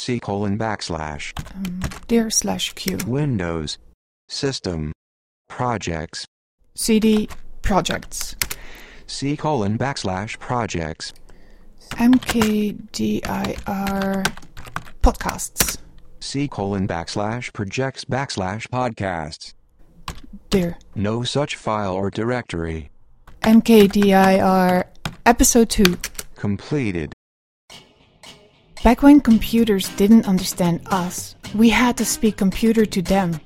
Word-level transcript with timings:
C 0.00 0.18
colon 0.18 0.56
backslash 0.56 1.34
Dir 2.08 2.30
slash 2.30 2.72
Q. 2.72 2.96
Windows 3.06 3.76
System 4.30 4.92
Projects 5.46 6.24
CD 6.74 7.28
projects. 7.60 8.34
C 9.06 9.36
colon 9.36 9.76
backslash 9.76 10.38
projects 10.38 11.12
MKDIR 11.90 13.22
podcasts. 15.02 15.76
C 16.20 16.48
colon 16.48 16.88
backslash 16.88 17.52
projects 17.52 18.06
backslash 18.06 18.66
podcasts. 18.68 19.52
Dir. 20.48 20.78
No 20.94 21.24
such 21.24 21.56
file 21.56 21.92
or 21.92 22.08
directory. 22.08 22.90
MKDIR 23.42 24.84
episode 25.26 25.68
2. 25.68 25.98
Completed. 26.36 27.12
Back 28.82 29.02
when 29.02 29.20
computers 29.20 29.90
didn't 29.96 30.26
understand 30.26 30.80
us, 30.86 31.36
we 31.54 31.68
had 31.68 31.98
to 31.98 32.04
speak 32.06 32.38
computer 32.38 32.86
to 32.86 33.02
them. 33.02 33.38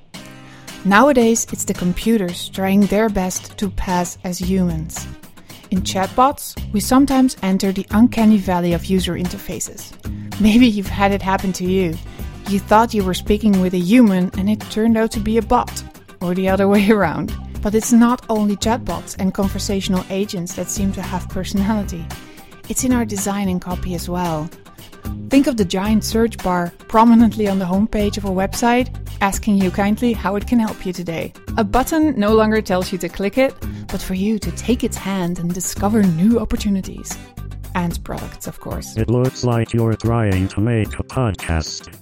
Nowadays, 0.85 1.45
it's 1.51 1.65
the 1.65 1.73
computers 1.73 2.47
trying 2.47 2.85
their 2.85 3.09
best 3.09 3.57
to 3.57 3.69
pass 3.69 4.17
as 4.23 4.39
humans. 4.39 5.05
In 5.71 5.81
chatbots, 5.81 6.55
we 6.71 6.79
sometimes 6.79 7.35
enter 7.41 7.73
the 7.73 7.85
uncanny 7.91 8.37
valley 8.37 8.71
of 8.71 8.85
user 8.85 9.15
interfaces. 9.15 9.91
Maybe 10.39 10.67
you've 10.67 10.87
had 10.87 11.11
it 11.11 11.21
happen 11.21 11.51
to 11.53 11.65
you. 11.65 11.97
You 12.47 12.59
thought 12.59 12.93
you 12.93 13.03
were 13.03 13.13
speaking 13.13 13.59
with 13.59 13.73
a 13.73 13.77
human 13.79 14.31
and 14.37 14.49
it 14.49 14.61
turned 14.71 14.95
out 14.95 15.11
to 15.11 15.19
be 15.19 15.37
a 15.37 15.41
bot, 15.41 15.83
or 16.21 16.33
the 16.33 16.47
other 16.47 16.69
way 16.69 16.89
around. 16.89 17.35
But 17.61 17.75
it's 17.75 17.91
not 17.91 18.25
only 18.29 18.55
chatbots 18.55 19.17
and 19.19 19.33
conversational 19.33 20.05
agents 20.09 20.55
that 20.55 20.69
seem 20.69 20.93
to 20.93 21.01
have 21.01 21.27
personality. 21.27 22.05
It's 22.69 22.85
in 22.85 22.93
our 22.93 23.03
design 23.03 23.49
and 23.49 23.59
copy 23.59 23.95
as 23.95 24.07
well. 24.07 24.49
Think 25.29 25.47
of 25.47 25.57
the 25.57 25.65
giant 25.65 26.03
search 26.03 26.37
bar 26.37 26.71
prominently 26.87 27.47
on 27.47 27.59
the 27.59 27.65
homepage 27.65 28.17
of 28.17 28.25
a 28.25 28.29
website, 28.29 28.95
asking 29.21 29.57
you 29.57 29.71
kindly 29.71 30.13
how 30.13 30.35
it 30.35 30.47
can 30.47 30.59
help 30.59 30.85
you 30.85 30.93
today. 30.93 31.33
A 31.57 31.63
button 31.63 32.19
no 32.19 32.33
longer 32.33 32.61
tells 32.61 32.91
you 32.91 32.97
to 32.99 33.09
click 33.09 33.37
it, 33.37 33.53
but 33.87 34.01
for 34.01 34.13
you 34.13 34.39
to 34.39 34.51
take 34.51 34.83
its 34.83 34.97
hand 34.97 35.39
and 35.39 35.53
discover 35.53 36.03
new 36.03 36.39
opportunities. 36.39 37.17
And 37.73 38.01
products, 38.03 38.47
of 38.47 38.59
course. 38.59 38.95
It 38.95 39.09
looks 39.09 39.43
like 39.43 39.73
you're 39.73 39.95
trying 39.95 40.47
to 40.49 40.61
make 40.61 40.99
a 40.99 41.03
podcast. 41.03 41.93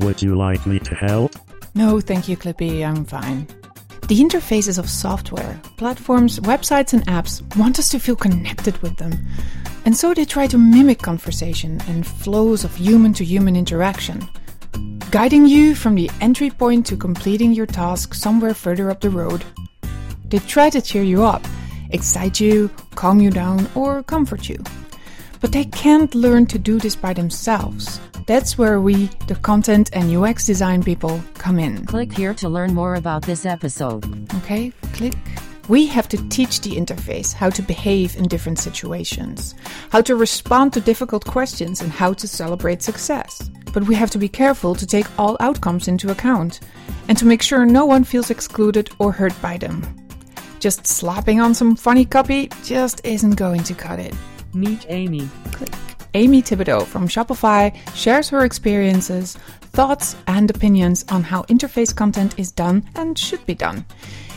Would 0.00 0.22
you 0.22 0.34
like 0.34 0.66
me 0.66 0.78
to 0.80 0.94
help? 0.94 1.34
No, 1.74 2.00
thank 2.00 2.28
you, 2.28 2.36
Clippy, 2.36 2.84
I'm 2.84 3.04
fine. 3.04 3.46
The 4.08 4.18
interfaces 4.18 4.76
of 4.76 4.90
software, 4.90 5.60
platforms, 5.76 6.40
websites, 6.40 6.92
and 6.92 7.06
apps 7.06 7.42
want 7.56 7.78
us 7.78 7.88
to 7.90 8.00
feel 8.00 8.16
connected 8.16 8.76
with 8.82 8.96
them. 8.96 9.12
And 9.90 9.96
so 9.96 10.14
they 10.14 10.24
try 10.24 10.46
to 10.46 10.56
mimic 10.56 11.00
conversation 11.02 11.80
and 11.88 12.06
flows 12.06 12.62
of 12.62 12.76
human 12.76 13.12
to 13.14 13.24
human 13.24 13.56
interaction, 13.56 14.22
guiding 15.10 15.46
you 15.46 15.74
from 15.74 15.96
the 15.96 16.08
entry 16.20 16.48
point 16.48 16.86
to 16.86 16.96
completing 16.96 17.50
your 17.50 17.66
task 17.66 18.14
somewhere 18.14 18.54
further 18.54 18.88
up 18.88 19.00
the 19.00 19.10
road. 19.10 19.44
They 20.26 20.38
try 20.38 20.70
to 20.70 20.80
cheer 20.80 21.02
you 21.02 21.24
up, 21.24 21.44
excite 21.90 22.38
you, 22.38 22.70
calm 22.94 23.18
you 23.18 23.32
down, 23.32 23.68
or 23.74 24.04
comfort 24.04 24.48
you. 24.48 24.62
But 25.40 25.50
they 25.50 25.64
can't 25.64 26.14
learn 26.14 26.46
to 26.46 26.58
do 26.60 26.78
this 26.78 26.94
by 26.94 27.12
themselves. 27.12 27.98
That's 28.28 28.56
where 28.56 28.80
we, 28.80 29.06
the 29.26 29.34
content 29.34 29.90
and 29.92 30.14
UX 30.16 30.44
design 30.44 30.84
people, 30.84 31.20
come 31.34 31.58
in. 31.58 31.84
Click 31.86 32.12
here 32.12 32.34
to 32.34 32.48
learn 32.48 32.74
more 32.74 32.94
about 32.94 33.22
this 33.22 33.44
episode. 33.44 34.04
Okay, 34.36 34.72
click. 34.92 35.16
We 35.70 35.86
have 35.86 36.08
to 36.08 36.28
teach 36.30 36.62
the 36.62 36.72
interface 36.72 37.32
how 37.32 37.48
to 37.50 37.62
behave 37.62 38.16
in 38.16 38.26
different 38.26 38.58
situations, 38.58 39.54
how 39.90 40.00
to 40.00 40.16
respond 40.16 40.72
to 40.72 40.80
difficult 40.80 41.24
questions, 41.24 41.80
and 41.80 41.92
how 41.92 42.12
to 42.12 42.26
celebrate 42.26 42.82
success. 42.82 43.48
But 43.72 43.84
we 43.84 43.94
have 43.94 44.10
to 44.10 44.18
be 44.18 44.28
careful 44.28 44.74
to 44.74 44.84
take 44.84 45.06
all 45.16 45.36
outcomes 45.38 45.86
into 45.86 46.10
account 46.10 46.58
and 47.06 47.16
to 47.18 47.24
make 47.24 47.40
sure 47.40 47.64
no 47.64 47.86
one 47.86 48.02
feels 48.02 48.30
excluded 48.30 48.90
or 48.98 49.12
hurt 49.12 49.40
by 49.40 49.58
them. 49.58 49.80
Just 50.58 50.88
slapping 50.88 51.40
on 51.40 51.54
some 51.54 51.76
funny 51.76 52.04
copy 52.04 52.50
just 52.64 53.00
isn't 53.06 53.36
going 53.36 53.62
to 53.62 53.72
cut 53.72 54.00
it. 54.00 54.14
Meet 54.52 54.86
Amy. 54.88 55.28
Click. 55.52 55.72
Amy 56.14 56.42
Thibodeau 56.42 56.84
from 56.84 57.06
Shopify 57.06 57.72
shares 57.94 58.28
her 58.30 58.44
experiences, 58.44 59.38
thoughts, 59.70 60.16
and 60.26 60.50
opinions 60.50 61.04
on 61.10 61.22
how 61.22 61.42
interface 61.44 61.94
content 61.94 62.36
is 62.40 62.50
done 62.50 62.82
and 62.96 63.16
should 63.16 63.46
be 63.46 63.54
done. 63.54 63.84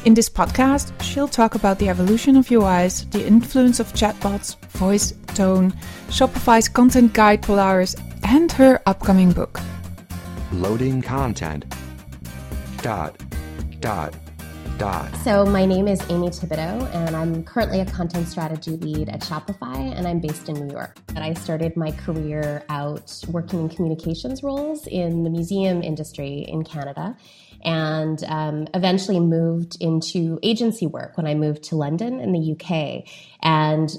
In 0.05 0.13
this 0.13 0.27
podcast, 0.27 0.91
she'll 1.01 1.29
talk 1.29 1.55
about 1.55 1.79
the 1.79 1.87
evolution 1.87 2.35
of 2.35 2.47
UIs, 2.47 3.09
the 3.11 3.25
influence 3.25 3.79
of 3.79 3.93
chatbots, 3.93 4.59
voice, 4.71 5.13
tone, 5.27 5.71
Shopify's 6.09 6.67
content 6.67 7.13
guide 7.13 7.41
Polaris, 7.41 7.95
and 8.25 8.51
her 8.51 8.81
upcoming 8.85 9.31
book. 9.31 9.61
Loading 10.51 11.01
content. 11.01 11.73
Dot. 12.81 13.17
Dot. 13.79 14.13
Dot. 14.77 15.15
So, 15.23 15.45
my 15.45 15.65
name 15.65 15.87
is 15.87 16.01
Amy 16.09 16.27
Thibodeau, 16.27 16.93
and 16.93 17.15
I'm 17.15 17.41
currently 17.45 17.79
a 17.79 17.85
content 17.85 18.27
strategy 18.27 18.71
lead 18.71 19.07
at 19.07 19.21
Shopify, 19.21 19.77
and 19.95 20.05
I'm 20.05 20.19
based 20.19 20.49
in 20.49 20.55
New 20.55 20.73
York. 20.73 20.97
And 21.15 21.19
I 21.19 21.33
started 21.33 21.77
my 21.77 21.91
career 21.91 22.65
out 22.67 23.23
working 23.29 23.61
in 23.61 23.69
communications 23.69 24.43
roles 24.43 24.85
in 24.87 25.23
the 25.23 25.29
museum 25.29 25.81
industry 25.81 26.39
in 26.49 26.65
Canada, 26.65 27.15
and 27.63 28.23
um, 28.25 28.67
eventually 28.73 29.19
moved 29.19 29.77
into 29.79 30.39
agency 30.43 30.87
work 30.87 31.17
when 31.17 31.27
I 31.27 31.35
moved 31.35 31.63
to 31.65 31.75
London 31.75 32.19
in 32.19 32.31
the 32.31 32.51
UK. 32.53 33.07
And 33.41 33.89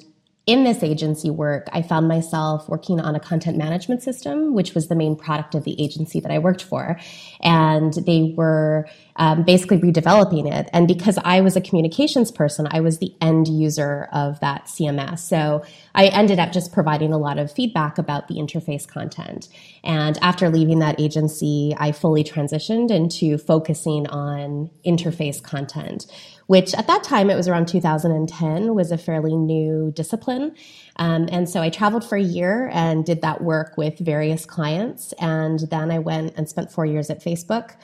in 0.46 0.64
this 0.64 0.82
agency 0.82 1.30
work, 1.30 1.68
I 1.72 1.80
found 1.80 2.06
myself 2.06 2.68
working 2.68 3.00
on 3.00 3.14
a 3.14 3.20
content 3.20 3.56
management 3.56 4.02
system, 4.02 4.52
which 4.52 4.74
was 4.74 4.88
the 4.88 4.94
main 4.94 5.16
product 5.16 5.54
of 5.54 5.64
the 5.64 5.80
agency 5.82 6.20
that 6.20 6.30
I 6.30 6.38
worked 6.38 6.62
for. 6.62 7.00
And 7.40 7.94
they 7.94 8.34
were 8.36 8.86
um, 9.16 9.44
basically 9.44 9.78
redeveloping 9.78 10.52
it. 10.52 10.68
And 10.74 10.86
because 10.86 11.18
I 11.24 11.40
was 11.40 11.56
a 11.56 11.62
communications 11.62 12.30
person, 12.30 12.68
I 12.70 12.80
was 12.80 12.98
the 12.98 13.14
end 13.22 13.48
user 13.48 14.08
of 14.12 14.38
that 14.40 14.66
CMS. 14.66 15.20
So 15.20 15.64
I 15.94 16.08
ended 16.08 16.38
up 16.38 16.52
just 16.52 16.74
providing 16.74 17.14
a 17.14 17.18
lot 17.18 17.38
of 17.38 17.50
feedback 17.50 17.96
about 17.96 18.28
the 18.28 18.34
interface 18.34 18.86
content. 18.86 19.48
And 19.82 20.18
after 20.20 20.50
leaving 20.50 20.80
that 20.80 21.00
agency, 21.00 21.74
I 21.78 21.92
fully 21.92 22.22
transitioned 22.22 22.90
into 22.90 23.38
focusing 23.38 24.06
on 24.08 24.70
interface 24.84 25.42
content 25.42 26.06
which 26.46 26.74
at 26.74 26.86
that 26.86 27.02
time 27.02 27.30
it 27.30 27.36
was 27.36 27.48
around 27.48 27.66
2010 27.68 28.74
was 28.74 28.92
a 28.92 28.98
fairly 28.98 29.36
new 29.36 29.92
discipline. 29.94 30.54
Um, 30.96 31.28
and 31.30 31.48
so 31.48 31.60
i 31.60 31.70
traveled 31.70 32.04
for 32.04 32.16
a 32.16 32.22
year 32.22 32.70
and 32.72 33.04
did 33.04 33.22
that 33.22 33.42
work 33.42 33.76
with 33.76 33.98
various 33.98 34.46
clients. 34.46 35.12
And 35.18 35.60
then 35.70 35.90
i 35.90 35.98
went 35.98 36.34
and 36.36 36.48
spent 36.48 36.72
four 36.72 36.86
years 36.86 37.10
at 37.10 37.22
facebook 37.22 37.76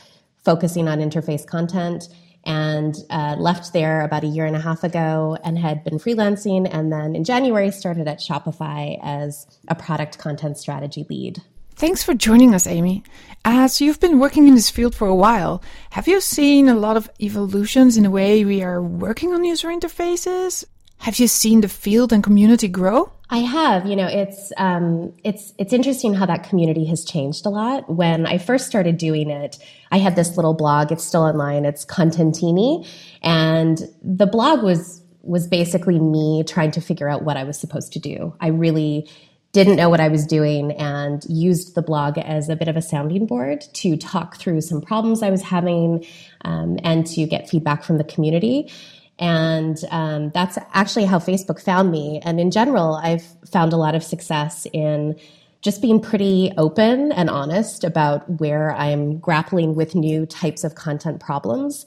focusing 0.44 0.88
on 0.88 0.98
interface 1.00 1.46
content 1.46 2.08
and 2.44 2.96
uh, 3.10 3.36
left 3.38 3.74
there 3.74 4.00
about 4.00 4.24
a 4.24 4.26
year 4.26 4.46
and 4.46 4.56
a 4.56 4.60
half 4.60 4.82
ago 4.82 5.36
and 5.44 5.58
had 5.58 5.84
been 5.84 5.98
freelancing. 5.98 6.68
And 6.70 6.92
then 6.92 7.14
in 7.14 7.24
january 7.24 7.70
started 7.70 8.08
at 8.08 8.18
shopify 8.18 8.98
as 9.02 9.46
a 9.68 9.74
product 9.74 10.18
content 10.18 10.56
strategy 10.56 11.06
lead 11.10 11.42
Thanks 11.80 12.02
for 12.02 12.12
joining 12.12 12.54
us, 12.54 12.66
Amy. 12.66 13.02
As 13.42 13.80
you've 13.80 14.00
been 14.00 14.18
working 14.18 14.46
in 14.46 14.54
this 14.54 14.68
field 14.68 14.94
for 14.94 15.08
a 15.08 15.14
while, 15.14 15.62
have 15.88 16.06
you 16.06 16.20
seen 16.20 16.68
a 16.68 16.74
lot 16.74 16.98
of 16.98 17.08
evolutions 17.22 17.96
in 17.96 18.02
the 18.02 18.10
way 18.10 18.44
we 18.44 18.62
are 18.62 18.82
working 18.82 19.32
on 19.32 19.44
user 19.44 19.68
interfaces? 19.68 20.66
Have 20.98 21.18
you 21.18 21.26
seen 21.26 21.62
the 21.62 21.70
field 21.70 22.12
and 22.12 22.22
community 22.22 22.68
grow? 22.68 23.10
I 23.30 23.38
have. 23.38 23.86
You 23.86 23.96
know, 23.96 24.06
it's 24.06 24.52
um, 24.58 25.14
it's 25.24 25.54
it's 25.56 25.72
interesting 25.72 26.12
how 26.12 26.26
that 26.26 26.44
community 26.44 26.84
has 26.84 27.02
changed 27.02 27.46
a 27.46 27.48
lot. 27.48 27.88
When 27.88 28.26
I 28.26 28.36
first 28.36 28.66
started 28.66 28.98
doing 28.98 29.30
it, 29.30 29.58
I 29.90 29.96
had 29.96 30.16
this 30.16 30.36
little 30.36 30.52
blog. 30.52 30.92
It's 30.92 31.02
still 31.04 31.22
online. 31.22 31.64
It's 31.64 31.86
Contentini, 31.86 32.86
and 33.22 33.80
the 34.02 34.26
blog 34.26 34.62
was 34.62 35.00
was 35.22 35.46
basically 35.46 35.98
me 35.98 36.44
trying 36.46 36.72
to 36.72 36.82
figure 36.82 37.08
out 37.08 37.24
what 37.24 37.38
I 37.38 37.44
was 37.44 37.58
supposed 37.58 37.94
to 37.94 37.98
do. 37.98 38.34
I 38.38 38.48
really 38.48 39.08
didn't 39.52 39.76
know 39.76 39.88
what 39.88 40.00
I 40.00 40.08
was 40.08 40.26
doing 40.26 40.72
and 40.72 41.24
used 41.28 41.74
the 41.74 41.82
blog 41.82 42.18
as 42.18 42.48
a 42.48 42.56
bit 42.56 42.68
of 42.68 42.76
a 42.76 42.82
sounding 42.82 43.26
board 43.26 43.64
to 43.74 43.96
talk 43.96 44.36
through 44.36 44.60
some 44.60 44.80
problems 44.80 45.22
I 45.22 45.30
was 45.30 45.42
having 45.42 46.06
um, 46.44 46.78
and 46.84 47.06
to 47.08 47.26
get 47.26 47.48
feedback 47.48 47.82
from 47.82 47.98
the 47.98 48.04
community. 48.04 48.70
And 49.18 49.76
um, 49.90 50.30
that's 50.30 50.56
actually 50.72 51.04
how 51.04 51.18
Facebook 51.18 51.60
found 51.60 51.90
me. 51.90 52.20
And 52.24 52.40
in 52.40 52.50
general, 52.50 52.94
I've 52.94 53.24
found 53.50 53.72
a 53.72 53.76
lot 53.76 53.94
of 53.94 54.02
success 54.02 54.66
in 54.72 55.18
just 55.62 55.82
being 55.82 56.00
pretty 56.00 56.52
open 56.56 57.12
and 57.12 57.28
honest 57.28 57.84
about 57.84 58.40
where 58.40 58.72
I'm 58.74 59.18
grappling 59.18 59.74
with 59.74 59.94
new 59.94 60.24
types 60.24 60.64
of 60.64 60.74
content 60.74 61.20
problems. 61.20 61.84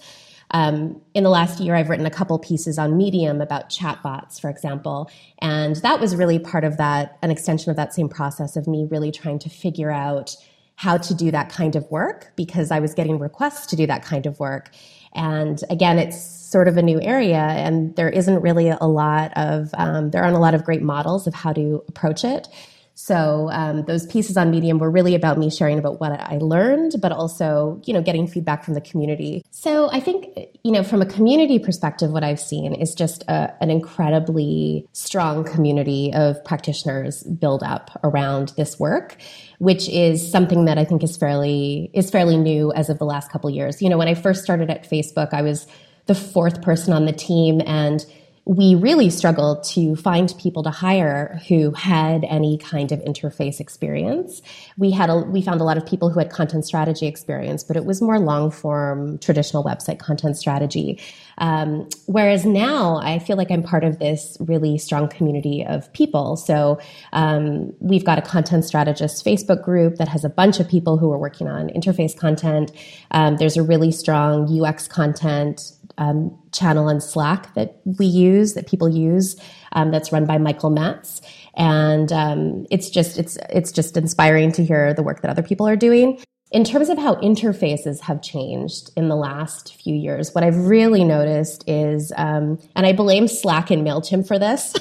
Um, 0.54 1.02
in 1.16 1.24
the 1.24 1.30
last 1.30 1.60
year, 1.60 1.76
I've 1.76 1.90
written 1.90 2.06
a 2.06 2.12
couple 2.12 2.38
pieces 2.38 2.78
on 2.78 2.96
Medium 2.96 3.42
about 3.42 3.70
chatbots, 3.70 4.40
for 4.40 4.50
example. 4.50 5.10
And 5.40 5.76
that 5.78 6.00
was 6.00 6.16
really 6.16 6.38
part 6.38 6.64
of 6.64 6.78
that, 6.78 7.18
an 7.24 7.32
extension 7.32 7.72
of 7.72 7.76
that 7.78 7.94
same 7.94 8.08
process 8.08 8.56
of 8.56 8.68
me 8.68 8.88
really 8.90 9.12
trying 9.12 9.40
to 9.40 9.50
figure 9.50 9.92
out 9.92 10.36
how 10.76 10.98
to 10.98 11.14
do 11.14 11.32
that 11.32 11.50
kind 11.50 11.76
of 11.76 11.90
work 11.92 12.34
because 12.36 12.72
I 12.72 12.80
was 12.80 12.94
getting 12.94 13.20
requests 13.20 13.68
to 13.68 13.76
do 13.76 13.88
that 13.88 14.04
kind 14.04 14.26
of 14.26 14.40
work. 14.40 14.70
And 15.14 15.60
again, 15.70 16.00
it's 16.00 16.20
sort 16.22 16.68
of 16.68 16.78
a 16.78 16.82
new 16.82 17.02
area, 17.02 17.38
and 17.38 17.96
there 17.96 18.10
isn't 18.10 18.42
really 18.42 18.70
a 18.70 18.86
lot 18.86 19.32
of, 19.36 19.70
um, 19.76 20.12
there 20.12 20.24
aren't 20.24 20.36
a 20.36 20.40
lot 20.40 20.54
of 20.56 20.64
great 20.64 20.82
models 20.82 21.28
of 21.28 21.34
how 21.34 21.54
to 21.54 21.84
approach 21.88 22.24
it. 22.24 22.48
So 22.96 23.50
um, 23.52 23.86
those 23.86 24.06
pieces 24.06 24.38
on 24.38 24.52
Medium 24.52 24.78
were 24.78 24.92
really 24.92 25.16
about 25.16 25.38
me 25.38 25.50
sharing 25.50 25.80
about 25.80 26.00
what 26.00 26.12
I 26.12 26.38
learned, 26.40 26.96
but 27.02 27.12
also, 27.12 27.82
you 27.86 27.94
know, 27.94 28.02
getting 28.02 28.28
feedback 28.28 28.64
from 28.64 28.76
the 28.76 28.82
community. 28.82 29.44
So 29.52 29.90
I 29.92 30.00
think, 30.00 30.28
you 30.64 30.72
know, 30.72 30.84
from 30.84 31.02
a 31.02 31.06
community 31.06 31.58
perspective, 31.58 32.12
what 32.12 32.24
I've 32.24 32.40
seen 32.40 32.74
is 32.74 32.94
just 32.94 33.24
a, 33.24 33.54
an 33.62 33.72
incredibly 33.72 34.88
strong 34.94 35.44
community 35.44 36.14
of 36.14 36.44
practitioners 36.46 37.24
build 37.24 37.64
up 37.64 38.00
around 38.04 38.54
this 38.58 38.80
work, 38.80 39.18
which 39.58 39.90
is 39.90 40.32
something 40.32 40.66
that 40.66 40.78
I 40.78 40.86
think 40.86 41.04
is 41.04 41.18
fairly 41.18 41.90
is 41.94 42.12
fairly 42.12 42.38
new 42.38 42.72
as 42.74 42.90
of 42.90 43.00
the 43.00 43.06
last 43.06 43.32
couple 43.32 43.50
years. 43.50 43.82
You 43.82 43.90
know, 43.90 43.98
when 43.98 44.08
I 44.08 44.14
first 44.14 44.44
started 44.44 44.70
at 44.70 44.88
Facebook, 44.88 45.34
I 45.34 45.42
was 45.42 45.68
the 46.06 46.16
fourth 46.16 46.62
person 46.62 46.94
on 46.94 47.06
the 47.06 47.14
team 47.14 47.62
and 47.66 48.06
we 48.46 48.76
really 48.76 49.10
struggled 49.10 49.64
to 49.64 49.96
find 49.96 50.34
people 50.38 50.64
to 50.64 50.70
hire 50.70 51.40
who 51.48 51.72
had 51.72 52.26
any 52.26 52.58
kind 52.58 52.92
of 52.92 53.00
interface 53.00 53.62
experience. 53.62 54.42
We 54.78 54.92
had 54.92 55.10
a, 55.10 55.16
we 55.16 55.42
found 55.42 55.62
a 55.62 55.64
lot 55.64 55.78
of 55.78 55.86
people 55.86 56.10
who 56.10 56.20
had 56.20 56.30
content 56.30 56.66
strategy 56.66 57.08
experience, 57.08 57.64
but 57.64 57.78
it 57.78 57.86
was 57.86 58.02
more 58.02 58.20
long 58.20 58.52
form 58.52 59.18
traditional 59.20 59.64
website 59.64 60.00
content 60.00 60.36
strategy. 60.38 61.00
Um, 61.38 61.90
whereas 62.06 62.46
now 62.46 62.98
I 62.98 63.20
feel 63.20 63.38
like 63.38 63.52
I'm 63.52 63.64
part 63.64 63.84
of 63.84 64.00
this 64.00 64.38
really 64.40 64.78
strong 64.78 65.08
community 65.08 65.66
of 65.66 65.92
people. 65.94 66.36
So 66.36 66.80
um, 67.12 67.74
we've 67.80 68.06
got 68.06 68.18
a 68.18 68.22
content 68.22 68.66
strategist 68.66 69.26
Facebook 69.26 69.64
group 69.64 69.96
that 69.96 70.08
has 70.08 70.24
a 70.24 70.30
bunch 70.30 70.60
of 70.60 70.70
people 70.70 70.98
who 70.98 71.12
are 71.12 71.18
working 71.18 71.48
on 71.48 71.70
interface 71.70 72.16
content. 72.18 72.72
Um, 73.12 73.38
there's 73.38 73.58
a 73.58 73.64
really 73.64 73.92
strong 73.92 74.48
UX 74.62 74.88
content 74.88 75.74
um, 75.98 76.38
channel 76.52 76.88
on 76.90 77.02
Slack 77.02 77.54
that 77.56 77.80
we 77.86 78.06
use, 78.06 78.54
that 78.54 78.68
people 78.68 78.90
use, 78.90 79.36
um, 79.74 79.92
that's 79.92 80.12
run 80.12 80.26
by 80.26 80.38
Michael 80.38 80.70
Metts, 80.70 81.22
and 81.56 82.12
um, 82.12 82.66
it's 82.72 82.90
just 82.90 83.18
it's 83.18 83.38
it's 83.50 83.72
just 83.72 83.98
inspiring 83.98 84.52
to 84.54 84.64
hear 84.64 84.94
the 84.94 85.04
work 85.04 85.22
that 85.22 85.30
other 85.30 85.44
people 85.44 85.68
are 85.68 85.76
doing. 85.76 86.20
In 86.54 86.64
terms 86.64 86.90
of 86.90 87.00
how 87.00 87.16
interfaces 87.16 88.00
have 88.02 88.22
changed 88.22 88.92
in 88.96 89.10
the 89.10 89.16
last 89.16 89.74
few 89.82 89.96
years, 89.96 90.36
what 90.36 90.44
I've 90.44 90.56
really 90.68 91.04
noticed 91.04 91.64
is, 91.68 92.14
um, 92.16 92.60
and 92.76 92.86
I 92.86 92.94
blame 92.94 93.28
Slack 93.28 93.72
and 93.72 93.84
Mailchimp 93.86 94.28
for 94.28 94.38
this, 94.38 94.76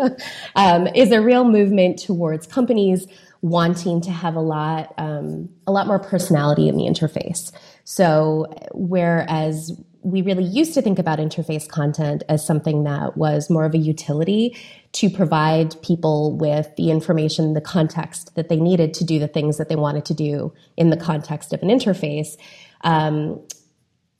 um, 0.56 0.86
is 0.86 1.12
a 1.12 1.20
real 1.20 1.44
movement 1.44 1.98
towards 1.98 2.46
companies 2.46 3.06
wanting 3.42 4.00
to 4.00 4.10
have 4.10 4.36
a 4.36 4.40
lot 4.40 4.94
um, 4.96 5.50
a 5.66 5.70
lot 5.70 5.86
more 5.86 5.98
personality 5.98 6.66
in 6.66 6.76
the 6.76 6.84
interface. 6.84 7.52
So 7.84 8.46
whereas 8.72 9.78
we 10.10 10.22
really 10.22 10.44
used 10.44 10.74
to 10.74 10.82
think 10.82 10.98
about 10.98 11.18
interface 11.18 11.68
content 11.68 12.22
as 12.28 12.44
something 12.44 12.84
that 12.84 13.16
was 13.16 13.50
more 13.50 13.64
of 13.64 13.74
a 13.74 13.78
utility 13.78 14.56
to 14.92 15.10
provide 15.10 15.80
people 15.82 16.36
with 16.36 16.74
the 16.76 16.90
information, 16.90 17.54
the 17.54 17.60
context 17.60 18.34
that 18.34 18.48
they 18.48 18.56
needed 18.56 18.94
to 18.94 19.04
do 19.04 19.18
the 19.18 19.28
things 19.28 19.58
that 19.58 19.68
they 19.68 19.76
wanted 19.76 20.04
to 20.06 20.14
do 20.14 20.52
in 20.76 20.90
the 20.90 20.96
context 20.96 21.52
of 21.52 21.62
an 21.62 21.68
interface. 21.68 22.36
Um, 22.82 23.40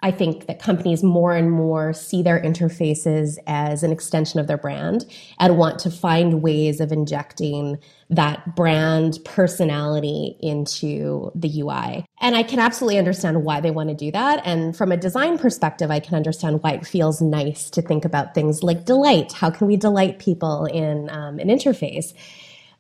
I 0.01 0.13
think 0.13 0.47
that 0.47 0.61
companies 0.61 1.03
more 1.03 1.35
and 1.35 1.51
more 1.51 1.93
see 1.93 2.23
their 2.23 2.41
interfaces 2.41 3.37
as 3.49 3.83
an 3.83 3.91
extension 3.91 4.39
of 4.39 4.47
their 4.47 4.57
brand 4.57 5.05
and 5.41 5.59
want 5.59 5.81
to 5.81 5.91
find 5.91 6.41
ways 6.41 6.81
of 6.81 6.93
injecting 6.93 7.79
that 8.09 8.55
brand 8.55 9.19
personality 9.25 10.37
into 10.39 11.33
the 11.35 11.63
UI. 11.63 12.07
And 12.21 12.37
I 12.37 12.45
can 12.45 12.61
absolutely 12.61 12.99
understand 12.99 13.43
why 13.45 13.61
they 13.61 13.73
want 13.73 13.89
to 13.89 13.95
do 13.95 14.13
that. 14.13 14.41
And 14.45 14.77
from 14.77 14.93
a 14.93 14.97
design 14.97 15.37
perspective, 15.37 15.91
I 15.91 15.99
can 15.99 16.15
understand 16.15 16.63
why 16.63 16.73
it 16.73 16.87
feels 16.87 17.21
nice 17.21 17.69
to 17.71 17.83
think 17.83 18.05
about 18.05 18.35
things 18.35 18.63
like 18.63 18.85
delight. 18.85 19.33
How 19.33 19.51
can 19.51 19.67
we 19.67 19.77
delight 19.77 20.21
people 20.21 20.67
in 20.67 21.11
um, 21.11 21.41
an 21.41 21.49
interface? 21.49 22.15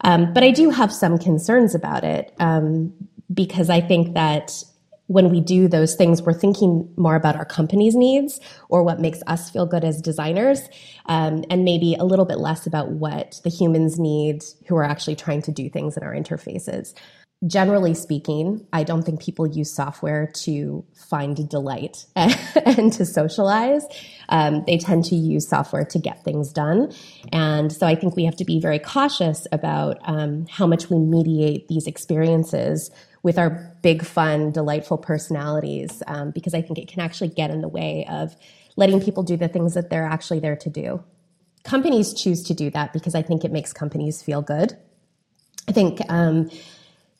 Um, 0.02 0.32
but 0.32 0.44
I 0.44 0.52
do 0.52 0.70
have 0.70 0.92
some 0.92 1.18
concerns 1.18 1.74
about 1.74 2.04
it 2.04 2.32
um, 2.38 2.92
because 3.34 3.68
I 3.68 3.80
think 3.80 4.14
that 4.14 4.62
when 5.08 5.30
we 5.30 5.40
do 5.40 5.68
those 5.68 5.94
things, 5.94 6.22
we're 6.22 6.34
thinking 6.34 6.88
more 6.96 7.16
about 7.16 7.34
our 7.34 7.44
company's 7.44 7.96
needs 7.96 8.40
or 8.68 8.82
what 8.82 9.00
makes 9.00 9.20
us 9.26 9.50
feel 9.50 9.66
good 9.66 9.82
as 9.82 10.00
designers, 10.00 10.60
um, 11.06 11.44
and 11.50 11.64
maybe 11.64 11.94
a 11.94 12.04
little 12.04 12.26
bit 12.26 12.38
less 12.38 12.66
about 12.66 12.90
what 12.90 13.40
the 13.42 13.50
humans 13.50 13.98
need 13.98 14.44
who 14.68 14.76
are 14.76 14.84
actually 14.84 15.16
trying 15.16 15.42
to 15.42 15.50
do 15.50 15.68
things 15.70 15.96
in 15.96 16.02
our 16.02 16.14
interfaces. 16.14 16.94
Generally 17.46 17.94
speaking, 17.94 18.66
I 18.72 18.82
don't 18.82 19.02
think 19.02 19.22
people 19.22 19.46
use 19.46 19.72
software 19.72 20.30
to 20.42 20.84
find 21.08 21.48
delight 21.48 22.04
and 22.16 22.92
to 22.92 23.06
socialize. 23.06 23.86
Um, 24.28 24.64
they 24.66 24.76
tend 24.76 25.04
to 25.06 25.14
use 25.14 25.48
software 25.48 25.84
to 25.84 25.98
get 25.98 26.24
things 26.24 26.52
done. 26.52 26.92
And 27.32 27.72
so 27.72 27.86
I 27.86 27.94
think 27.94 28.16
we 28.16 28.24
have 28.24 28.36
to 28.36 28.44
be 28.44 28.60
very 28.60 28.80
cautious 28.80 29.46
about 29.52 29.98
um, 30.02 30.46
how 30.50 30.66
much 30.66 30.90
we 30.90 30.98
mediate 30.98 31.68
these 31.68 31.86
experiences 31.86 32.90
with 33.22 33.38
our 33.38 33.76
big, 33.82 34.04
fun, 34.04 34.52
delightful 34.52 34.98
personalities, 34.98 36.02
um, 36.06 36.30
because 36.30 36.54
I 36.54 36.62
think 36.62 36.78
it 36.78 36.88
can 36.88 37.00
actually 37.00 37.28
get 37.28 37.50
in 37.50 37.60
the 37.60 37.68
way 37.68 38.06
of 38.08 38.36
letting 38.76 39.00
people 39.00 39.22
do 39.22 39.36
the 39.36 39.48
things 39.48 39.74
that 39.74 39.90
they're 39.90 40.06
actually 40.06 40.40
there 40.40 40.56
to 40.56 40.70
do. 40.70 41.02
Companies 41.64 42.14
choose 42.14 42.42
to 42.44 42.54
do 42.54 42.70
that 42.70 42.92
because 42.92 43.14
I 43.14 43.22
think 43.22 43.44
it 43.44 43.52
makes 43.52 43.72
companies 43.72 44.22
feel 44.22 44.40
good. 44.40 44.76
I 45.68 45.72
think, 45.72 46.00
um, 46.08 46.50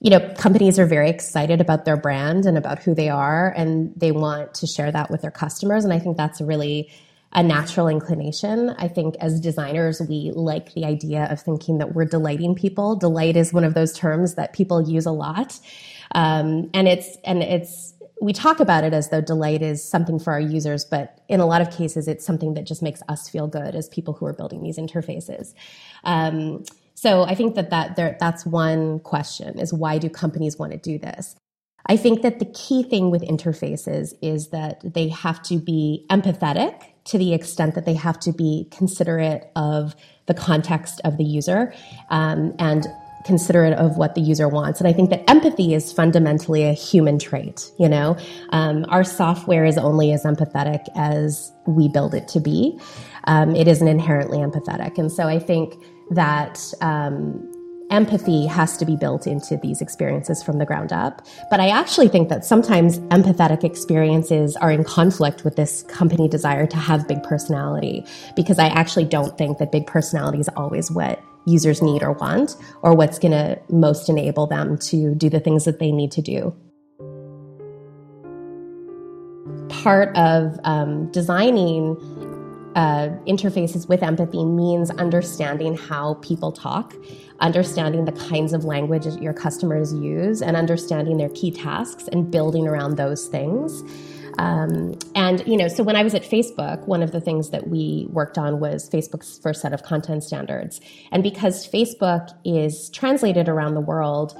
you 0.00 0.10
know, 0.10 0.20
companies 0.38 0.78
are 0.78 0.86
very 0.86 1.10
excited 1.10 1.60
about 1.60 1.84
their 1.84 1.96
brand 1.96 2.46
and 2.46 2.56
about 2.56 2.78
who 2.78 2.94
they 2.94 3.08
are, 3.08 3.52
and 3.56 3.92
they 3.96 4.12
want 4.12 4.54
to 4.54 4.66
share 4.66 4.92
that 4.92 5.10
with 5.10 5.22
their 5.22 5.32
customers. 5.32 5.84
And 5.84 5.92
I 5.92 5.98
think 5.98 6.16
that's 6.16 6.40
a 6.40 6.44
really 6.44 6.90
a 7.32 7.42
natural 7.42 7.88
inclination. 7.88 8.70
I 8.78 8.88
think 8.88 9.14
as 9.20 9.40
designers, 9.40 10.00
we 10.00 10.32
like 10.34 10.72
the 10.74 10.84
idea 10.84 11.28
of 11.30 11.40
thinking 11.40 11.78
that 11.78 11.94
we're 11.94 12.06
delighting 12.06 12.54
people. 12.54 12.96
Delight 12.96 13.36
is 13.36 13.52
one 13.52 13.64
of 13.64 13.74
those 13.74 13.92
terms 13.92 14.34
that 14.36 14.54
people 14.54 14.88
use 14.88 15.04
a 15.04 15.10
lot. 15.10 15.58
Um, 16.14 16.70
and 16.72 16.88
it's, 16.88 17.18
and 17.24 17.42
it's, 17.42 17.92
we 18.20 18.32
talk 18.32 18.60
about 18.60 18.82
it 18.82 18.94
as 18.94 19.10
though 19.10 19.20
delight 19.20 19.62
is 19.62 19.84
something 19.84 20.18
for 20.18 20.32
our 20.32 20.40
users, 20.40 20.84
but 20.84 21.20
in 21.28 21.38
a 21.38 21.46
lot 21.46 21.60
of 21.60 21.70
cases, 21.70 22.08
it's 22.08 22.24
something 22.24 22.54
that 22.54 22.64
just 22.64 22.82
makes 22.82 23.02
us 23.08 23.28
feel 23.28 23.46
good 23.46 23.74
as 23.74 23.88
people 23.90 24.14
who 24.14 24.24
are 24.26 24.32
building 24.32 24.62
these 24.62 24.78
interfaces. 24.78 25.52
Um, 26.04 26.64
so 26.94 27.22
I 27.22 27.34
think 27.34 27.54
that, 27.54 27.70
that 27.70 27.94
there, 27.94 28.16
that's 28.18 28.44
one 28.44 29.00
question 29.00 29.58
is 29.58 29.72
why 29.72 29.98
do 29.98 30.08
companies 30.08 30.58
want 30.58 30.72
to 30.72 30.78
do 30.78 30.98
this? 30.98 31.36
I 31.86 31.96
think 31.96 32.22
that 32.22 32.38
the 32.38 32.44
key 32.46 32.82
thing 32.82 33.10
with 33.10 33.22
interfaces 33.22 34.14
is 34.20 34.48
that 34.48 34.80
they 34.82 35.08
have 35.08 35.42
to 35.44 35.58
be 35.58 36.04
empathetic 36.10 36.82
to 37.08 37.18
the 37.18 37.34
extent 37.34 37.74
that 37.74 37.84
they 37.84 37.94
have 37.94 38.18
to 38.20 38.32
be 38.32 38.68
considerate 38.70 39.50
of 39.56 39.96
the 40.26 40.34
context 40.34 41.00
of 41.04 41.16
the 41.16 41.24
user 41.24 41.72
um, 42.10 42.54
and 42.58 42.86
considerate 43.24 43.74
of 43.74 43.96
what 43.96 44.14
the 44.14 44.20
user 44.20 44.48
wants. 44.48 44.80
And 44.80 44.88
I 44.88 44.92
think 44.92 45.10
that 45.10 45.28
empathy 45.28 45.74
is 45.74 45.92
fundamentally 45.92 46.64
a 46.64 46.72
human 46.72 47.18
trait. 47.18 47.70
You 47.78 47.88
know, 47.88 48.16
um, 48.50 48.86
our 48.88 49.04
software 49.04 49.64
is 49.64 49.76
only 49.76 50.12
as 50.12 50.24
empathetic 50.24 50.84
as 50.96 51.52
we 51.66 51.88
build 51.88 52.14
it 52.14 52.28
to 52.28 52.40
be. 52.40 52.78
Um, 53.24 53.54
it 53.56 53.68
isn't 53.68 53.88
inherently 53.88 54.38
empathetic, 54.38 54.96
and 54.98 55.12
so 55.12 55.24
I 55.24 55.38
think 55.38 55.74
that 56.10 56.72
um, 56.80 57.52
empathy 57.90 58.46
has 58.46 58.76
to 58.76 58.84
be 58.84 58.96
built 58.96 59.26
into 59.26 59.56
these 59.56 59.80
experiences 59.80 60.42
from 60.42 60.58
the 60.58 60.66
ground 60.66 60.92
up. 60.92 61.22
But 61.50 61.60
I 61.60 61.68
actually 61.68 62.08
think 62.08 62.28
that 62.28 62.44
sometimes 62.44 62.98
empathetic 63.10 63.64
experiences 63.64 64.56
are 64.56 64.70
in 64.70 64.84
conflict 64.84 65.44
with 65.44 65.56
this 65.56 65.82
company 65.84 66.28
desire 66.28 66.66
to 66.66 66.76
have 66.76 67.08
big 67.08 67.22
personality 67.22 68.04
because 68.36 68.58
I 68.58 68.68
actually 68.68 69.04
don't 69.04 69.36
think 69.38 69.58
that 69.58 69.72
big 69.72 69.86
personality 69.86 70.40
is 70.40 70.48
always 70.56 70.90
what 70.90 71.22
users 71.46 71.80
need 71.80 72.02
or 72.02 72.12
want 72.12 72.56
or 72.82 72.94
what's 72.94 73.18
going 73.18 73.32
to 73.32 73.58
most 73.70 74.08
enable 74.08 74.46
them 74.46 74.76
to 74.76 75.14
do 75.14 75.30
the 75.30 75.40
things 75.40 75.64
that 75.64 75.78
they 75.78 75.90
need 75.90 76.12
to 76.12 76.22
do. 76.22 76.54
Part 79.68 80.14
of 80.16 80.58
um, 80.64 81.10
designing 81.10 81.96
uh, 82.74 83.08
interfaces 83.26 83.88
with 83.88 84.02
empathy 84.02 84.44
means 84.44 84.90
understanding 84.90 85.76
how 85.76 86.14
people 86.14 86.52
talk, 86.52 86.94
understanding 87.40 88.04
the 88.04 88.12
kinds 88.12 88.52
of 88.52 88.64
language 88.64 89.06
your 89.20 89.32
customers 89.32 89.92
use, 89.94 90.42
and 90.42 90.56
understanding 90.56 91.16
their 91.16 91.30
key 91.30 91.50
tasks 91.50 92.08
and 92.08 92.30
building 92.30 92.66
around 92.66 92.96
those 92.96 93.26
things. 93.26 93.82
Um, 94.38 94.96
and 95.16 95.44
you 95.46 95.56
know, 95.56 95.68
so 95.68 95.82
when 95.82 95.96
I 95.96 96.04
was 96.04 96.14
at 96.14 96.22
Facebook, 96.22 96.86
one 96.86 97.02
of 97.02 97.10
the 97.10 97.20
things 97.20 97.50
that 97.50 97.68
we 97.68 98.06
worked 98.10 98.38
on 98.38 98.60
was 98.60 98.88
Facebook's 98.88 99.38
first 99.38 99.60
set 99.60 99.72
of 99.72 99.82
content 99.82 100.22
standards. 100.22 100.80
And 101.10 101.22
because 101.22 101.68
Facebook 101.68 102.30
is 102.44 102.88
translated 102.90 103.48
around 103.48 103.74
the 103.74 103.80
world 103.80 104.38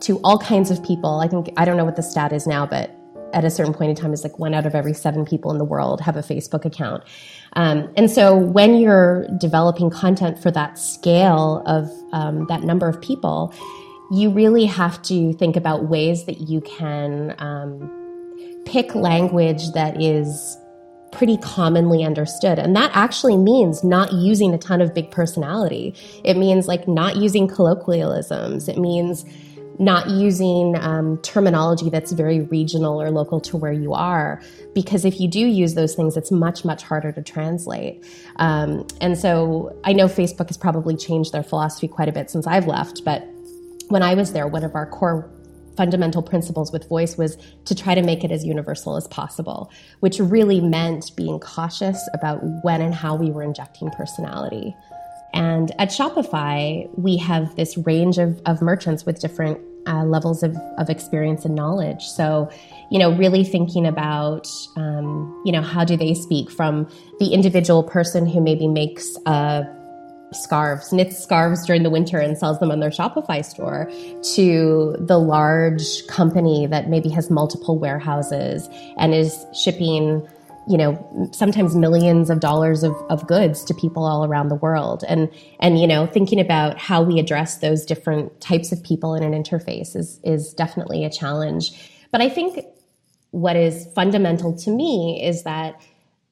to 0.00 0.18
all 0.24 0.38
kinds 0.38 0.70
of 0.70 0.82
people, 0.82 1.20
I 1.20 1.28
think 1.28 1.50
I 1.56 1.64
don't 1.64 1.76
know 1.76 1.84
what 1.84 1.96
the 1.96 2.02
stat 2.02 2.32
is 2.32 2.46
now, 2.46 2.64
but 2.64 2.96
at 3.34 3.44
a 3.44 3.50
certain 3.50 3.74
point 3.74 3.90
in 3.90 3.96
time, 3.96 4.12
it's 4.12 4.22
like 4.22 4.38
one 4.38 4.54
out 4.54 4.64
of 4.64 4.74
every 4.74 4.94
seven 4.94 5.24
people 5.24 5.50
in 5.50 5.58
the 5.58 5.64
world 5.64 6.00
have 6.00 6.16
a 6.16 6.22
Facebook 6.22 6.64
account. 6.64 7.04
Um, 7.54 7.92
and 7.96 8.10
so 8.10 8.36
when 8.36 8.76
you're 8.76 9.26
developing 9.38 9.90
content 9.90 10.38
for 10.42 10.50
that 10.52 10.78
scale 10.78 11.62
of 11.66 11.90
um, 12.12 12.46
that 12.48 12.62
number 12.62 12.88
of 12.88 13.00
people, 13.00 13.52
you 14.10 14.30
really 14.30 14.64
have 14.64 15.02
to 15.02 15.32
think 15.34 15.56
about 15.56 15.88
ways 15.88 16.24
that 16.26 16.40
you 16.40 16.60
can 16.60 17.34
um, 17.38 17.90
pick 18.64 18.94
language 18.94 19.72
that 19.72 20.00
is 20.00 20.56
pretty 21.10 21.36
commonly 21.38 22.04
understood. 22.04 22.58
And 22.58 22.74
that 22.76 22.90
actually 22.94 23.36
means 23.36 23.84
not 23.84 24.12
using 24.12 24.52
a 24.52 24.58
ton 24.58 24.80
of 24.80 24.92
big 24.92 25.10
personality. 25.10 25.94
It 26.24 26.36
means 26.36 26.66
like 26.66 26.88
not 26.88 27.16
using 27.16 27.46
colloquialisms. 27.46 28.68
It 28.68 28.78
means 28.78 29.24
not 29.78 30.08
using 30.08 30.76
um, 30.80 31.18
terminology 31.18 31.90
that's 31.90 32.12
very 32.12 32.42
regional 32.42 33.00
or 33.00 33.10
local 33.10 33.40
to 33.40 33.56
where 33.56 33.72
you 33.72 33.92
are. 33.92 34.40
Because 34.74 35.04
if 35.04 35.20
you 35.20 35.28
do 35.28 35.40
use 35.40 35.74
those 35.74 35.94
things, 35.94 36.16
it's 36.16 36.30
much, 36.30 36.64
much 36.64 36.82
harder 36.82 37.12
to 37.12 37.22
translate. 37.22 38.04
Um, 38.36 38.86
and 39.00 39.18
so 39.18 39.76
I 39.84 39.92
know 39.92 40.06
Facebook 40.06 40.48
has 40.48 40.56
probably 40.56 40.96
changed 40.96 41.32
their 41.32 41.42
philosophy 41.42 41.88
quite 41.88 42.08
a 42.08 42.12
bit 42.12 42.30
since 42.30 42.46
I've 42.46 42.66
left, 42.66 43.04
but 43.04 43.26
when 43.88 44.02
I 44.02 44.14
was 44.14 44.32
there, 44.32 44.46
one 44.46 44.64
of 44.64 44.74
our 44.74 44.86
core 44.86 45.30
fundamental 45.76 46.22
principles 46.22 46.72
with 46.72 46.88
voice 46.88 47.16
was 47.16 47.36
to 47.64 47.74
try 47.74 47.94
to 47.94 48.02
make 48.02 48.24
it 48.24 48.30
as 48.30 48.44
universal 48.44 48.96
as 48.96 49.08
possible, 49.08 49.70
which 50.00 50.18
really 50.20 50.60
meant 50.60 51.10
being 51.16 51.40
cautious 51.40 52.08
about 52.14 52.40
when 52.62 52.80
and 52.80 52.94
how 52.94 53.14
we 53.14 53.30
were 53.30 53.42
injecting 53.42 53.90
personality. 53.90 54.74
And 55.34 55.72
at 55.80 55.88
Shopify, 55.88 56.88
we 56.96 57.16
have 57.18 57.56
this 57.56 57.76
range 57.76 58.18
of, 58.18 58.40
of 58.46 58.62
merchants 58.62 59.04
with 59.04 59.20
different 59.20 59.60
uh, 59.86 60.04
levels 60.04 60.42
of, 60.42 60.56
of 60.78 60.88
experience 60.88 61.44
and 61.44 61.54
knowledge. 61.54 62.04
So, 62.04 62.50
you 62.90 62.98
know, 62.98 63.14
really 63.14 63.44
thinking 63.44 63.84
about, 63.84 64.48
um, 64.76 65.42
you 65.44 65.52
know, 65.52 65.60
how 65.60 65.84
do 65.84 65.96
they 65.96 66.14
speak 66.14 66.50
from 66.50 66.88
the 67.18 67.34
individual 67.34 67.82
person 67.82 68.26
who 68.26 68.40
maybe 68.40 68.68
makes 68.68 69.16
a 69.26 69.64
scarves, 70.32 70.92
knits 70.92 71.18
scarves 71.18 71.64
during 71.66 71.82
the 71.82 71.90
winter 71.90 72.18
and 72.18 72.36
sells 72.38 72.58
them 72.60 72.70
on 72.70 72.80
their 72.80 72.90
Shopify 72.90 73.44
store, 73.44 73.90
to 74.34 74.96
the 74.98 75.18
large 75.18 76.06
company 76.06 76.66
that 76.66 76.88
maybe 76.88 77.08
has 77.08 77.30
multiple 77.30 77.78
warehouses 77.78 78.68
and 78.96 79.14
is 79.14 79.44
shipping 79.54 80.26
you 80.68 80.76
know 80.76 81.28
sometimes 81.32 81.74
millions 81.74 82.30
of 82.30 82.40
dollars 82.40 82.82
of, 82.82 82.94
of 83.10 83.26
goods 83.26 83.64
to 83.64 83.74
people 83.74 84.04
all 84.04 84.24
around 84.24 84.48
the 84.48 84.54
world. 84.54 85.04
And 85.08 85.30
and 85.60 85.80
you 85.80 85.86
know 85.86 86.06
thinking 86.06 86.40
about 86.40 86.78
how 86.78 87.02
we 87.02 87.18
address 87.18 87.58
those 87.58 87.84
different 87.84 88.40
types 88.40 88.72
of 88.72 88.82
people 88.82 89.14
in 89.14 89.22
an 89.22 89.32
interface 89.32 89.94
is 89.96 90.20
is 90.24 90.54
definitely 90.54 91.04
a 91.04 91.10
challenge. 91.10 91.90
But 92.10 92.20
i 92.20 92.28
think 92.28 92.64
what 93.32 93.56
is 93.56 93.88
fundamental 93.96 94.56
to 94.56 94.70
me 94.70 95.20
is 95.20 95.42
that 95.42 95.80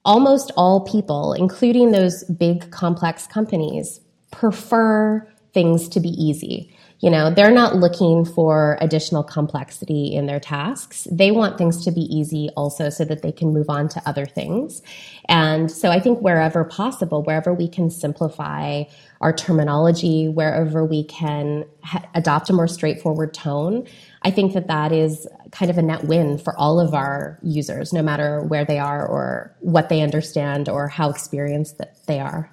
almost 0.05 0.53
all 0.57 0.85
people 0.85 1.33
including 1.33 1.91
those 1.91 2.23
big 2.25 2.71
complex 2.71 3.27
companies 3.27 4.01
prefer 4.31 5.27
things 5.53 5.89
to 5.89 5.99
be 5.99 6.11
easy 6.11 6.73
you 7.03 7.11
know, 7.11 7.35
they're 7.35 7.51
not 7.51 7.75
looking 7.75 8.25
for 8.25 8.79
additional 8.81 9.25
complexity 9.25 10.15
in 10.15 10.27
their 10.27 10.39
tasks. 10.39 11.09
They 11.11 11.33
want 11.33 11.59
things 11.59 11.85
to 11.85 11.91
be 11.91 12.03
easy 12.03 12.49
also 12.57 12.91
so 12.91 13.05
that 13.05 13.23
they 13.23 13.33
can 13.33 13.53
move 13.53 13.69
on 13.69 13.89
to 13.89 14.03
other 14.09 14.25
things. 14.25 14.83
And 15.29 15.69
so 15.69 15.91
I 15.91 15.99
think 15.99 16.21
wherever 16.21 16.63
possible, 16.63 17.25
wherever 17.25 17.53
we 17.53 17.67
can 17.67 17.91
simplify 17.91 18.85
our 19.21 19.33
terminology, 19.33 20.29
wherever 20.29 20.85
we 20.85 21.03
can 21.03 21.65
ha- 21.83 22.09
adopt 22.15 22.51
a 22.51 22.53
more 22.53 22.69
straightforward 22.69 23.35
tone, 23.35 23.85
I 24.23 24.31
think 24.31 24.53
that 24.53 24.69
that 24.69 24.93
is 24.93 25.27
kind 25.51 25.73
of 25.73 25.79
a 25.79 25.83
net 25.83 26.05
win 26.05 26.39
for 26.39 26.57
all 26.57 26.79
of 26.79 26.95
our 26.95 27.37
users, 27.43 27.93
no 27.93 28.03
matter 28.03 28.43
where 28.43 28.65
they 28.65 28.79
are 28.79 29.05
or 29.05 29.53
what 29.59 29.89
they 29.89 30.03
understand 30.03 30.69
or 30.69 30.87
how 30.87 31.11
experienced 31.11 31.79
that 31.79 31.97
they 32.07 32.21
are. 32.21 32.49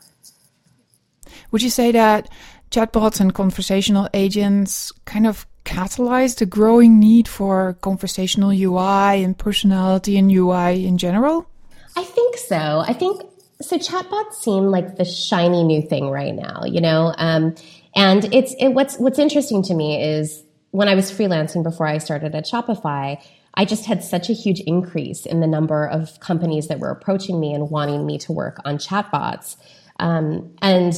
Would 1.52 1.62
you 1.62 1.70
say 1.70 1.92
that 1.92 2.30
chatbots 2.72 3.20
and 3.20 3.34
conversational 3.34 4.10
agents 4.14 4.92
kind 5.06 5.26
of 5.26 5.48
catalyze 5.66 6.38
the 6.38 6.46
growing 6.46 7.00
need 7.00 7.28
for 7.28 7.74
conversational 7.82 8.52
UI 8.52 9.24
and 9.24 9.38
personality 9.38 10.18
and 10.18 10.32
UI 10.32 10.86
in 10.86 10.98
general? 10.98 11.48
I 11.96 12.04
think 12.04 12.38
so. 12.38 12.84
I 12.86 12.94
think 12.94 13.22
so. 13.62 13.78
Chatbots 13.78 14.36
seem 14.36 14.66
like 14.66 14.96
the 14.96 15.06
shiny 15.06 15.64
new 15.64 15.82
thing 15.82 16.10
right 16.10 16.34
now, 16.34 16.64
you 16.66 16.82
know. 16.82 17.14
Um, 17.18 17.56
and 17.96 18.34
it's 18.34 18.56
it, 18.60 18.70
what's 18.70 18.98
what's 18.98 19.20
interesting 19.20 19.64
to 19.64 19.74
me 19.74 20.02
is 20.02 20.44
when 20.72 20.88
I 20.88 20.96
was 20.96 21.12
freelancing 21.12 21.64
before 21.64 21.88
I 21.88 21.98
started 21.98 22.36
at 22.36 22.46
Shopify. 22.46 23.22
I 23.56 23.66
just 23.66 23.86
had 23.86 24.04
such 24.04 24.30
a 24.30 24.34
huge 24.34 24.62
increase 24.62 25.26
in 25.26 25.42
the 25.42 25.48
number 25.48 25.86
of 25.86 26.20
companies 26.20 26.68
that 26.68 26.80
were 26.80 26.92
approaching 26.92 27.40
me 27.40 27.54
and 27.54 27.70
wanting 27.70 28.06
me 28.06 28.18
to 28.20 28.32
work 28.32 28.62
on 28.64 28.78
chatbots. 28.78 29.58
Um, 30.00 30.56
and 30.62 30.94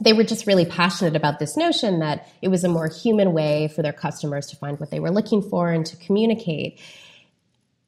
they 0.00 0.12
were 0.12 0.24
just 0.24 0.46
really 0.46 0.64
passionate 0.64 1.16
about 1.16 1.38
this 1.38 1.56
notion 1.56 1.98
that 1.98 2.28
it 2.40 2.48
was 2.48 2.64
a 2.64 2.68
more 2.68 2.88
human 2.88 3.32
way 3.32 3.68
for 3.68 3.82
their 3.82 3.92
customers 3.92 4.46
to 4.46 4.56
find 4.56 4.78
what 4.78 4.90
they 4.90 5.00
were 5.00 5.10
looking 5.10 5.42
for 5.42 5.70
and 5.70 5.84
to 5.86 5.96
communicate. 5.96 6.80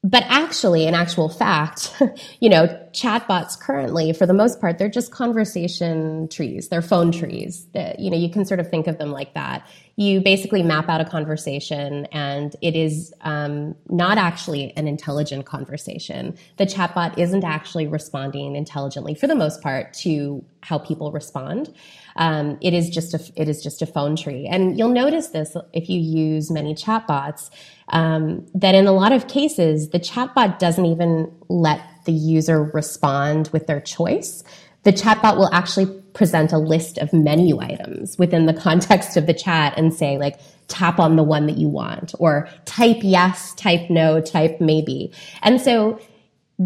But 0.03 0.23
actually, 0.27 0.87
in 0.87 0.95
actual 0.95 1.29
fact, 1.29 2.01
you 2.39 2.49
know, 2.49 2.67
chatbots 2.91 3.59
currently, 3.59 4.13
for 4.13 4.25
the 4.25 4.33
most 4.33 4.59
part, 4.59 4.79
they're 4.79 4.89
just 4.89 5.11
conversation 5.11 6.27
trees. 6.27 6.69
They're 6.69 6.81
phone 6.81 7.11
trees. 7.11 7.67
That, 7.73 7.99
you 7.99 8.09
know, 8.09 8.17
you 8.17 8.29
can 8.29 8.43
sort 8.43 8.59
of 8.59 8.67
think 8.67 8.87
of 8.87 8.97
them 8.97 9.11
like 9.11 9.35
that. 9.35 9.65
You 9.97 10.19
basically 10.19 10.63
map 10.63 10.89
out 10.89 11.01
a 11.01 11.05
conversation, 11.05 12.07
and 12.07 12.55
it 12.61 12.75
is 12.75 13.13
um, 13.21 13.75
not 13.89 14.17
actually 14.17 14.75
an 14.75 14.87
intelligent 14.87 15.45
conversation. 15.45 16.35
The 16.57 16.65
chatbot 16.65 17.19
isn't 17.19 17.43
actually 17.43 17.85
responding 17.85 18.55
intelligently, 18.55 19.13
for 19.13 19.27
the 19.27 19.35
most 19.35 19.61
part, 19.61 19.93
to 19.95 20.43
how 20.61 20.79
people 20.79 21.11
respond. 21.11 21.71
Um, 22.15 22.57
it 22.61 22.73
is 22.73 22.89
just 22.89 23.13
a 23.13 23.19
it 23.35 23.47
is 23.47 23.61
just 23.63 23.81
a 23.81 23.85
phone 23.85 24.15
tree, 24.15 24.47
and 24.49 24.77
you'll 24.77 24.89
notice 24.89 25.29
this 25.29 25.55
if 25.73 25.89
you 25.89 25.99
use 25.99 26.51
many 26.51 26.75
chatbots. 26.75 27.49
Um, 27.89 28.45
that 28.55 28.73
in 28.75 28.87
a 28.87 28.93
lot 28.93 29.11
of 29.11 29.27
cases, 29.27 29.89
the 29.89 29.99
chatbot 29.99 30.59
doesn't 30.59 30.85
even 30.85 31.31
let 31.49 31.81
the 32.05 32.13
user 32.13 32.63
respond 32.63 33.49
with 33.51 33.67
their 33.67 33.81
choice. 33.81 34.43
The 34.83 34.93
chatbot 34.93 35.37
will 35.37 35.53
actually 35.53 35.85
present 36.13 36.51
a 36.51 36.57
list 36.57 36.97
of 36.97 37.13
menu 37.13 37.59
items 37.59 38.17
within 38.17 38.45
the 38.45 38.53
context 38.53 39.15
of 39.17 39.27
the 39.27 39.33
chat 39.33 39.73
and 39.77 39.93
say 39.93 40.17
like 40.17 40.39
tap 40.67 40.99
on 40.99 41.15
the 41.15 41.23
one 41.23 41.45
that 41.47 41.57
you 41.57 41.67
want 41.67 42.13
or 42.19 42.47
type 42.65 42.97
yes, 43.01 43.53
type 43.55 43.89
no, 43.89 44.21
type 44.21 44.59
maybe. 44.59 45.13
And 45.41 45.61
so 45.61 45.99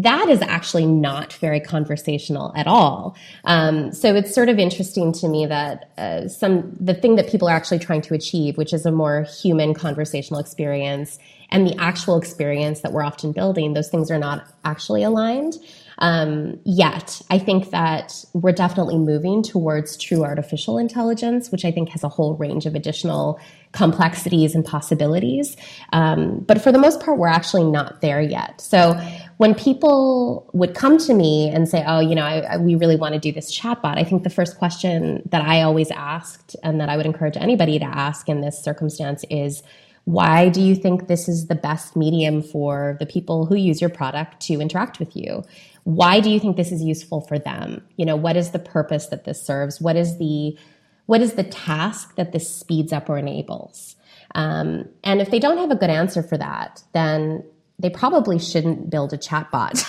that 0.02 0.28
is 0.28 0.42
actually 0.42 0.84
not 0.84 1.32
very 1.34 1.58
conversational 1.58 2.52
at 2.54 2.66
all. 2.66 3.16
Um, 3.44 3.92
so 3.92 4.14
it's 4.14 4.34
sort 4.34 4.50
of 4.50 4.58
interesting 4.58 5.10
to 5.14 5.28
me 5.28 5.46
that 5.46 5.90
uh, 5.96 6.28
some 6.28 6.76
the 6.78 6.92
thing 6.92 7.16
that 7.16 7.30
people 7.30 7.48
are 7.48 7.56
actually 7.56 7.78
trying 7.78 8.02
to 8.02 8.14
achieve, 8.14 8.58
which 8.58 8.74
is 8.74 8.84
a 8.84 8.92
more 8.92 9.22
human 9.22 9.72
conversational 9.72 10.38
experience, 10.38 11.18
and 11.50 11.66
the 11.66 11.74
actual 11.78 12.18
experience 12.18 12.80
that 12.80 12.92
we're 12.92 13.04
often 13.04 13.32
building, 13.32 13.72
those 13.72 13.88
things 13.88 14.10
are 14.10 14.18
not 14.18 14.46
actually 14.64 15.02
aligned 15.02 15.56
um, 15.98 16.58
yet. 16.64 17.20
I 17.30 17.38
think 17.38 17.70
that 17.70 18.24
we're 18.34 18.52
definitely 18.52 18.98
moving 18.98 19.42
towards 19.42 19.96
true 19.96 20.24
artificial 20.24 20.78
intelligence, 20.78 21.50
which 21.50 21.64
I 21.64 21.70
think 21.70 21.88
has 21.90 22.04
a 22.04 22.08
whole 22.08 22.36
range 22.36 22.66
of 22.66 22.74
additional 22.74 23.40
complexities 23.72 24.54
and 24.54 24.64
possibilities. 24.64 25.56
Um, 25.92 26.40
but 26.40 26.60
for 26.60 26.72
the 26.72 26.78
most 26.78 27.00
part, 27.00 27.18
we're 27.18 27.28
actually 27.28 27.64
not 27.64 28.00
there 28.00 28.20
yet. 28.20 28.60
So 28.60 28.94
when 29.36 29.54
people 29.54 30.48
would 30.52 30.74
come 30.74 30.98
to 30.98 31.14
me 31.14 31.50
and 31.50 31.68
say, 31.68 31.84
"Oh, 31.86 32.00
you 32.00 32.14
know, 32.14 32.24
I, 32.24 32.40
I, 32.40 32.56
we 32.56 32.74
really 32.74 32.96
want 32.96 33.14
to 33.14 33.20
do 33.20 33.32
this 33.32 33.56
chatbot," 33.56 33.98
I 33.98 34.04
think 34.04 34.22
the 34.22 34.30
first 34.30 34.58
question 34.58 35.22
that 35.30 35.42
I 35.42 35.62
always 35.62 35.90
asked, 35.90 36.56
and 36.62 36.80
that 36.80 36.88
I 36.88 36.96
would 36.96 37.06
encourage 37.06 37.36
anybody 37.36 37.78
to 37.78 37.86
ask 37.86 38.28
in 38.28 38.40
this 38.40 38.62
circumstance, 38.62 39.24
is 39.30 39.62
why 40.04 40.48
do 40.48 40.62
you 40.62 40.76
think 40.76 41.08
this 41.08 41.28
is 41.28 41.48
the 41.48 41.56
best 41.56 41.96
medium 41.96 42.40
for 42.40 42.96
the 43.00 43.06
people 43.06 43.44
who 43.44 43.56
use 43.56 43.80
your 43.80 43.90
product 43.90 44.40
to 44.40 44.60
interact 44.60 45.00
with 45.00 45.16
you? 45.16 45.42
Why 45.86 46.18
do 46.18 46.30
you 46.30 46.40
think 46.40 46.56
this 46.56 46.72
is 46.72 46.82
useful 46.82 47.20
for 47.20 47.38
them? 47.38 47.80
You 47.96 48.06
know, 48.06 48.16
what 48.16 48.36
is 48.36 48.50
the 48.50 48.58
purpose 48.58 49.06
that 49.06 49.22
this 49.22 49.40
serves? 49.40 49.80
What 49.80 49.94
is 49.94 50.18
the 50.18 50.58
what 51.06 51.20
is 51.20 51.34
the 51.34 51.44
task 51.44 52.16
that 52.16 52.32
this 52.32 52.52
speeds 52.52 52.92
up 52.92 53.08
or 53.08 53.18
enables? 53.18 53.94
Um, 54.34 54.88
and 55.04 55.20
if 55.20 55.30
they 55.30 55.38
don't 55.38 55.58
have 55.58 55.70
a 55.70 55.76
good 55.76 55.88
answer 55.88 56.24
for 56.24 56.36
that, 56.38 56.82
then 56.92 57.44
they 57.78 57.88
probably 57.88 58.40
shouldn't 58.40 58.90
build 58.90 59.12
a 59.12 59.16
chatbot. 59.16 59.80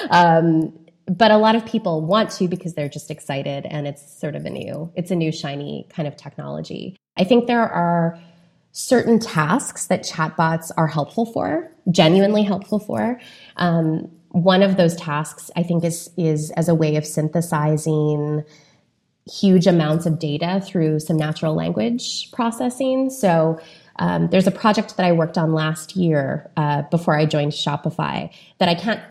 um, 0.10 0.76
but 1.06 1.30
a 1.30 1.36
lot 1.36 1.54
of 1.54 1.64
people 1.64 2.04
want 2.04 2.30
to 2.32 2.48
because 2.48 2.74
they're 2.74 2.88
just 2.88 3.08
excited 3.08 3.66
and 3.66 3.86
it's 3.86 4.18
sort 4.20 4.34
of 4.34 4.44
a 4.46 4.50
new, 4.50 4.90
it's 4.96 5.12
a 5.12 5.16
new 5.16 5.30
shiny 5.30 5.86
kind 5.90 6.08
of 6.08 6.16
technology. 6.16 6.96
I 7.16 7.22
think 7.22 7.46
there 7.46 7.68
are 7.68 8.18
certain 8.72 9.20
tasks 9.20 9.86
that 9.86 10.02
chatbots 10.02 10.72
are 10.76 10.88
helpful 10.88 11.26
for, 11.26 11.70
genuinely 11.88 12.42
helpful 12.42 12.80
for. 12.80 13.20
Um, 13.56 14.10
one 14.30 14.62
of 14.62 14.76
those 14.76 14.96
tasks, 14.96 15.50
I 15.56 15.62
think, 15.62 15.84
is 15.84 16.10
is 16.16 16.50
as 16.52 16.68
a 16.68 16.74
way 16.74 16.96
of 16.96 17.04
synthesizing 17.04 18.44
huge 19.30 19.66
amounts 19.66 20.06
of 20.06 20.18
data 20.18 20.62
through 20.64 21.00
some 21.00 21.16
natural 21.16 21.54
language 21.54 22.30
processing. 22.32 23.10
So. 23.10 23.60
Um, 23.96 24.28
there's 24.28 24.46
a 24.46 24.50
project 24.50 24.96
that 24.96 25.04
I 25.04 25.12
worked 25.12 25.36
on 25.36 25.52
last 25.52 25.94
year 25.94 26.50
uh, 26.56 26.82
before 26.90 27.18
I 27.18 27.26
joined 27.26 27.52
Shopify 27.52 28.32
that 28.56 28.66
I 28.66 28.74
can't 28.74 29.02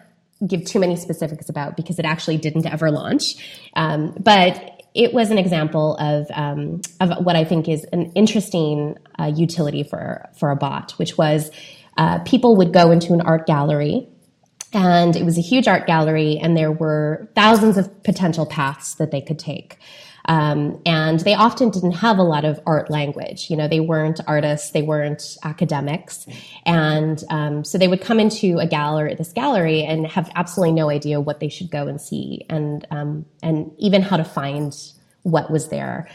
give 0.47 0.65
too 0.65 0.79
many 0.79 0.95
specifics 0.95 1.47
about 1.47 1.77
because 1.77 1.99
it 1.99 2.05
actually 2.05 2.37
didn't 2.37 2.65
ever 2.65 2.89
launch. 2.89 3.35
Um, 3.75 4.15
but 4.19 4.79
it 4.93 5.13
was 5.13 5.31
an 5.31 5.37
example 5.37 5.95
of 5.97 6.27
um, 6.33 6.81
of 6.99 7.25
what 7.25 7.35
I 7.35 7.43
think 7.43 7.67
is 7.69 7.83
an 7.85 8.11
interesting 8.13 8.97
uh, 9.19 9.31
utility 9.35 9.83
for 9.83 10.27
for 10.37 10.49
a 10.49 10.55
bot, 10.55 10.93
which 10.93 11.17
was 11.17 11.51
uh, 11.97 12.19
people 12.19 12.55
would 12.57 12.73
go 12.73 12.91
into 12.91 13.13
an 13.13 13.21
art 13.21 13.45
gallery 13.45 14.07
And 14.73 15.15
it 15.15 15.23
was 15.23 15.37
a 15.37 15.41
huge 15.41 15.67
art 15.67 15.87
gallery, 15.87 16.37
and 16.37 16.55
there 16.55 16.71
were 16.71 17.27
thousands 17.35 17.77
of 17.77 18.03
potential 18.03 18.45
paths 18.45 18.95
that 18.95 19.11
they 19.11 19.21
could 19.21 19.39
take. 19.39 19.79
Um, 20.25 20.79
and 20.85 21.19
they 21.21 21.33
often 21.33 21.71
didn't 21.71 21.93
have 21.93 22.19
a 22.19 22.23
lot 22.23 22.45
of 22.45 22.59
art 22.67 22.91
language. 22.91 23.49
You 23.49 23.57
know, 23.57 23.67
they 23.67 23.79
weren't 23.79 24.19
artists, 24.27 24.71
they 24.71 24.83
weren't 24.83 25.37
academics, 25.43 26.27
and 26.67 27.23
um, 27.29 27.63
so 27.63 27.79
they 27.79 27.87
would 27.87 28.01
come 28.01 28.19
into 28.19 28.59
a 28.59 28.67
gallery, 28.67 29.15
this 29.15 29.33
gallery, 29.33 29.83
and 29.83 30.05
have 30.05 30.29
absolutely 30.35 30.73
no 30.73 30.89
idea 30.89 31.19
what 31.19 31.39
they 31.39 31.49
should 31.49 31.71
go 31.71 31.87
and 31.87 31.99
see, 31.99 32.45
and 32.47 32.85
um, 32.91 33.25
and 33.41 33.71
even 33.79 34.03
how 34.03 34.17
to 34.17 34.23
find 34.23 34.75
what 35.23 35.49
was 35.49 35.69
there. 35.69 36.07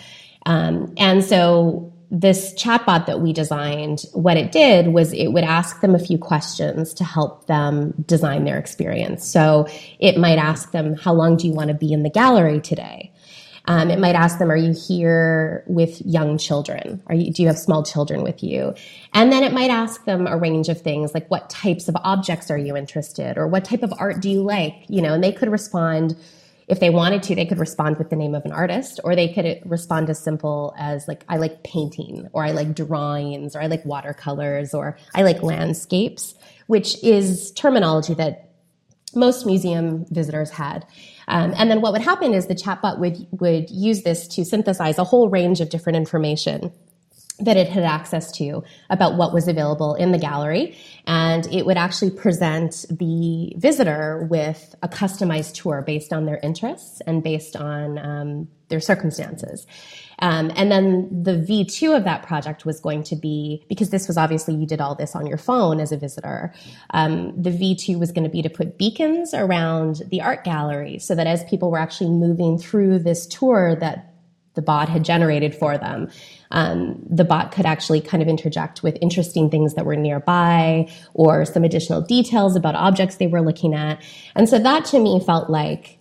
Um, 0.46 0.94
and 0.96 1.24
so 1.24 1.93
this 2.10 2.54
chatbot 2.54 3.06
that 3.06 3.20
we 3.20 3.32
designed, 3.32 4.04
what 4.12 4.36
it 4.36 4.52
did 4.52 4.88
was 4.88 5.12
it 5.12 5.28
would 5.28 5.44
ask 5.44 5.80
them 5.80 5.94
a 5.94 5.98
few 5.98 6.18
questions 6.18 6.94
to 6.94 7.04
help 7.04 7.46
them 7.46 7.92
design 8.06 8.44
their 8.44 8.58
experience. 8.58 9.26
So 9.26 9.66
it 9.98 10.16
might 10.16 10.38
ask 10.38 10.70
them, 10.72 10.94
how 10.94 11.12
long 11.12 11.36
do 11.36 11.46
you 11.46 11.52
want 11.52 11.68
to 11.68 11.74
be 11.74 11.92
in 11.92 12.02
the 12.02 12.10
gallery 12.10 12.60
today? 12.60 13.12
Um, 13.66 13.90
it 13.90 13.98
might 13.98 14.14
ask 14.14 14.38
them, 14.38 14.50
are 14.50 14.56
you 14.56 14.74
here 14.74 15.64
with 15.66 16.02
young 16.04 16.36
children? 16.36 17.02
Are 17.06 17.14
you, 17.14 17.32
do 17.32 17.42
you 17.42 17.48
have 17.48 17.58
small 17.58 17.82
children 17.82 18.22
with 18.22 18.42
you? 18.42 18.74
And 19.14 19.32
then 19.32 19.42
it 19.42 19.54
might 19.54 19.70
ask 19.70 20.04
them 20.04 20.26
a 20.26 20.36
range 20.36 20.68
of 20.68 20.82
things 20.82 21.14
like 21.14 21.30
what 21.30 21.48
types 21.48 21.88
of 21.88 21.96
objects 22.04 22.50
are 22.50 22.58
you 22.58 22.76
interested 22.76 23.38
or 23.38 23.46
what 23.46 23.64
type 23.64 23.82
of 23.82 23.92
art 23.98 24.20
do 24.20 24.28
you 24.28 24.42
like? 24.42 24.74
You 24.88 25.00
know, 25.00 25.14
and 25.14 25.24
they 25.24 25.32
could 25.32 25.50
respond 25.50 26.14
if 26.66 26.80
they 26.80 26.90
wanted 26.90 27.22
to, 27.24 27.34
they 27.34 27.46
could 27.46 27.58
respond 27.58 27.98
with 27.98 28.10
the 28.10 28.16
name 28.16 28.34
of 28.34 28.44
an 28.44 28.52
artist, 28.52 29.00
or 29.04 29.14
they 29.14 29.28
could 29.28 29.60
respond 29.64 30.08
as 30.10 30.18
simple 30.22 30.74
as 30.78 31.06
like, 31.06 31.24
I 31.28 31.36
like 31.36 31.62
painting, 31.62 32.28
or 32.32 32.44
I 32.44 32.52
like 32.52 32.74
drawings, 32.74 33.54
or 33.54 33.62
I 33.62 33.66
like 33.66 33.84
watercolors, 33.84 34.74
or 34.74 34.96
I 35.14 35.22
like 35.22 35.42
landscapes, 35.42 36.34
which 36.66 37.02
is 37.02 37.52
terminology 37.52 38.14
that 38.14 38.50
most 39.14 39.46
museum 39.46 40.06
visitors 40.10 40.50
had. 40.50 40.86
Um, 41.28 41.54
and 41.56 41.70
then 41.70 41.80
what 41.80 41.92
would 41.92 42.02
happen 42.02 42.34
is 42.34 42.46
the 42.46 42.54
chatbot 42.54 42.98
would 42.98 43.26
would 43.32 43.70
use 43.70 44.02
this 44.02 44.26
to 44.28 44.44
synthesize 44.44 44.98
a 44.98 45.04
whole 45.04 45.28
range 45.28 45.60
of 45.60 45.70
different 45.70 45.96
information 45.96 46.72
that 47.40 47.56
it 47.56 47.68
had 47.68 47.82
access 47.82 48.30
to 48.30 48.62
about 48.90 49.16
what 49.16 49.34
was 49.34 49.48
available 49.48 49.94
in 49.94 50.12
the 50.12 50.18
gallery. 50.18 50.76
And 51.06 51.46
it 51.52 51.66
would 51.66 51.76
actually 51.76 52.10
present 52.10 52.84
the 52.88 53.52
visitor 53.56 54.26
with 54.30 54.74
a 54.82 54.88
customized 54.88 55.54
tour 55.54 55.82
based 55.82 56.12
on 56.12 56.26
their 56.26 56.38
interests 56.42 57.00
and 57.06 57.24
based 57.24 57.56
on 57.56 57.98
um, 57.98 58.48
their 58.68 58.80
circumstances. 58.80 59.66
Um, 60.20 60.52
and 60.54 60.70
then 60.70 61.24
the 61.24 61.32
V2 61.32 61.96
of 61.96 62.04
that 62.04 62.22
project 62.22 62.64
was 62.64 62.78
going 62.80 63.02
to 63.04 63.16
be, 63.16 63.64
because 63.68 63.90
this 63.90 64.06
was 64.06 64.16
obviously 64.16 64.54
you 64.54 64.66
did 64.66 64.80
all 64.80 64.94
this 64.94 65.16
on 65.16 65.26
your 65.26 65.36
phone 65.36 65.80
as 65.80 65.90
a 65.90 65.96
visitor, 65.96 66.54
um, 66.90 67.40
the 67.40 67.50
V2 67.50 67.98
was 67.98 68.12
going 68.12 68.24
to 68.24 68.30
be 68.30 68.42
to 68.42 68.48
put 68.48 68.78
beacons 68.78 69.34
around 69.34 70.02
the 70.10 70.20
art 70.20 70.44
gallery 70.44 71.00
so 71.00 71.16
that 71.16 71.26
as 71.26 71.42
people 71.44 71.70
were 71.70 71.78
actually 71.78 72.10
moving 72.10 72.58
through 72.58 73.00
this 73.00 73.26
tour 73.26 73.74
that 73.74 74.13
the 74.54 74.62
bot 74.62 74.88
had 74.88 75.04
generated 75.04 75.54
for 75.54 75.76
them. 75.78 76.08
Um, 76.50 77.02
the 77.08 77.24
bot 77.24 77.52
could 77.52 77.66
actually 77.66 78.00
kind 78.00 78.22
of 78.22 78.28
interject 78.28 78.82
with 78.82 78.96
interesting 79.00 79.50
things 79.50 79.74
that 79.74 79.84
were 79.84 79.96
nearby 79.96 80.88
or 81.12 81.44
some 81.44 81.64
additional 81.64 82.00
details 82.00 82.56
about 82.56 82.74
objects 82.74 83.16
they 83.16 83.26
were 83.26 83.42
looking 83.42 83.74
at. 83.74 84.02
And 84.34 84.48
so 84.48 84.58
that 84.58 84.84
to 84.86 84.98
me 84.98 85.20
felt 85.24 85.50
like 85.50 85.98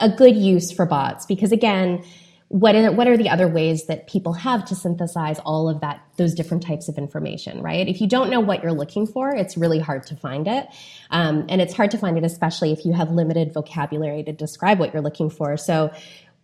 a 0.00 0.08
good 0.08 0.36
use 0.36 0.72
for 0.72 0.86
bots 0.86 1.26
because 1.26 1.52
again, 1.52 2.02
what 2.48 2.76
are, 2.76 2.92
what 2.92 3.08
are 3.08 3.16
the 3.16 3.28
other 3.28 3.48
ways 3.48 3.86
that 3.86 4.06
people 4.06 4.32
have 4.32 4.64
to 4.66 4.76
synthesize 4.76 5.38
all 5.40 5.68
of 5.68 5.80
that 5.80 6.00
those 6.18 6.34
different 6.34 6.62
types 6.62 6.88
of 6.88 6.96
information 6.98 7.60
right 7.62 7.88
if 7.88 8.00
you 8.00 8.06
don't 8.06 8.30
know 8.30 8.38
what 8.38 8.62
you're 8.62 8.72
looking 8.72 9.06
for 9.06 9.34
it's 9.34 9.56
really 9.56 9.80
hard 9.80 10.06
to 10.06 10.14
find 10.14 10.46
it 10.46 10.68
um, 11.10 11.46
and 11.48 11.60
it's 11.60 11.74
hard 11.74 11.90
to 11.90 11.98
find 11.98 12.16
it 12.16 12.22
especially 12.22 12.70
if 12.70 12.84
you 12.84 12.92
have 12.92 13.10
limited 13.10 13.52
vocabulary 13.52 14.22
to 14.22 14.32
describe 14.32 14.78
what 14.78 14.92
you're 14.92 15.02
looking 15.02 15.30
for 15.30 15.56
so 15.56 15.90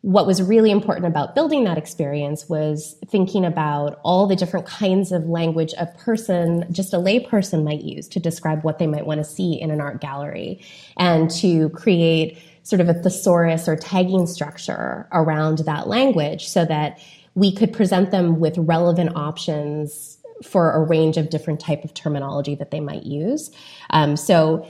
what 0.03 0.27
was 0.27 0.43
really 0.43 0.71
important 0.71 1.07
about 1.07 1.35
building 1.35 1.65
that 1.65 1.77
experience 1.77 2.49
was 2.49 2.97
thinking 3.07 3.45
about 3.45 4.01
all 4.03 4.27
the 4.27 4.37
different 4.37 4.67
kinds 4.67 5.13
of 5.13 5.27
language 5.27 5.75
a 5.79 5.87
person, 5.87 6.65
just 6.73 6.95
a 6.95 6.97
layperson 6.97 7.65
might 7.65 7.83
use 7.83 8.09
to 8.09 8.19
describe 8.19 8.65
what 8.65 8.79
they 8.79 8.87
might 8.87 9.05
want 9.05 9.19
to 9.19 9.25
see 9.25 9.61
in 9.61 9.71
an 9.71 9.81
art 9.81 10.01
gallery 10.01 10.65
and 10.97 11.31
to 11.31 11.69
create 11.71 12.39
sort 12.63 12.81
of 12.81 12.89
a 12.89 12.95
thesaurus 12.95 13.69
or 13.69 13.77
tagging 13.77 14.27
structure 14.27 15.07
around 15.13 15.59
that 15.59 15.87
language 15.87 16.49
so 16.49 16.65
that 16.65 16.99
we 17.35 17.55
could 17.55 17.73
present 17.73 18.11
them 18.11 18.41
with 18.41 18.57
relevant 18.57 19.15
options 19.17 20.17
for 20.43 20.73
a 20.73 20.81
range 20.81 21.19
of 21.19 21.29
different 21.29 21.61
type 21.61 21.85
of 21.85 21.93
terminology 21.93 22.55
that 22.55 22.71
they 22.71 22.81
might 22.81 23.03
use. 23.03 23.51
Um, 23.91 24.17
so 24.17 24.67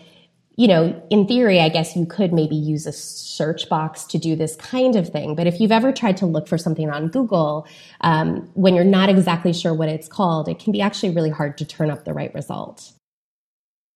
you 0.60 0.68
know, 0.68 1.02
in 1.08 1.26
theory, 1.26 1.58
I 1.58 1.70
guess 1.70 1.96
you 1.96 2.04
could 2.04 2.34
maybe 2.34 2.54
use 2.54 2.86
a 2.86 2.92
search 2.92 3.66
box 3.70 4.04
to 4.04 4.18
do 4.18 4.36
this 4.36 4.56
kind 4.56 4.94
of 4.94 5.08
thing. 5.08 5.34
But 5.34 5.46
if 5.46 5.58
you've 5.58 5.72
ever 5.72 5.90
tried 5.90 6.18
to 6.18 6.26
look 6.26 6.46
for 6.46 6.58
something 6.58 6.90
on 6.90 7.08
Google, 7.08 7.66
um, 8.02 8.46
when 8.52 8.74
you're 8.74 8.84
not 8.84 9.08
exactly 9.08 9.54
sure 9.54 9.72
what 9.72 9.88
it's 9.88 10.06
called, 10.06 10.50
it 10.50 10.58
can 10.58 10.70
be 10.70 10.82
actually 10.82 11.14
really 11.14 11.30
hard 11.30 11.56
to 11.56 11.64
turn 11.64 11.90
up 11.90 12.04
the 12.04 12.12
right 12.12 12.34
result. 12.34 12.92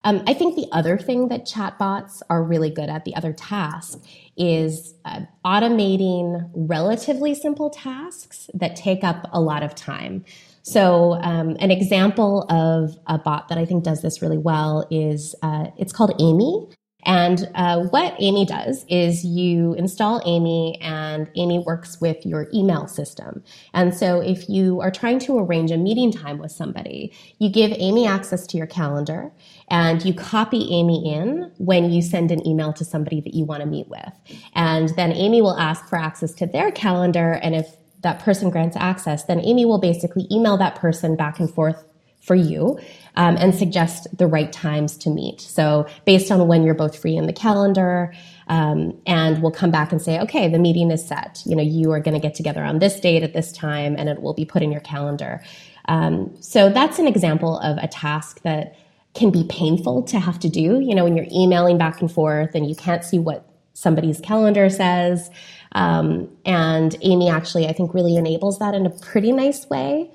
Um, 0.05 0.23
I 0.27 0.33
think 0.33 0.57
the 0.57 0.67
other 0.73 0.97
thing 0.97 1.29
that 1.29 1.45
chatbots 1.45 2.23
are 2.31 2.43
really 2.43 2.71
good 2.71 2.89
at, 2.89 3.05
the 3.05 3.15
other 3.15 3.35
task, 3.35 3.99
is 4.35 4.95
uh, 5.05 5.21
automating 5.45 6.51
relatively 6.55 7.35
simple 7.35 7.69
tasks 7.69 8.49
that 8.55 8.75
take 8.75 9.05
up 9.05 9.29
a 9.35 9.41
lot 9.41 9.63
of 9.63 9.75
time. 9.75 10.25
So, 10.65 11.21
um, 11.21 11.59
an 11.61 11.71
example 11.71 12.47
of 12.49 12.97
a 13.07 13.19
bot 13.19 13.49
that 13.49 13.59
I 13.59 13.67
think 13.67 13.85
does 13.85 14.01
this 14.01 14.23
really 14.23 14.39
well 14.39 14.87
is 14.91 15.35
uh, 15.43 15.67
it's 15.77 15.93
called 15.93 16.15
Amy. 16.19 16.69
And 17.07 17.51
uh, 17.55 17.83
what 17.83 18.15
Amy 18.19 18.47
does 18.47 18.87
is 18.89 19.27
you 19.27 19.75
install 19.75 20.23
Amy, 20.25 20.79
and 20.81 21.31
Amy 21.37 21.59
works 21.59 22.01
with 22.01 22.25
your 22.25 22.49
email 22.55 22.87
system. 22.87 23.45
And 23.75 23.95
so, 23.95 24.23
if 24.23 24.49
you 24.49 24.81
are 24.81 24.91
trying 24.91 25.19
to 25.21 25.39
arrange 25.39 25.71
a 25.71 25.77
meeting 25.77 26.11
time 26.11 26.39
with 26.39 26.51
somebody, 26.51 27.13
you 27.39 27.51
give 27.51 27.73
Amy 27.77 28.07
access 28.07 28.47
to 28.47 28.57
your 28.57 28.67
calendar 28.67 29.33
and 29.69 30.03
you 30.03 30.15
copy 30.15 30.73
Amy 30.73 31.13
in 31.15 31.53
when 31.59 31.91
you 31.91 32.01
send 32.01 32.31
an 32.31 32.47
email 32.47 32.73
to 32.73 32.87
somebody 32.87 33.21
that 33.21 33.35
you 33.35 33.45
want 33.45 33.61
to 33.61 33.67
meet 33.67 33.89
with. 33.89 34.13
And 34.55 34.89
then 34.97 35.13
Amy 35.13 35.43
will 35.43 35.59
ask 35.59 35.87
for 35.91 35.99
access 35.99 36.33
to 36.37 36.47
their 36.47 36.73
calendar. 36.73 37.33
And 37.43 37.55
if 37.55 37.77
that 38.05 38.21
person 38.21 38.49
grants 38.51 38.77
access, 38.77 39.25
then 39.25 39.41
Amy 39.41 39.65
will 39.65 39.81
basically 39.81 40.29
email 40.31 40.57
that 40.57 40.77
person 40.77 41.17
back 41.17 41.41
and 41.41 41.53
forth 41.53 41.85
for 42.25 42.35
you 42.35 42.79
um, 43.17 43.37
and 43.37 43.55
suggest 43.55 44.07
the 44.17 44.27
right 44.27 44.51
times 44.51 44.97
to 44.97 45.11
meet. 45.11 45.41
So 45.41 45.87
based 46.07 46.33
on 46.33 46.49
when 46.49 46.63
you're 46.63 46.75
both 46.75 46.97
free 46.97 47.17
in 47.17 47.27
the 47.27 47.35
calendar, 47.35 48.15
um, 48.49 48.99
and 49.07 49.43
we'll 49.43 49.53
come 49.53 49.71
back 49.71 49.93
and 49.93 50.01
say, 50.01 50.19
okay, 50.21 50.49
the 50.49 50.59
meeting 50.59 50.91
is 50.91 51.07
set. 51.07 51.43
You 51.45 51.57
know, 51.57 51.63
you 51.63 51.93
are 51.93 52.01
going 52.01 52.15
to 52.15 52.21
get 52.21 52.35
together 52.35 52.63
on 52.63 52.79
this 52.79 52.99
date 52.99 53.23
at 53.23 53.35
this 53.35 53.53
time, 53.53 53.95
and 53.99 54.09
it 54.09 54.23
will 54.23 54.35
be 54.35 54.45
put 54.45 54.63
in 54.63 54.73
your 54.73 54.81
calendar. 54.81 55.43
Um, 55.87 56.35
so 56.41 56.71
that's 56.71 56.99
an 56.99 57.07
example 57.07 57.59
of 57.59 57.77
a 57.79 57.89
task 57.89 58.41
that 58.43 58.75
can 59.15 59.31
be 59.31 59.45
painful 59.45 60.03
to 60.05 60.19
have 60.19 60.39
to 60.41 60.49
do. 60.49 60.81
You 60.81 60.95
know, 60.95 61.05
when 61.05 61.17
you're 61.17 61.27
emailing 61.31 61.79
back 61.79 62.01
and 62.01 62.11
forth 62.11 62.55
and 62.55 62.69
you 62.69 62.75
can't 62.75 63.05
see 63.05 63.19
what 63.19 63.47
somebody's 63.75 64.21
calendar 64.21 64.71
says. 64.71 65.31
Um, 65.73 66.29
and 66.47 66.97
Amy 67.03 67.29
actually, 67.29 67.67
I 67.67 67.73
think, 67.73 67.93
really 67.93 68.17
enables 68.17 68.59
that 68.61 68.75
in 68.75 68.87
a 68.87 68.91
pretty 68.91 69.33
nice 69.33 69.69
way. 69.69 70.11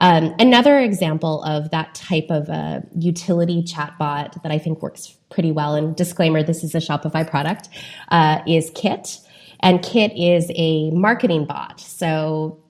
Um, 0.00 0.34
another 0.38 0.78
example 0.78 1.42
of 1.44 1.70
that 1.70 1.94
type 1.94 2.26
of 2.28 2.48
a 2.48 2.82
utility 2.98 3.62
chatbot 3.62 4.42
that 4.42 4.52
I 4.52 4.58
think 4.58 4.82
works 4.82 5.16
pretty 5.30 5.52
well, 5.52 5.74
and 5.74 5.96
disclaimer, 5.96 6.42
this 6.42 6.62
is 6.62 6.74
a 6.74 6.78
Shopify 6.78 7.28
product, 7.28 7.68
uh, 8.10 8.40
is 8.46 8.70
Kit. 8.74 9.18
And 9.60 9.82
Kit 9.82 10.12
is 10.14 10.50
a 10.54 10.90
marketing 10.90 11.46
bot. 11.46 11.80
So, 11.80 12.62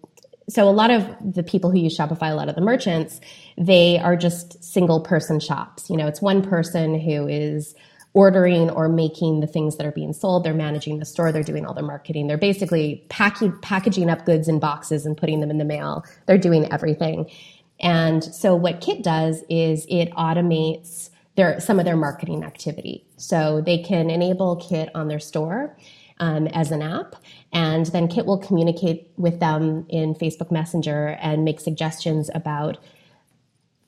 so 0.49 0.69
a 0.69 0.71
lot 0.71 0.93
of 0.93 1.09
the 1.21 1.43
people 1.43 1.71
who 1.73 1.79
use 1.79 1.99
Shopify, 1.99 2.31
a 2.31 2.35
lot 2.35 2.49
of 2.49 2.55
the 2.55 2.61
merchants, 2.61 3.21
they 3.59 3.99
are 3.99 4.17
just 4.17 4.63
single 4.63 5.01
person 5.01 5.41
shops. 5.41 5.91
You 5.91 5.97
know, 5.97 6.07
it's 6.07 6.23
one 6.23 6.43
person 6.43 7.01
who 7.01 7.27
is 7.27 7.75
ordering 8.17 8.71
or 8.71 8.89
making 8.89 9.41
the 9.41 9.47
things 9.47 9.77
that 9.77 9.87
are 9.87 9.93
being 9.93 10.15
sold. 10.15 10.43
They're 10.43 10.55
managing 10.55 10.99
the 10.99 11.05
store. 11.05 11.31
They're 11.31 11.43
doing 11.43 11.67
all 11.67 11.75
the 11.75 11.83
marketing. 11.83 12.29
They're 12.29 12.39
basically 12.39 13.05
packaging 13.11 14.09
up 14.09 14.25
goods 14.25 14.49
in 14.49 14.59
boxes 14.59 15.05
and 15.05 15.19
putting 15.19 15.41
them 15.41 15.51
in 15.51 15.59
the 15.59 15.67
mail. 15.67 16.03
They're 16.25 16.39
doing 16.39 16.73
everything. 16.73 17.31
And 17.79 18.25
so 18.25 18.57
what 18.57 18.81
Kit 18.81 19.03
does 19.05 19.45
is 19.51 19.85
it 19.91 20.11
automates 20.13 21.11
their, 21.35 21.61
some 21.61 21.79
of 21.79 21.85
their 21.85 21.97
marketing 21.97 22.43
activity. 22.43 23.05
So 23.19 23.61
they 23.61 23.83
can 23.83 24.09
enable 24.09 24.57
Kit 24.57 24.89
on 24.95 25.09
their 25.09 25.21
store 25.21 25.77
um, 26.19 26.47
as 26.47 26.71
an 26.71 26.81
app. 26.81 27.17
And 27.53 27.85
then 27.85 28.09
Kit 28.09 28.25
will 28.25 28.39
communicate 28.39 29.11
with 29.19 29.41
them 29.41 29.85
in 29.91 30.15
Facebook 30.15 30.51
Messenger 30.51 31.19
and 31.21 31.45
make 31.45 31.61
suggestions 31.61 32.31
about 32.35 32.79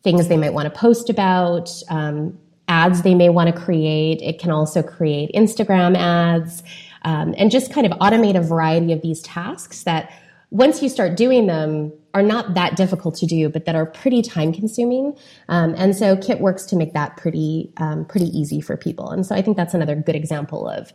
things 0.02 0.28
they 0.28 0.36
might 0.36 0.52
want 0.52 0.72
to 0.72 0.78
post 0.78 1.08
about, 1.08 1.70
um, 1.88 2.38
ads 2.68 3.02
they 3.02 3.14
may 3.14 3.28
want 3.28 3.54
to 3.54 3.61
create. 3.61 4.20
It 4.22 4.38
can 4.38 4.50
also 4.50 4.83
create 4.83 5.31
Instagram 5.35 5.96
ads 5.96 6.62
um, 7.02 7.35
and 7.37 7.50
just 7.50 7.72
kind 7.72 7.87
of 7.87 7.92
automate 7.98 8.37
a 8.37 8.42
variety 8.42 8.92
of 8.92 9.02
these 9.02 9.20
tasks 9.22 9.85
that 9.85 10.12
once 10.50 10.83
you 10.83 10.88
start 10.88 11.16
doing 11.16 11.46
them 11.46 11.92
are 12.14 12.22
not 12.22 12.54
that 12.54 12.76
difficult 12.76 13.14
to 13.16 13.26
do, 13.26 13.48
but 13.48 13.66
that 13.66 13.74
are 13.74 13.85
pretty 13.85 14.22
time 14.22 14.52
consuming. 14.52 15.16
Um, 15.48 15.74
and 15.76 15.94
so 15.94 16.16
Kit 16.16 16.40
works 16.40 16.64
to 16.66 16.76
make 16.76 16.94
that 16.94 17.16
pretty 17.16 17.72
um, 17.76 18.04
pretty 18.07 18.26
easy 18.26 18.61
for 18.61 18.76
people. 18.76 19.11
And 19.11 19.26
so 19.26 19.35
I 19.35 19.42
think 19.42 19.57
that's 19.57 19.74
another 19.74 19.94
good 19.94 20.16
example 20.16 20.68
of 20.68 20.92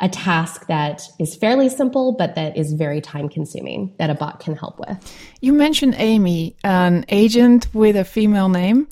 a 0.00 0.08
task 0.08 0.66
that 0.66 1.02
is 1.18 1.34
fairly 1.34 1.68
simple, 1.68 2.12
but 2.12 2.34
that 2.34 2.56
is 2.56 2.72
very 2.72 3.00
time 3.00 3.28
consuming 3.28 3.94
that 3.98 4.10
a 4.10 4.14
bot 4.14 4.40
can 4.40 4.54
help 4.54 4.78
with. 4.78 4.98
You 5.40 5.52
mentioned 5.52 5.94
Amy, 5.96 6.56
an 6.64 7.04
agent 7.08 7.68
with 7.72 7.96
a 7.96 8.04
female 8.04 8.48
name. 8.48 8.88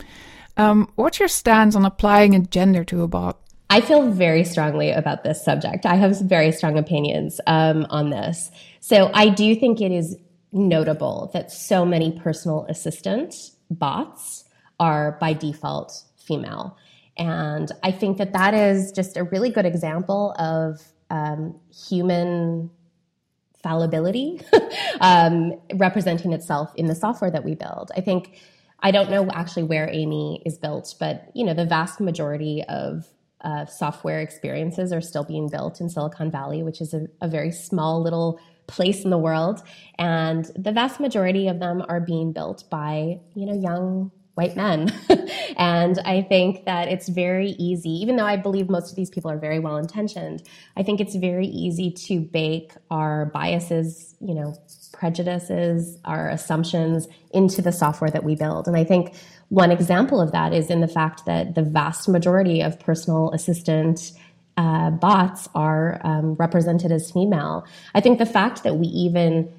Um, 0.56 0.90
what's 0.96 1.18
your 1.18 1.28
stance 1.28 1.74
on 1.74 1.84
applying 1.84 2.34
a 2.34 2.40
gender 2.40 2.84
to 2.84 3.02
a 3.02 3.08
bot? 3.08 3.38
I 3.70 3.80
feel 3.80 4.10
very 4.10 4.44
strongly 4.44 4.90
about 4.90 5.24
this 5.24 5.42
subject. 5.42 5.86
I 5.86 5.94
have 5.94 6.20
very 6.20 6.52
strong 6.52 6.76
opinions 6.76 7.40
um, 7.46 7.86
on 7.88 8.10
this. 8.10 8.50
So 8.80 9.10
I 9.14 9.30
do 9.30 9.54
think 9.56 9.80
it 9.80 9.90
is 9.90 10.16
notable 10.52 11.30
that 11.32 11.50
so 11.50 11.86
many 11.86 12.12
personal 12.12 12.66
assistant 12.68 13.34
bots 13.70 14.44
are 14.78 15.16
by 15.20 15.32
default 15.32 16.04
female. 16.18 16.76
And 17.16 17.72
I 17.82 17.92
think 17.92 18.18
that 18.18 18.32
that 18.34 18.52
is 18.52 18.92
just 18.92 19.16
a 19.16 19.24
really 19.24 19.50
good 19.50 19.64
example 19.64 20.34
of 20.38 20.82
um, 21.08 21.58
human 21.70 22.70
fallibility 23.62 24.40
um, 25.00 25.52
representing 25.74 26.32
itself 26.32 26.72
in 26.74 26.86
the 26.86 26.94
software 26.94 27.30
that 27.30 27.44
we 27.44 27.54
build. 27.54 27.90
I 27.96 28.00
think 28.00 28.38
I 28.82 28.90
don't 28.90 29.10
know 29.10 29.28
actually 29.30 29.62
where 29.64 29.88
Amy 29.90 30.42
is 30.44 30.58
built, 30.58 30.94
but 30.98 31.30
you 31.34 31.44
know 31.44 31.54
the 31.54 31.64
vast 31.64 32.00
majority 32.00 32.64
of 32.68 33.06
uh, 33.42 33.66
software 33.66 34.20
experiences 34.20 34.92
are 34.92 35.00
still 35.00 35.24
being 35.24 35.48
built 35.48 35.80
in 35.80 35.88
Silicon 35.88 36.30
Valley, 36.30 36.62
which 36.62 36.80
is 36.80 36.94
a, 36.94 37.06
a 37.20 37.28
very 37.28 37.50
small 37.50 38.02
little 38.02 38.40
place 38.66 39.04
in 39.04 39.10
the 39.10 39.18
world, 39.18 39.62
and 39.98 40.50
the 40.56 40.72
vast 40.72 41.00
majority 41.00 41.48
of 41.48 41.60
them 41.60 41.84
are 41.88 42.00
being 42.00 42.32
built 42.32 42.64
by 42.70 43.20
you 43.34 43.46
know 43.46 43.54
young 43.54 44.10
white 44.34 44.56
men. 44.56 44.92
and 45.56 45.98
I 46.04 46.22
think 46.22 46.64
that 46.64 46.88
it's 46.88 47.08
very 47.08 47.50
easy, 47.58 47.90
even 47.90 48.16
though 48.16 48.26
I 48.26 48.36
believe 48.36 48.68
most 48.70 48.90
of 48.90 48.96
these 48.96 49.10
people 49.10 49.30
are 49.30 49.38
very 49.38 49.58
well 49.58 49.76
intentioned, 49.76 50.42
I 50.76 50.82
think 50.82 51.00
it's 51.00 51.14
very 51.14 51.46
easy 51.46 51.90
to 51.90 52.20
bake 52.20 52.72
our 52.90 53.26
biases, 53.26 54.14
you 54.20 54.34
know, 54.34 54.54
prejudices, 54.92 55.98
our 56.04 56.28
assumptions 56.28 57.08
into 57.32 57.62
the 57.62 57.72
software 57.72 58.10
that 58.10 58.24
we 58.24 58.34
build. 58.34 58.68
And 58.68 58.76
I 58.76 58.84
think 58.84 59.14
one 59.48 59.70
example 59.70 60.20
of 60.20 60.32
that 60.32 60.52
is 60.52 60.70
in 60.70 60.80
the 60.80 60.88
fact 60.88 61.26
that 61.26 61.54
the 61.54 61.62
vast 61.62 62.08
majority 62.08 62.60
of 62.62 62.78
personal 62.80 63.30
assistant 63.32 64.12
uh, 64.56 64.90
bots 64.90 65.48
are 65.54 66.00
um, 66.04 66.34
represented 66.34 66.92
as 66.92 67.10
female. 67.10 67.66
I 67.94 68.00
think 68.00 68.18
the 68.18 68.26
fact 68.26 68.62
that 68.64 68.76
we 68.76 68.86
even 68.86 69.52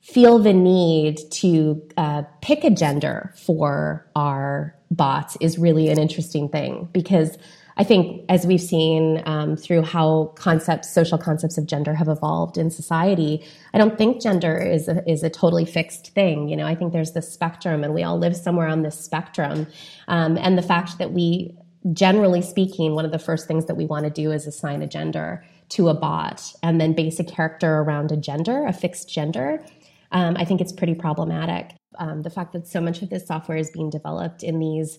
feel 0.00 0.38
the 0.38 0.52
need 0.52 1.18
to 1.30 1.82
uh, 1.96 2.22
pick 2.40 2.64
a 2.64 2.70
gender 2.70 3.34
for 3.36 4.06
our 4.16 4.74
bots 4.90 5.36
is 5.40 5.58
really 5.58 5.88
an 5.88 5.98
interesting 5.98 6.48
thing 6.48 6.88
because 6.92 7.36
I 7.76 7.84
think, 7.84 8.24
as 8.28 8.46
we've 8.46 8.60
seen 8.60 9.22
um, 9.26 9.56
through 9.56 9.82
how 9.82 10.32
concepts, 10.36 10.92
social 10.92 11.18
concepts 11.18 11.56
of 11.56 11.66
gender 11.66 11.94
have 11.94 12.08
evolved 12.08 12.58
in 12.58 12.70
society, 12.70 13.44
I 13.72 13.78
don't 13.78 13.96
think 13.96 14.20
gender 14.20 14.58
is 14.58 14.88
a, 14.88 15.08
is 15.10 15.22
a 15.22 15.30
totally 15.30 15.64
fixed 15.64 16.08
thing. 16.08 16.48
You 16.48 16.56
know, 16.56 16.66
I 16.66 16.74
think 16.74 16.92
there's 16.92 17.12
this 17.12 17.32
spectrum, 17.32 17.84
and 17.84 17.94
we 17.94 18.02
all 18.02 18.18
live 18.18 18.36
somewhere 18.36 18.68
on 18.68 18.82
this 18.82 18.98
spectrum. 18.98 19.66
Um, 20.08 20.36
and 20.36 20.58
the 20.58 20.62
fact 20.62 20.98
that 20.98 21.12
we, 21.12 21.56
generally 21.92 22.42
speaking, 22.42 22.94
one 22.94 23.04
of 23.04 23.12
the 23.12 23.18
first 23.18 23.46
things 23.46 23.66
that 23.66 23.76
we 23.76 23.86
want 23.86 24.04
to 24.04 24.10
do 24.10 24.30
is 24.32 24.46
assign 24.46 24.82
a 24.82 24.86
gender 24.86 25.44
to 25.70 25.88
a 25.88 25.94
bot, 25.94 26.52
and 26.62 26.80
then 26.80 26.92
base 26.92 27.20
a 27.20 27.24
character 27.24 27.78
around 27.78 28.12
a 28.12 28.16
gender, 28.16 28.66
a 28.66 28.72
fixed 28.72 29.08
gender 29.08 29.64
um, 30.12 30.36
I 30.36 30.44
think 30.44 30.60
it's 30.60 30.72
pretty 30.72 30.94
problematic. 30.94 31.76
Um, 31.98 32.22
the 32.22 32.30
fact 32.30 32.52
that 32.52 32.66
so 32.66 32.80
much 32.80 33.02
of 33.02 33.10
this 33.10 33.26
software 33.26 33.58
is 33.58 33.70
being 33.70 33.90
developed 33.90 34.42
in 34.42 34.58
these 34.58 34.98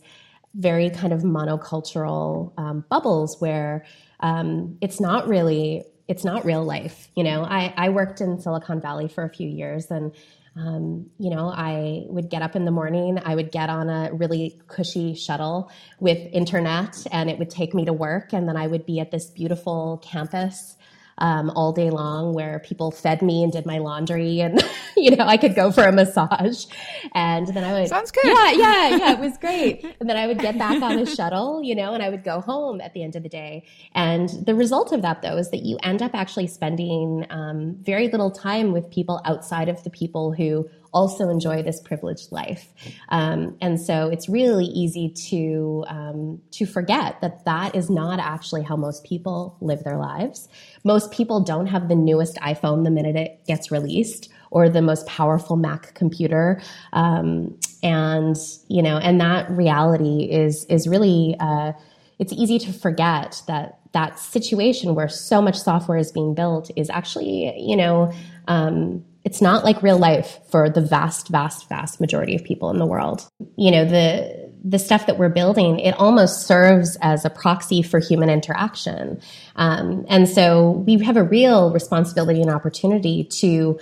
very 0.53 0.89
kind 0.89 1.13
of 1.13 1.21
monocultural 1.21 2.53
um, 2.57 2.85
bubbles 2.89 3.37
where 3.39 3.85
um, 4.19 4.77
it's 4.81 4.99
not 4.99 5.27
really 5.27 5.83
it's 6.07 6.25
not 6.25 6.43
real 6.43 6.63
life. 6.63 7.07
You 7.15 7.23
know, 7.23 7.43
I, 7.43 7.73
I 7.77 7.89
worked 7.89 8.19
in 8.19 8.41
Silicon 8.41 8.81
Valley 8.81 9.07
for 9.07 9.23
a 9.23 9.29
few 9.29 9.47
years 9.47 9.89
and 9.89 10.13
um, 10.55 11.09
you 11.17 11.29
know, 11.29 11.47
I 11.47 12.03
would 12.07 12.29
get 12.29 12.41
up 12.41 12.57
in 12.57 12.65
the 12.65 12.71
morning, 12.71 13.17
I 13.23 13.35
would 13.35 13.51
get 13.51 13.69
on 13.69 13.89
a 13.89 14.11
really 14.13 14.59
cushy 14.67 15.15
shuttle 15.15 15.71
with 15.99 16.17
internet, 16.33 17.07
and 17.09 17.29
it 17.29 17.39
would 17.39 17.49
take 17.49 17.73
me 17.73 17.85
to 17.85 17.93
work. 17.93 18.33
And 18.33 18.49
then 18.49 18.57
I 18.57 18.67
would 18.67 18.85
be 18.85 18.99
at 18.99 19.11
this 19.11 19.29
beautiful 19.29 20.01
campus 20.03 20.75
um, 21.21 21.51
all 21.51 21.71
day 21.71 21.89
long 21.91 22.34
where 22.34 22.60
people 22.60 22.91
fed 22.91 23.21
me 23.21 23.43
and 23.43 23.53
did 23.53 23.65
my 23.65 23.77
laundry 23.77 24.41
and 24.41 24.62
you 24.97 25.15
know 25.15 25.23
I 25.23 25.38
could 25.38 25.55
go 25.55 25.71
for 25.71 25.84
a 25.84 25.91
massage. 25.91 26.65
And 27.13 27.47
then 27.47 27.63
I 27.63 27.79
would 27.79 27.88
sounds 27.88 28.12
good. 28.12 28.25
Yeah 28.25 28.51
yeah 28.51 28.95
yeah 28.97 29.13
it 29.13 29.19
was 29.19 29.38
great. 29.39 29.86
And 29.99 30.10
then 30.10 30.17
I 30.17 30.27
would 30.27 30.39
get 30.39 30.57
back 30.57 30.81
on 30.81 30.97
a 30.99 31.05
shuttle 31.05 31.63
you 31.63 31.75
know 31.75 31.93
and 31.93 32.03
I 32.03 32.10
would 32.10 32.23
go 32.23 32.41
home 32.41 32.81
at 32.81 32.93
the 32.93 33.03
end 33.03 33.15
of 33.15 33.23
the 33.23 33.29
day. 33.29 33.63
And 33.93 34.29
the 34.45 34.55
result 34.55 34.91
of 34.91 35.03
that 35.03 35.21
though 35.21 35.38
is 35.38 35.51
that 35.51 35.62
you 35.62 35.77
end 35.84 36.01
up 36.01 36.15
actually 36.15 36.47
spending 36.47 37.25
um, 37.29 37.77
very 37.81 38.10
little 38.10 38.31
time 38.31 38.73
with 38.73 38.89
people 38.89 39.21
outside 39.25 39.69
of 39.69 39.84
the 39.84 39.91
people 39.91 40.34
who 40.34 40.67
also 40.93 41.30
enjoy 41.30 41.63
this 41.63 41.80
privileged 41.80 42.32
life. 42.32 42.67
Um, 43.10 43.58
and 43.62 43.80
so 43.80 44.10
it's 44.10 44.27
really 44.27 44.65
easy 44.65 45.13
to 45.30 45.86
um, 45.88 46.41
to 46.51 46.65
forget 46.65 47.21
that 47.21 47.45
that 47.45 47.75
is 47.75 47.89
not 47.89 48.19
actually 48.19 48.63
how 48.63 48.75
most 48.75 49.04
people 49.04 49.58
live 49.62 49.84
their 49.84 49.97
lives. 49.97 50.49
Most 50.84 51.12
people 51.12 51.41
don't 51.41 51.67
have 51.67 51.88
the 51.88 51.95
newest 51.95 52.36
iPhone 52.38 52.84
the 52.84 52.91
minute 52.91 53.15
it 53.15 53.45
gets 53.45 53.71
released 53.71 54.30
or 54.49 54.69
the 54.69 54.82
most 54.82 55.08
powerful 55.08 55.56
Mac 55.56 55.93
computer. 55.93 56.62
Um, 56.93 57.58
and 57.82 58.36
you 58.67 58.82
know, 58.84 58.97
and 58.97 59.19
that 59.21 59.49
reality 59.49 60.23
is 60.30 60.65
is 60.65 60.88
really 60.88 61.36
uh, 61.39 61.73
it's 62.19 62.34
easy 62.34 62.60
to 62.60 62.73
forget 62.73 63.41
that 63.47 63.80
that 63.93 64.19
situation 64.19 64.95
where 64.95 65.10
so 65.10 65.41
much 65.41 65.58
software 65.58 65.97
is 65.97 66.12
being 66.12 66.34
built 66.34 66.69
is 66.75 66.89
actually 66.89 67.54
you 67.58 67.75
know 67.75 68.12
um, 68.47 69.04
it's 69.23 69.41
not 69.41 69.63
like 69.63 69.84
real 69.84 69.97
life 69.97 70.39
for 70.49 70.69
the 70.69 70.81
vast, 70.81 71.27
vast, 71.27 71.69
vast 71.69 71.99
majority 72.01 72.36
of 72.36 72.43
people 72.43 72.69
in 72.71 72.79
the 72.79 72.86
world. 72.86 73.29
You 73.55 73.71
know, 73.71 73.86
the 73.86 74.51
the 74.63 74.79
stuff 74.79 75.07
that 75.07 75.17
we're 75.17 75.29
building, 75.29 75.79
it 75.79 75.93
almost 75.97 76.45
serves 76.45 76.95
as 77.01 77.25
a 77.25 77.31
proxy 77.31 77.81
for 77.81 77.99
human 77.99 78.29
interaction. 78.29 79.19
Um, 79.55 80.05
and 80.07 80.29
so 80.29 80.84
we 80.86 81.03
have 81.03 81.17
a 81.17 81.23
real 81.23 81.71
responsibility 81.71 82.41
and 82.41 82.51
opportunity 82.51 83.23
to 83.39 83.79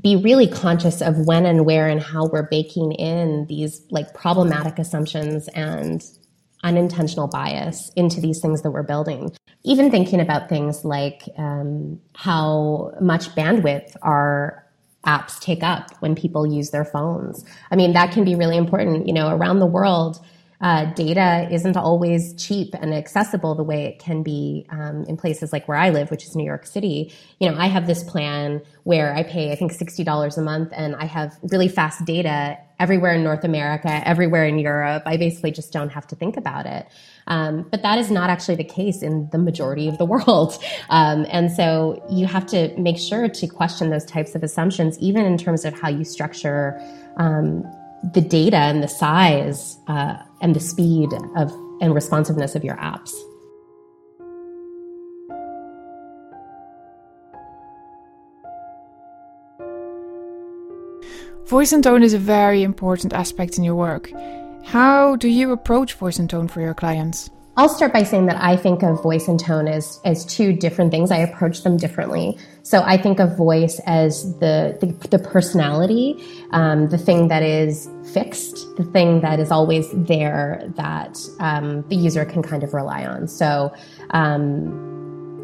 be 0.00 0.16
really 0.16 0.46
conscious 0.46 1.02
of 1.02 1.26
when 1.26 1.44
and 1.44 1.66
where 1.66 1.88
and 1.88 2.00
how 2.00 2.26
we're 2.26 2.48
baking 2.48 2.92
in 2.92 3.46
these 3.46 3.82
like 3.90 4.14
problematic 4.14 4.78
assumptions 4.78 5.48
and 5.48 6.04
unintentional 6.62 7.26
bias 7.26 7.90
into 7.96 8.20
these 8.20 8.40
things 8.40 8.62
that 8.62 8.70
we're 8.70 8.84
building. 8.84 9.32
Even 9.64 9.90
thinking 9.90 10.20
about 10.20 10.48
things 10.48 10.84
like 10.84 11.28
um, 11.36 12.00
how 12.14 12.92
much 13.00 13.34
bandwidth 13.34 13.96
our 14.02 14.61
apps 15.06 15.40
take 15.40 15.62
up 15.62 15.90
when 16.00 16.14
people 16.14 16.46
use 16.46 16.70
their 16.70 16.84
phones. 16.84 17.44
I 17.70 17.76
mean, 17.76 17.92
that 17.92 18.12
can 18.12 18.24
be 18.24 18.34
really 18.34 18.56
important. 18.56 19.06
You 19.06 19.14
know, 19.14 19.34
around 19.34 19.58
the 19.58 19.66
world, 19.66 20.24
uh, 20.62 20.84
data 20.94 21.48
isn't 21.50 21.76
always 21.76 22.34
cheap 22.34 22.72
and 22.74 22.94
accessible 22.94 23.56
the 23.56 23.64
way 23.64 23.86
it 23.86 23.98
can 23.98 24.22
be 24.22 24.64
um, 24.70 25.04
in 25.08 25.16
places 25.16 25.52
like 25.52 25.66
where 25.66 25.76
I 25.76 25.90
live, 25.90 26.10
which 26.12 26.24
is 26.24 26.36
New 26.36 26.44
York 26.44 26.66
City. 26.66 27.12
You 27.40 27.50
know, 27.50 27.58
I 27.58 27.66
have 27.66 27.88
this 27.88 28.04
plan 28.04 28.62
where 28.84 29.12
I 29.12 29.24
pay, 29.24 29.50
I 29.50 29.56
think, 29.56 29.72
$60 29.72 30.38
a 30.38 30.40
month 30.40 30.72
and 30.72 30.94
I 30.94 31.06
have 31.06 31.36
really 31.42 31.66
fast 31.66 32.04
data 32.04 32.58
everywhere 32.78 33.12
in 33.14 33.24
North 33.24 33.42
America, 33.42 34.06
everywhere 34.06 34.44
in 34.44 34.60
Europe. 34.60 35.02
I 35.04 35.16
basically 35.16 35.50
just 35.50 35.72
don't 35.72 35.90
have 35.90 36.06
to 36.08 36.16
think 36.16 36.36
about 36.36 36.66
it. 36.66 36.86
Um, 37.26 37.66
but 37.70 37.82
that 37.82 37.98
is 37.98 38.10
not 38.10 38.30
actually 38.30 38.56
the 38.56 38.64
case 38.64 39.02
in 39.02 39.28
the 39.30 39.38
majority 39.38 39.88
of 39.88 39.98
the 39.98 40.04
world. 40.12 40.58
Um, 40.90 41.26
and 41.30 41.50
so 41.50 42.04
you 42.10 42.26
have 42.26 42.46
to 42.46 42.76
make 42.78 42.98
sure 42.98 43.28
to 43.28 43.46
question 43.46 43.90
those 43.90 44.04
types 44.04 44.34
of 44.34 44.42
assumptions, 44.42 44.98
even 44.98 45.24
in 45.24 45.38
terms 45.38 45.64
of 45.64 45.78
how 45.78 45.88
you 45.88 46.04
structure 46.04 46.80
um, 47.16 47.62
the 48.14 48.20
data 48.20 48.56
and 48.56 48.82
the 48.82 48.88
size 48.88 49.78
uh, 49.86 50.16
and 50.40 50.56
the 50.56 50.60
speed 50.60 51.10
of 51.36 51.52
and 51.80 51.94
responsiveness 51.94 52.54
of 52.54 52.62
your 52.64 52.76
apps. 52.76 53.12
Voice 61.46 61.72
and 61.72 61.84
tone 61.84 62.02
is 62.02 62.14
a 62.14 62.18
very 62.18 62.62
important 62.62 63.12
aspect 63.12 63.58
in 63.58 63.64
your 63.64 63.74
work. 63.74 64.10
How 64.64 65.16
do 65.16 65.28
you 65.28 65.52
approach 65.52 65.94
voice 65.94 66.18
and 66.18 66.28
tone 66.28 66.48
for 66.48 66.60
your 66.60 66.74
clients? 66.74 67.30
I'll 67.54 67.68
start 67.68 67.92
by 67.92 68.02
saying 68.02 68.26
that 68.26 68.40
I 68.40 68.56
think 68.56 68.82
of 68.82 69.02
voice 69.02 69.28
and 69.28 69.38
tone 69.38 69.68
as, 69.68 70.00
as 70.06 70.24
two 70.24 70.54
different 70.54 70.90
things. 70.90 71.10
I 71.10 71.18
approach 71.18 71.64
them 71.64 71.76
differently. 71.76 72.38
So 72.62 72.80
I 72.80 72.96
think 72.96 73.20
of 73.20 73.36
voice 73.36 73.78
as 73.84 74.38
the, 74.38 74.78
the, 74.80 75.08
the 75.08 75.18
personality, 75.18 76.16
um, 76.52 76.88
the 76.88 76.96
thing 76.96 77.28
that 77.28 77.42
is 77.42 77.90
fixed, 78.14 78.66
the 78.78 78.84
thing 78.84 79.20
that 79.20 79.38
is 79.38 79.50
always 79.50 79.86
there 79.92 80.62
that 80.76 81.18
um, 81.40 81.82
the 81.88 81.96
user 81.96 82.24
can 82.24 82.42
kind 82.42 82.62
of 82.62 82.72
rely 82.72 83.04
on. 83.04 83.28
So 83.28 83.74
um, 84.10 84.91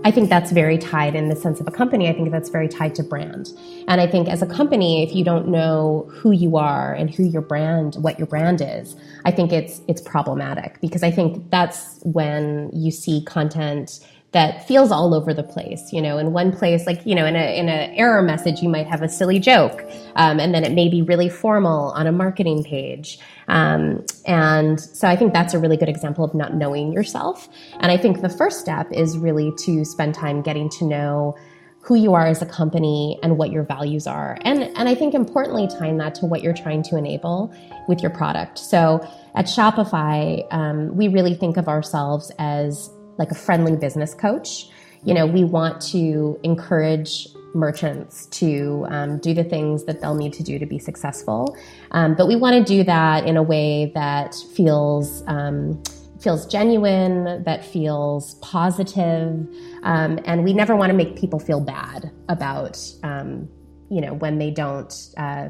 I 0.05 0.11
think 0.11 0.29
that's 0.29 0.53
very 0.53 0.79
tied 0.79 1.15
in 1.15 1.29
the 1.29 1.37
sense 1.37 1.61
of 1.61 1.67
a 1.67 1.71
company. 1.71 2.09
I 2.09 2.13
think 2.13 2.31
that's 2.31 2.49
very 2.49 2.69
tied 2.69 2.95
to 2.97 3.03
brand. 3.03 3.51
And 3.89 4.01
I 4.01 4.07
think 4.07 4.29
as 4.29 4.43
a 4.43 4.47
company, 4.47 5.03
if 5.03 5.15
you 5.15 5.25
don't 5.25 5.49
know 5.49 6.09
who 6.13 6.31
you 6.31 6.57
are 6.57 6.95
and 6.95 7.13
who 7.13 7.25
your 7.25 7.43
brand, 7.43 7.97
what 7.97 8.17
your 8.17 8.27
brand 8.27 8.63
is, 8.65 8.95
I 9.25 9.33
think 9.33 9.53
it's 9.53 9.81
it's 9.89 10.01
problematic 10.01 10.81
because 10.81 11.03
I 11.03 11.11
think 11.11 11.51
that's 11.51 11.99
when 12.05 12.71
you 12.73 12.91
see 12.91 13.23
content 13.25 14.01
that 14.33 14.69
feels 14.69 14.93
all 14.93 15.15
over 15.15 15.33
the 15.33 15.43
place. 15.43 15.93
You 15.93 16.03
know, 16.03 16.19
in 16.19 16.33
one 16.33 16.53
place, 16.53 16.87
like 16.87 17.05
you 17.07 17.15
know, 17.15 17.25
in 17.25 17.37
a 17.37 17.59
in 17.59 17.69
an 17.69 17.95
error 17.95 18.23
message, 18.23 18.61
you 18.61 18.69
might 18.69 18.87
have 18.87 19.03
a 19.03 19.09
silly 19.09 19.39
joke, 19.39 19.85
um, 20.17 20.39
and 20.39 20.55
then 20.55 20.65
it 20.65 20.73
may 20.73 20.89
be 20.89 21.03
really 21.03 21.29
formal 21.29 21.91
on 21.93 22.07
a 22.07 22.13
marketing 22.13 22.63
page. 22.65 23.19
Um, 23.49 24.05
and 24.27 24.79
so 24.79 25.09
I 25.09 25.17
think 25.17 25.33
that's 25.33 25.55
a 25.55 25.59
really 25.59 25.77
good 25.77 25.89
example 25.89 26.25
of 26.25 26.35
not 26.35 26.55
knowing 26.55 26.93
yourself. 26.93 27.49
And 27.81 27.91
I 27.91 27.97
think 27.97 28.21
the 28.21 28.29
first 28.29 28.61
step 28.61 28.87
is 28.93 29.17
really 29.17 29.53
to 29.65 29.85
spend 29.85 30.15
time 30.15 30.43
getting 30.43 30.69
to 30.71 30.85
know 30.85 31.35
who 31.81 31.95
you 31.95 32.13
are 32.13 32.27
as 32.27 32.43
a 32.43 32.47
company 32.47 33.19
and 33.23 33.39
what 33.39 33.51
your 33.51 33.63
values 33.63 34.07
are. 34.07 34.37
And, 34.43 34.65
and 34.77 34.91
I 34.91 34.95
think 34.95 35.15
importantly, 35.15 35.67
tying 35.79 35.97
that 35.97 36.15
to 36.17 36.27
what 36.27 36.43
you're 36.43 36.53
trying 36.53 36.83
to 36.83 36.99
enable 36.99 37.55
with 37.89 38.03
your 38.03 38.11
product. 38.11 38.59
So 38.59 39.01
at 39.35 39.47
Shopify, 39.47 40.47
um, 40.53 40.95
we 40.95 41.09
really 41.09 41.35
think 41.35 41.57
of 41.57 41.67
ourselves 41.67 42.31
as 42.39 42.91
like 43.19 43.31
a 43.31 43.35
friendly 43.35 43.77
business 43.77 44.15
coach. 44.15 44.69
You 45.05 45.15
know, 45.15 45.27
we 45.27 45.45
want 45.45 45.81
to 45.93 46.39
encourage 46.43 47.29
merchants 47.55 48.27
to 48.27 48.87
um, 48.91 49.19
do 49.19 49.35
the 49.35 49.45
things 49.45 49.85
that 49.85 50.01
they'll 50.01 50.15
need 50.15 50.33
to 50.35 50.43
do 50.43 50.59
to 50.59 50.67
be 50.67 50.79
successful. 50.79 51.57
Um, 51.93 52.15
but 52.15 52.27
we 52.27 52.37
want 52.37 52.55
to 52.57 52.65
do 52.65 52.85
that 52.85 53.27
in 53.27 53.37
a 53.37 53.43
way 53.43 53.91
that 53.95 54.35
feels 54.55 55.23
um, 55.27 55.83
feels 56.21 56.47
genuine, 56.47 57.45
that 57.45 57.65
feels 57.65 58.35
positive, 58.37 59.47
um, 59.83 60.19
and 60.25 60.43
we 60.43 60.53
never 60.53 60.75
want 60.75 60.91
to 60.91 60.97
make 60.97 61.17
people 61.17 61.39
feel 61.39 61.61
bad 61.61 62.11
about 62.29 62.79
um, 63.03 63.49
you 63.91 64.01
know 64.01 64.15
when 64.15 64.39
they 64.39 64.51
don't. 64.51 64.95
Uh, 65.17 65.49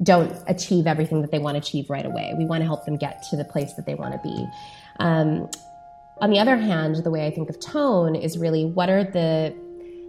don't 0.00 0.32
achieve 0.46 0.86
everything 0.86 1.22
that 1.22 1.32
they 1.32 1.40
want 1.40 1.56
to 1.56 1.58
achieve 1.58 1.90
right 1.90 2.06
away. 2.06 2.32
We 2.38 2.44
want 2.44 2.60
to 2.60 2.66
help 2.66 2.84
them 2.84 2.96
get 2.96 3.24
to 3.30 3.36
the 3.36 3.44
place 3.44 3.72
that 3.72 3.84
they 3.84 3.96
want 3.96 4.12
to 4.12 4.20
be. 4.22 4.46
Um, 5.00 5.50
on 6.20 6.30
the 6.30 6.38
other 6.38 6.56
hand, 6.56 6.96
the 6.96 7.10
way 7.10 7.26
I 7.26 7.30
think 7.30 7.48
of 7.50 7.60
tone 7.60 8.14
is 8.14 8.38
really 8.38 8.64
what 8.64 8.88
are 8.88 9.04
the 9.04 9.54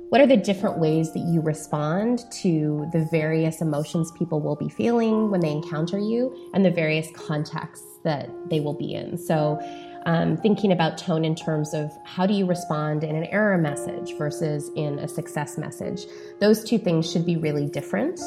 what 0.10 0.19
are 0.22 0.28
the 0.28 0.38
different 0.38 0.80
ways 0.80 1.13
that 1.13 1.19
you 1.19 1.39
respond 1.39 2.24
to 2.41 2.89
the 2.91 3.08
various 3.12 3.62
emotions 3.62 4.12
people 4.13 4.41
will 4.41 4.56
be 4.56 4.67
feeling 4.67 5.30
when 5.30 5.39
they 5.39 5.52
encounter 5.52 6.00
you 6.00 6.36
and 6.56 6.65
the 6.65 6.72
various 6.72 7.08
contexts 7.12 7.86
that 8.04 8.28
they 8.50 8.60
will 8.60 8.74
be 8.74 8.95
in? 8.95 9.19
So, 9.19 9.60
um, 10.08 10.36
thinking 10.38 10.72
about 10.72 10.98
tone 10.98 11.26
in 11.26 11.36
terms 11.36 11.76
of 11.76 11.91
how 12.06 12.26
do 12.26 12.34
you 12.34 12.48
respond 12.48 13.04
in 13.04 13.15
an 13.15 13.26
error 13.26 13.58
message 13.58 14.17
versus 14.17 14.72
in 14.76 14.98
a 14.98 15.08
success 15.08 15.58
message. 15.60 16.06
Those 16.39 16.63
two 16.63 16.80
things 16.80 17.12
should 17.12 17.26
be 17.26 17.38
really 17.38 17.67
different. 17.67 18.19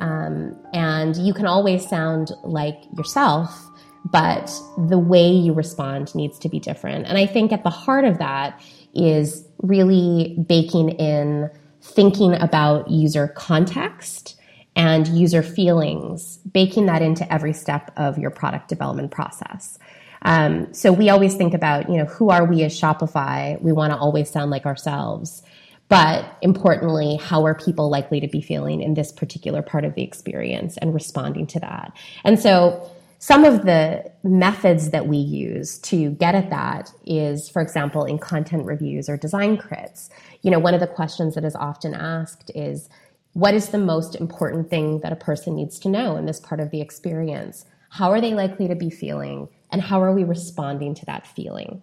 Um, 0.00 0.56
and 0.72 1.16
you 1.16 1.34
can 1.34 1.46
always 1.46 1.86
sound 1.88 2.32
like 2.42 2.82
yourself 2.96 3.68
but 4.10 4.52
the 4.76 4.98
way 4.98 5.30
you 5.30 5.52
respond 5.52 6.14
needs 6.14 6.38
to 6.40 6.48
be 6.48 6.58
different. 6.58 7.06
And 7.06 7.18
I 7.18 7.26
think 7.26 7.52
at 7.52 7.64
the 7.64 7.70
heart 7.70 8.04
of 8.04 8.18
that 8.18 8.60
is 8.94 9.46
really 9.62 10.36
baking 10.46 10.90
in 10.90 11.50
thinking 11.80 12.34
about 12.34 12.90
user 12.90 13.28
context 13.28 14.36
and 14.76 15.08
user 15.08 15.42
feelings, 15.42 16.38
baking 16.52 16.86
that 16.86 17.02
into 17.02 17.30
every 17.32 17.52
step 17.52 17.90
of 17.96 18.18
your 18.18 18.30
product 18.30 18.68
development 18.68 19.10
process. 19.10 19.78
Um, 20.22 20.72
so 20.72 20.92
we 20.92 21.10
always 21.10 21.34
think 21.34 21.54
about, 21.54 21.88
you 21.88 21.96
know, 21.96 22.04
who 22.04 22.30
are 22.30 22.44
we 22.44 22.62
as 22.62 22.78
Shopify? 22.78 23.60
We 23.60 23.72
want 23.72 23.92
to 23.92 23.98
always 23.98 24.30
sound 24.30 24.50
like 24.50 24.66
ourselves. 24.66 25.42
But 25.88 26.36
importantly, 26.42 27.16
how 27.16 27.46
are 27.46 27.54
people 27.54 27.88
likely 27.88 28.20
to 28.20 28.28
be 28.28 28.42
feeling 28.42 28.82
in 28.82 28.94
this 28.94 29.10
particular 29.10 29.62
part 29.62 29.84
of 29.84 29.94
the 29.94 30.02
experience 30.02 30.76
and 30.76 30.92
responding 30.92 31.46
to 31.48 31.60
that? 31.60 31.92
And 32.24 32.38
so 32.38 32.90
some 33.18 33.44
of 33.44 33.64
the 33.64 34.10
methods 34.22 34.90
that 34.90 35.08
we 35.08 35.16
use 35.16 35.78
to 35.80 36.10
get 36.10 36.36
at 36.36 36.50
that 36.50 36.92
is, 37.04 37.48
for 37.48 37.60
example, 37.60 38.04
in 38.04 38.18
content 38.18 38.64
reviews 38.64 39.08
or 39.08 39.16
design 39.16 39.56
crits. 39.56 40.08
You 40.42 40.52
know, 40.52 40.60
one 40.60 40.74
of 40.74 40.80
the 40.80 40.86
questions 40.86 41.34
that 41.34 41.44
is 41.44 41.56
often 41.56 41.94
asked 41.94 42.52
is, 42.54 42.88
what 43.32 43.54
is 43.54 43.68
the 43.68 43.78
most 43.78 44.14
important 44.14 44.70
thing 44.70 45.00
that 45.00 45.12
a 45.12 45.16
person 45.16 45.56
needs 45.56 45.80
to 45.80 45.88
know 45.88 46.16
in 46.16 46.26
this 46.26 46.40
part 46.40 46.60
of 46.60 46.70
the 46.70 46.80
experience? 46.80 47.64
How 47.90 48.12
are 48.12 48.20
they 48.20 48.34
likely 48.34 48.68
to 48.68 48.76
be 48.76 48.90
feeling? 48.90 49.48
And 49.70 49.82
how 49.82 50.00
are 50.02 50.14
we 50.14 50.24
responding 50.24 50.94
to 50.94 51.06
that 51.06 51.26
feeling? 51.26 51.82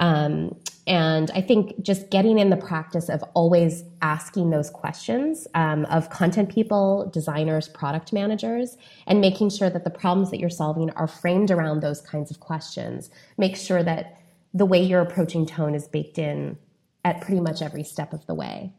Um, 0.00 0.56
and 0.86 1.30
I 1.32 1.42
think 1.42 1.80
just 1.82 2.10
getting 2.10 2.38
in 2.38 2.50
the 2.50 2.56
practice 2.56 3.08
of 3.08 3.22
always 3.34 3.84
asking 4.02 4.50
those 4.50 4.70
questions 4.70 5.46
um, 5.54 5.84
of 5.84 6.10
content 6.10 6.48
people, 6.48 7.08
designers, 7.12 7.68
product 7.68 8.12
managers, 8.12 8.76
and 9.06 9.20
making 9.20 9.50
sure 9.50 9.70
that 9.70 9.84
the 9.84 9.90
problems 9.90 10.30
that 10.30 10.40
you're 10.40 10.50
solving 10.50 10.90
are 10.92 11.06
framed 11.06 11.50
around 11.50 11.80
those 11.80 12.00
kinds 12.00 12.30
of 12.30 12.40
questions. 12.40 13.10
Make 13.38 13.56
sure 13.56 13.84
that 13.84 14.20
the 14.52 14.66
way 14.66 14.82
you're 14.82 15.02
approaching 15.02 15.46
tone 15.46 15.74
is 15.74 15.86
baked 15.86 16.18
in 16.18 16.58
at 17.04 17.20
pretty 17.20 17.40
much 17.40 17.62
every 17.62 17.84
step 17.84 18.12
of 18.12 18.26
the 18.26 18.34
way. 18.34 18.72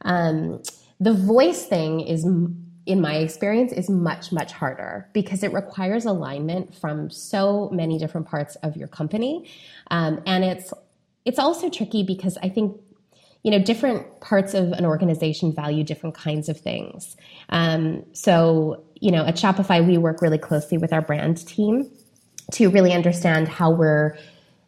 Um, 0.00 0.62
the 0.98 1.12
voice 1.12 1.66
thing 1.66 2.00
is 2.00 2.26
in 2.86 3.00
my 3.00 3.16
experience 3.16 3.72
is 3.72 3.88
much 3.88 4.32
much 4.32 4.52
harder 4.52 5.08
because 5.12 5.42
it 5.42 5.52
requires 5.52 6.04
alignment 6.04 6.74
from 6.74 7.10
so 7.10 7.70
many 7.70 7.98
different 7.98 8.26
parts 8.26 8.56
of 8.56 8.76
your 8.76 8.88
company. 8.88 9.48
Um, 9.90 10.20
and 10.26 10.44
it's 10.44 10.72
it's 11.24 11.38
also 11.38 11.70
tricky 11.70 12.02
because 12.02 12.36
i 12.42 12.48
think 12.48 12.76
you 13.44 13.50
know 13.50 13.58
different 13.58 14.20
parts 14.20 14.54
of 14.54 14.72
an 14.72 14.84
organization 14.84 15.52
value 15.52 15.84
different 15.84 16.14
kinds 16.14 16.48
of 16.48 16.58
things. 16.60 17.16
Um, 17.48 18.04
so 18.12 18.84
you 19.00 19.10
know 19.10 19.24
at 19.24 19.36
shopify 19.36 19.84
we 19.86 19.98
work 19.98 20.22
really 20.22 20.38
closely 20.38 20.78
with 20.78 20.92
our 20.92 21.02
brand 21.02 21.46
team 21.46 21.90
to 22.52 22.68
really 22.70 22.92
understand 22.92 23.48
how 23.48 23.70
we're 23.70 24.16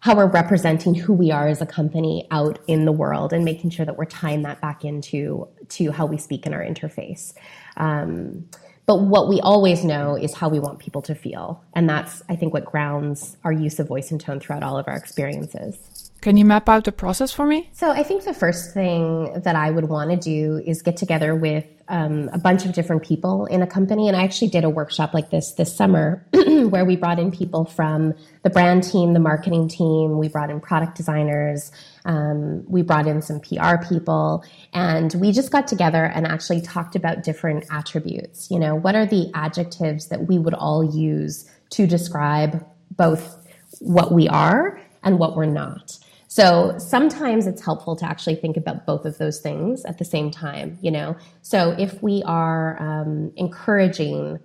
how 0.05 0.15
we're 0.15 0.27
representing 0.27 0.95
who 0.95 1.15
we 1.15 1.31
are 1.31 1.49
as 1.49 1.63
a 1.63 1.67
company 1.67 2.27
out 2.31 2.59
in 2.67 2.85
the 2.85 2.93
world 2.93 3.33
and 3.33 3.43
making 3.43 3.71
sure 3.71 3.87
that 3.87 3.97
we're 3.97 4.05
tying 4.05 4.43
that 4.43 4.61
back 4.61 4.85
into 4.85 5.49
to 5.71 5.91
how 5.91 6.05
we 6.05 6.19
speak 6.19 6.45
in 6.45 6.53
our 6.53 6.61
interface. 6.61 7.33
Um, 7.79 8.47
but 8.85 9.01
what 9.01 9.31
we 9.31 9.41
always 9.41 9.83
know 9.83 10.15
is 10.15 10.35
how 10.35 10.51
we 10.51 10.61
want 10.61 10.79
people 10.79 11.01
to 11.01 11.15
feel. 11.15 11.65
And 11.73 11.89
that's, 11.89 12.23
I 12.29 12.37
think, 12.37 12.53
what 12.53 12.67
grounds 12.67 13.39
our 13.45 13.53
use 13.53 13.79
of 13.79 13.89
voice 13.89 14.11
and 14.11 14.21
tone 14.21 14.41
throughout 14.41 14.63
all 14.63 14.77
of 14.77 14.87
our 14.89 14.95
experiences. 14.95 16.11
Can 16.21 16.37
you 16.37 16.45
map 16.45 16.69
out 16.69 16.85
the 16.85 16.93
process 16.93 17.33
for 17.33 17.47
me? 17.47 17.71
So 17.73 17.91
I 17.91 18.03
think 18.03 18.25
the 18.25 18.35
first 18.35 18.75
thing 18.75 19.41
that 19.41 19.57
I 19.57 19.71
would 19.71 19.89
want 19.89 20.11
to 20.11 20.19
do 20.19 20.63
is 20.67 20.83
get 20.83 20.99
together 20.99 21.35
with 21.35 21.65
um, 21.89 22.29
a 22.35 22.39
bunch 22.39 22.67
of 22.67 22.75
different 22.75 23.05
people 23.05 23.47
in 23.47 23.63
a 23.63 23.67
company. 23.67 24.09
And 24.09 24.17
I 24.19 24.25
actually 24.25 24.49
did 24.49 24.65
a 24.65 24.71
workshop 24.71 25.15
like 25.15 25.31
this 25.31 25.53
this 25.53 25.75
summer 25.75 26.27
where 26.69 26.85
we 26.85 26.97
brought 26.97 27.19
in 27.19 27.31
people 27.31 27.65
from 27.65 28.15
the 28.43 28.51
brand 28.51 28.83
team, 28.83 29.13
the 29.13 29.21
marketing 29.21 29.69
team, 29.69 30.19
we 30.19 30.29
brought 30.29 30.51
in 30.51 30.61
product 30.61 30.97
designers, 30.97 31.73
um, 32.05 32.65
we 32.69 32.83
brought 32.83 33.07
in 33.07 33.23
some 33.23 33.41
PR 33.41 33.77
people, 33.89 34.45
and 34.73 35.15
we 35.15 35.33
just 35.33 35.51
got 35.51 35.67
together 35.67 36.05
and 36.05 36.27
actually 36.27 36.61
talked 36.61 36.97
about 36.97 37.23
different 37.23 37.65
attributes. 37.71 38.51
You 38.51 38.59
know, 38.59 38.75
what 38.75 38.95
are 38.95 39.07
the 39.07 39.31
adjectives 39.35 40.09
that 40.09 40.27
we 40.27 40.39
would 40.39 40.55
all 40.55 40.85
use 40.85 41.49
to 41.71 41.87
describe 41.87 42.65
both 42.91 43.37
what 43.81 44.13
we 44.13 44.29
are 44.29 44.81
and 45.03 45.19
what 45.19 45.37
we're 45.37 45.47
not? 45.47 45.99
So 46.35 46.75
sometimes 46.79 47.47
it's 47.47 47.65
helpful 47.65 47.95
to 47.95 48.05
actually 48.05 48.35
think 48.35 48.57
about 48.57 48.87
both 48.87 49.05
of 49.05 49.19
those 49.19 49.39
things 49.39 49.85
at 49.85 49.99
the 49.99 50.05
same 50.05 50.33
time, 50.33 50.77
you 50.83 50.91
know? 50.91 51.17
So 51.43 51.77
if 51.79 52.03
we 52.03 52.25
are 52.27 52.77
um, 52.83 53.33
encouraging, 53.37 54.41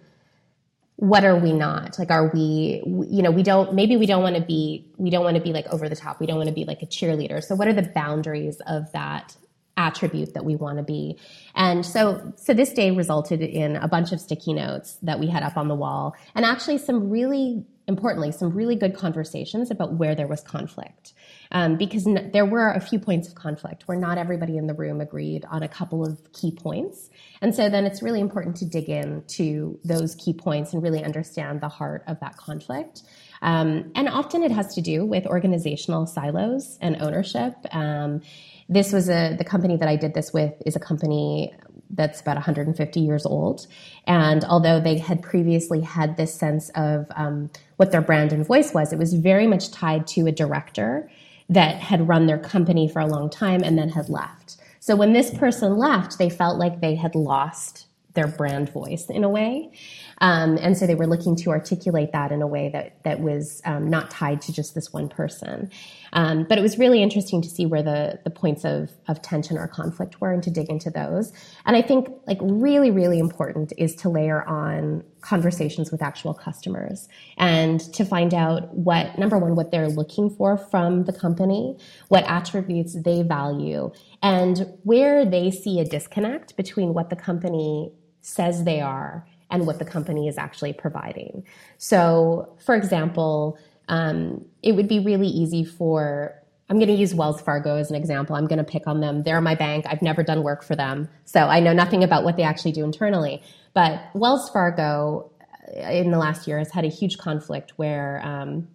what 0.99 1.23
are 1.23 1.37
we 1.37 1.53
not? 1.53 1.97
Like, 1.97 2.11
are 2.11 2.29
we, 2.33 2.83
you 2.85 3.21
know, 3.21 3.31
we 3.31 3.41
don't, 3.41 3.73
maybe 3.73 3.95
we 3.95 4.05
don't 4.05 4.21
want 4.21 4.35
to 4.35 4.41
be, 4.41 4.85
we 4.97 5.09
don't 5.09 5.23
want 5.23 5.37
to 5.37 5.41
be 5.41 5.53
like 5.53 5.65
over 5.67 5.87
the 5.87 5.95
top. 5.95 6.19
We 6.19 6.25
don't 6.25 6.35
want 6.35 6.49
to 6.49 6.53
be 6.53 6.65
like 6.65 6.81
a 6.81 6.85
cheerleader. 6.85 7.41
So 7.41 7.55
what 7.55 7.69
are 7.69 7.73
the 7.73 7.83
boundaries 7.83 8.61
of 8.67 8.91
that 8.91 9.37
attribute 9.77 10.33
that 10.33 10.43
we 10.43 10.57
want 10.57 10.77
to 10.77 10.83
be. 10.83 11.17
And 11.55 11.85
so, 11.85 12.33
so 12.35 12.53
this 12.53 12.73
day 12.73 12.91
resulted 12.91 13.41
in 13.41 13.77
a 13.77 13.87
bunch 13.87 14.11
of 14.11 14.19
sticky 14.19 14.51
notes 14.51 14.97
that 15.03 15.21
we 15.21 15.27
had 15.27 15.41
up 15.41 15.55
on 15.55 15.69
the 15.69 15.75
wall 15.75 16.15
and 16.35 16.43
actually 16.43 16.79
some 16.79 17.09
really 17.09 17.63
importantly, 17.87 18.31
some 18.31 18.51
really 18.51 18.75
good 18.75 18.93
conversations 18.93 19.71
about 19.71 19.93
where 19.93 20.15
there 20.15 20.27
was 20.27 20.41
conflict. 20.41 21.13
Um, 21.51 21.77
because 21.77 22.05
n- 22.05 22.29
there 22.31 22.45
were 22.45 22.69
a 22.69 22.79
few 22.79 22.99
points 22.99 23.27
of 23.27 23.35
conflict 23.35 23.87
where 23.87 23.97
not 23.97 24.19
everybody 24.19 24.57
in 24.57 24.67
the 24.67 24.73
room 24.75 25.01
agreed 25.01 25.45
on 25.49 25.63
a 25.63 25.67
couple 25.67 26.05
of 26.05 26.31
key 26.31 26.51
points. 26.51 27.09
And 27.41 27.55
so 27.55 27.69
then 27.69 27.85
it's 27.85 28.03
really 28.03 28.19
important 28.19 28.55
to 28.57 28.65
dig 28.65 28.87
in 28.87 29.23
to 29.29 29.79
those 29.83 30.13
key 30.15 30.33
points 30.33 30.73
and 30.73 30.83
really 30.83 31.03
understand 31.03 31.61
the 31.61 31.69
heart 31.69 32.03
of 32.07 32.19
that 32.19 32.37
conflict. 32.37 33.01
Um, 33.41 33.91
and 33.95 34.07
often 34.07 34.43
it 34.43 34.51
has 34.51 34.75
to 34.75 34.81
do 34.81 35.05
with 35.05 35.25
organizational 35.25 36.05
silos 36.05 36.77
and 36.81 37.01
ownership. 37.01 37.55
Um, 37.71 38.21
this 38.67 38.93
was 38.93 39.09
a 39.09 39.35
the 39.35 39.43
company 39.43 39.77
that 39.77 39.87
I 39.87 39.95
did 39.95 40.13
this 40.13 40.31
with 40.31 40.53
is 40.65 40.75
a 40.75 40.79
company 40.79 41.53
that's 41.91 42.21
about 42.21 42.35
150 42.35 42.99
years 42.99 43.25
old. 43.25 43.65
And 44.05 44.45
although 44.45 44.79
they 44.79 44.99
had 44.99 45.23
previously 45.23 45.81
had 45.81 46.17
this 46.17 46.33
sense 46.33 46.69
of 46.75 47.07
um, 47.15 47.49
what 47.77 47.91
their 47.91 48.01
brand 48.01 48.31
and 48.31 48.45
voice 48.45 48.73
was, 48.73 48.93
it 48.93 48.99
was 48.99 49.13
very 49.13 49.47
much 49.47 49.71
tied 49.71 50.05
to 50.07 50.27
a 50.27 50.31
director 50.31 51.09
that 51.49 51.77
had 51.77 52.07
run 52.07 52.27
their 52.27 52.37
company 52.37 52.87
for 52.87 52.99
a 52.99 53.07
long 53.07 53.29
time 53.29 53.63
and 53.63 53.77
then 53.77 53.89
had 53.89 54.09
left. 54.09 54.57
So 54.79 54.95
when 54.95 55.13
this 55.13 55.31
person 55.31 55.77
left, 55.77 56.17
they 56.17 56.29
felt 56.29 56.57
like 56.57 56.79
they 56.79 56.95
had 56.95 57.15
lost 57.15 57.87
their 58.13 58.27
brand 58.27 58.69
voice 58.69 59.09
in 59.09 59.23
a 59.23 59.29
way. 59.29 59.71
Um, 60.19 60.57
and 60.61 60.77
so 60.77 60.87
they 60.87 60.95
were 60.95 61.07
looking 61.07 61.35
to 61.37 61.51
articulate 61.51 62.11
that 62.11 62.31
in 62.31 62.41
a 62.41 62.47
way 62.47 62.69
that 62.69 63.01
that 63.03 63.19
was 63.19 63.61
um, 63.65 63.89
not 63.89 64.09
tied 64.09 64.41
to 64.43 64.53
just 64.53 64.75
this 64.75 64.91
one 64.91 65.09
person. 65.09 65.69
Um, 66.13 66.45
but 66.47 66.57
it 66.57 66.61
was 66.61 66.77
really 66.77 67.01
interesting 67.01 67.41
to 67.41 67.49
see 67.49 67.65
where 67.65 67.83
the 67.83 68.19
the 68.23 68.29
points 68.29 68.65
of 68.65 68.91
of 69.07 69.21
tension 69.21 69.57
or 69.57 69.67
conflict 69.67 70.19
were, 70.21 70.31
and 70.31 70.43
to 70.43 70.49
dig 70.49 70.69
into 70.69 70.89
those. 70.89 71.31
And 71.65 71.75
I 71.75 71.81
think 71.81 72.09
like 72.27 72.39
really 72.41 72.91
really 72.91 73.19
important 73.19 73.73
is 73.77 73.95
to 73.97 74.09
layer 74.09 74.43
on 74.47 75.03
conversations 75.21 75.91
with 75.91 76.01
actual 76.01 76.33
customers 76.33 77.09
and 77.37 77.81
to 77.93 78.05
find 78.05 78.33
out 78.33 78.73
what 78.73 79.17
number 79.19 79.37
one 79.37 79.55
what 79.55 79.71
they're 79.71 79.89
looking 79.89 80.29
for 80.29 80.57
from 80.57 81.05
the 81.05 81.13
company, 81.13 81.77
what 82.07 82.23
attributes 82.25 82.95
they 83.03 83.21
value, 83.23 83.91
and 84.21 84.65
where 84.83 85.25
they 85.25 85.51
see 85.51 85.79
a 85.79 85.85
disconnect 85.85 86.55
between 86.57 86.93
what 86.93 87.09
the 87.09 87.15
company 87.15 87.91
says 88.21 88.63
they 88.63 88.81
are 88.81 89.25
and 89.51 89.65
what 89.65 89.79
the 89.79 89.85
company 89.85 90.27
is 90.27 90.37
actually 90.37 90.73
providing. 90.73 91.43
So, 91.77 92.55
for 92.63 92.75
example, 92.75 93.57
um, 93.89 94.45
it 94.63 94.73
would 94.73 94.87
be 94.87 94.99
really 94.99 95.27
easy 95.27 95.65
for 95.65 96.35
I'm 96.69 96.77
going 96.77 96.89
to 96.89 96.93
use 96.93 97.15
Wells 97.15 97.41
Fargo 97.41 97.77
as 97.77 97.89
an 97.89 97.95
example. 97.95 98.35
I'm 98.35 98.45
going 98.45 98.59
to 98.59 98.63
pick 98.63 98.85
on 98.85 99.01
them. 99.01 99.23
They're 99.23 99.41
my 99.41 99.55
bank. 99.55 99.85
I've 99.89 100.03
never 100.03 100.21
done 100.21 100.43
work 100.43 100.63
for 100.63 100.75
them. 100.75 101.09
So 101.25 101.39
I 101.39 101.59
know 101.59 101.73
nothing 101.73 102.03
about 102.03 102.23
what 102.23 102.37
they 102.37 102.43
actually 102.43 102.73
do 102.73 102.83
internally. 102.83 103.41
But 103.73 104.01
Wells 104.13 104.49
Fargo 104.51 105.31
uh, 105.75 105.79
in 105.81 106.11
the 106.11 106.19
last 106.19 106.47
year 106.47 106.59
has 106.59 106.69
had 106.71 106.85
a 106.85 106.89
huge 106.89 107.17
conflict 107.17 107.73
where 107.77 108.21
um, 108.23 108.67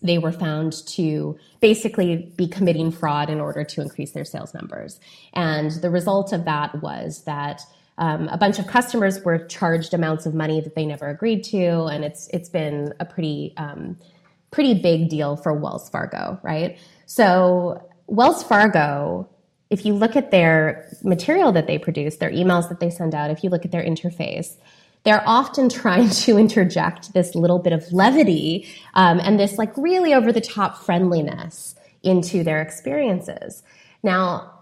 they 0.00 0.16
were 0.16 0.32
found 0.32 0.86
to 0.86 1.36
basically 1.60 2.32
be 2.36 2.48
committing 2.48 2.90
fraud 2.90 3.28
in 3.28 3.42
order 3.42 3.62
to 3.62 3.82
increase 3.82 4.12
their 4.12 4.24
sales 4.24 4.54
numbers. 4.54 4.98
And 5.34 5.70
the 5.70 5.90
result 5.90 6.32
of 6.32 6.46
that 6.46 6.82
was 6.82 7.24
that 7.24 7.60
um, 7.98 8.28
a 8.28 8.38
bunch 8.38 8.58
of 8.58 8.66
customers 8.66 9.22
were 9.22 9.38
charged 9.46 9.92
amounts 9.92 10.24
of 10.24 10.34
money 10.34 10.60
that 10.62 10.74
they 10.74 10.84
never 10.84 11.08
agreed 11.08 11.44
to, 11.44 11.84
and 11.84 12.04
it's 12.04 12.28
it's 12.28 12.48
been 12.48 12.92
a 12.98 13.04
pretty 13.04 13.54
um, 13.56 13.96
pretty 14.54 14.74
big 14.74 15.08
deal 15.08 15.34
for 15.36 15.52
Wells 15.52 15.88
Fargo, 15.90 16.38
right? 16.44 16.78
So 17.06 17.84
Wells 18.06 18.44
Fargo, 18.44 19.28
if 19.68 19.84
you 19.84 19.94
look 19.94 20.14
at 20.14 20.30
their 20.30 20.88
material 21.02 21.50
that 21.52 21.66
they 21.66 21.76
produce, 21.76 22.18
their 22.18 22.30
emails 22.30 22.68
that 22.68 22.78
they 22.78 22.88
send 22.88 23.16
out, 23.16 23.30
if 23.30 23.42
you 23.42 23.50
look 23.50 23.64
at 23.64 23.72
their 23.72 23.82
interface, 23.82 24.54
they're 25.02 25.24
often 25.26 25.68
trying 25.82 26.08
to 26.08 26.38
interject 26.38 27.12
this 27.14 27.34
little 27.34 27.58
bit 27.58 27.72
of 27.72 27.92
levity 27.92 28.68
um, 28.94 29.18
and 29.18 29.40
this 29.40 29.58
like 29.58 29.76
really 29.76 30.14
over 30.14 30.32
the 30.32 30.40
top 30.40 30.78
friendliness 30.78 31.74
into 32.04 32.44
their 32.44 32.62
experiences. 32.62 33.64
Now, 34.04 34.52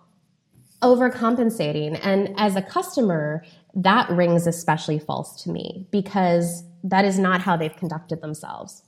overcompensating. 0.81 2.01
And 2.03 2.35
as 2.39 2.57
a 2.57 2.63
customer, 2.63 3.45
that 3.75 4.09
rings 4.09 4.47
especially 4.47 4.99
false 4.99 5.43
to 5.43 5.51
me 5.51 5.87
because 5.91 6.65
that 6.83 7.05
is 7.05 7.19
not 7.19 7.43
how 7.43 7.59
they've 7.59 7.77
conducted 7.77 8.23
themselves. 8.23 8.83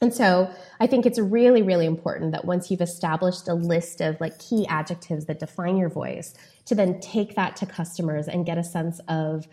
And 0.00 0.12
so 0.12 0.50
I 0.80 0.86
think 0.86 1.06
it's 1.06 1.18
really, 1.18 1.62
really 1.62 1.86
important 1.86 2.32
that 2.32 2.44
once 2.44 2.70
you've 2.70 2.80
established 2.80 3.48
a 3.48 3.54
list 3.54 4.00
of 4.00 4.20
like 4.20 4.38
key 4.38 4.66
adjectives 4.68 5.26
that 5.26 5.38
define 5.38 5.76
your 5.76 5.88
voice, 5.88 6.34
to 6.66 6.74
then 6.74 7.00
take 7.00 7.36
that 7.36 7.56
to 7.56 7.66
customers 7.66 8.28
and 8.28 8.44
get 8.44 8.58
a 8.58 8.64
sense 8.64 9.00
of 9.08 9.46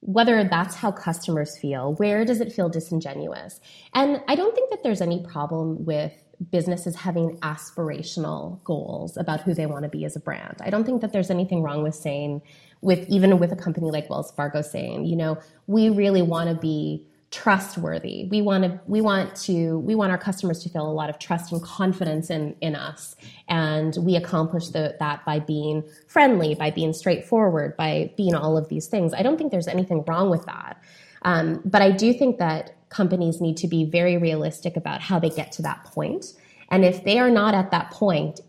whether 0.00 0.44
that's 0.44 0.74
how 0.76 0.92
customers 0.92 1.56
feel. 1.58 1.94
Where 1.94 2.24
does 2.24 2.40
it 2.40 2.52
feel 2.52 2.68
disingenuous? 2.68 3.60
And 3.94 4.22
I 4.28 4.34
don't 4.34 4.54
think 4.54 4.70
that 4.70 4.82
there's 4.82 5.00
any 5.00 5.24
problem 5.26 5.84
with 5.86 6.12
businesses 6.50 6.94
having 6.96 7.38
aspirational 7.38 8.62
goals 8.64 9.16
about 9.16 9.40
who 9.40 9.54
they 9.54 9.66
want 9.66 9.84
to 9.84 9.88
be 9.88 10.04
as 10.04 10.14
a 10.14 10.20
brand. 10.20 10.56
I 10.60 10.68
don't 10.68 10.84
think 10.84 11.00
that 11.00 11.12
there's 11.12 11.30
anything 11.30 11.62
wrong 11.62 11.82
with 11.82 11.94
saying, 11.94 12.42
with 12.82 13.08
even 13.08 13.38
with 13.38 13.52
a 13.52 13.56
company 13.56 13.90
like 13.90 14.10
Wells 14.10 14.30
Fargo 14.32 14.60
saying, 14.60 15.06
you 15.06 15.16
know, 15.16 15.38
we 15.66 15.88
really 15.88 16.22
want 16.22 16.50
to 16.50 16.56
be 16.56 17.06
trustworthy. 17.34 18.28
We 18.30 18.42
want 18.42 18.62
to 18.62 18.80
we 18.86 19.00
want 19.00 19.34
to 19.42 19.80
we 19.80 19.96
want 19.96 20.12
our 20.12 20.18
customers 20.18 20.62
to 20.62 20.68
feel 20.68 20.88
a 20.88 20.92
lot 20.92 21.10
of 21.10 21.18
trust 21.18 21.50
and 21.50 21.60
confidence 21.60 22.30
in 22.30 22.54
in 22.60 22.76
us, 22.76 23.16
and 23.48 23.96
we 24.00 24.14
accomplish 24.14 24.68
the, 24.68 24.94
that 25.00 25.24
by 25.24 25.40
being 25.40 25.82
friendly, 26.06 26.54
by 26.54 26.70
being 26.70 26.92
straightforward, 26.92 27.76
by 27.76 28.12
being 28.16 28.36
all 28.36 28.56
of 28.56 28.68
these 28.68 28.86
things. 28.86 29.12
I 29.12 29.22
don't 29.22 29.36
think 29.36 29.50
there's 29.50 29.66
anything 29.66 30.04
wrong 30.06 30.30
with 30.30 30.46
that, 30.46 30.80
um, 31.22 31.60
but 31.64 31.82
I 31.82 31.90
do 31.90 32.12
think 32.12 32.38
that 32.38 32.76
companies 32.88 33.40
need 33.40 33.56
to 33.56 33.66
be 33.66 33.84
very 33.84 34.16
realistic 34.16 34.76
about 34.76 35.00
how 35.00 35.18
they 35.18 35.30
get 35.30 35.50
to 35.52 35.62
that 35.62 35.82
point. 35.86 36.34
And 36.70 36.84
if 36.84 37.02
they 37.02 37.18
are 37.18 37.30
not 37.30 37.54
at 37.54 37.72
that 37.72 37.90
point, 37.90 38.40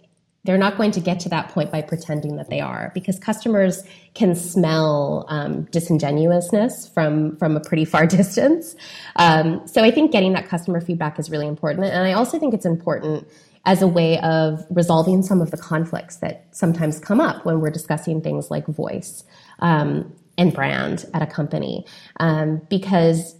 they're 0.45 0.57
not 0.57 0.77
going 0.77 0.91
to 0.91 0.99
get 0.99 1.19
to 1.21 1.29
that 1.29 1.49
point 1.49 1.71
by 1.71 1.81
pretending 1.81 2.37
that 2.37 2.49
they 2.49 2.61
are 2.61 2.91
because 2.93 3.19
customers 3.19 3.83
can 4.13 4.35
smell 4.35 5.25
um, 5.27 5.63
disingenuousness 5.71 6.87
from 6.87 7.35
from 7.37 7.57
a 7.57 7.59
pretty 7.59 7.85
far 7.85 8.05
distance. 8.19 8.75
Um, 9.17 9.67
so 9.67 9.83
i 9.83 9.91
think 9.91 10.11
getting 10.11 10.33
that 10.33 10.47
customer 10.47 10.79
feedback 10.79 11.19
is 11.19 11.29
really 11.29 11.47
important. 11.47 11.85
And 11.85 12.07
i 12.07 12.13
also 12.13 12.39
think 12.39 12.53
it's 12.53 12.65
important 12.65 13.27
as 13.65 13.81
a 13.81 13.87
way 13.87 14.19
of 14.19 14.63
resolving 14.69 15.23
some 15.23 15.41
of 15.41 15.49
the 15.51 15.57
conflicts 15.57 16.17
that 16.17 16.45
sometimes 16.51 16.99
come 16.99 17.19
up 17.19 17.45
when 17.45 17.59
we're 17.59 17.71
discussing 17.71 18.21
things 18.21 18.51
like 18.51 18.67
voice 18.67 19.23
um, 19.59 20.13
and 20.37 20.53
brand 20.53 21.05
at 21.13 21.23
a 21.23 21.25
company. 21.25 21.83
Um, 22.19 22.61
because 22.69 23.35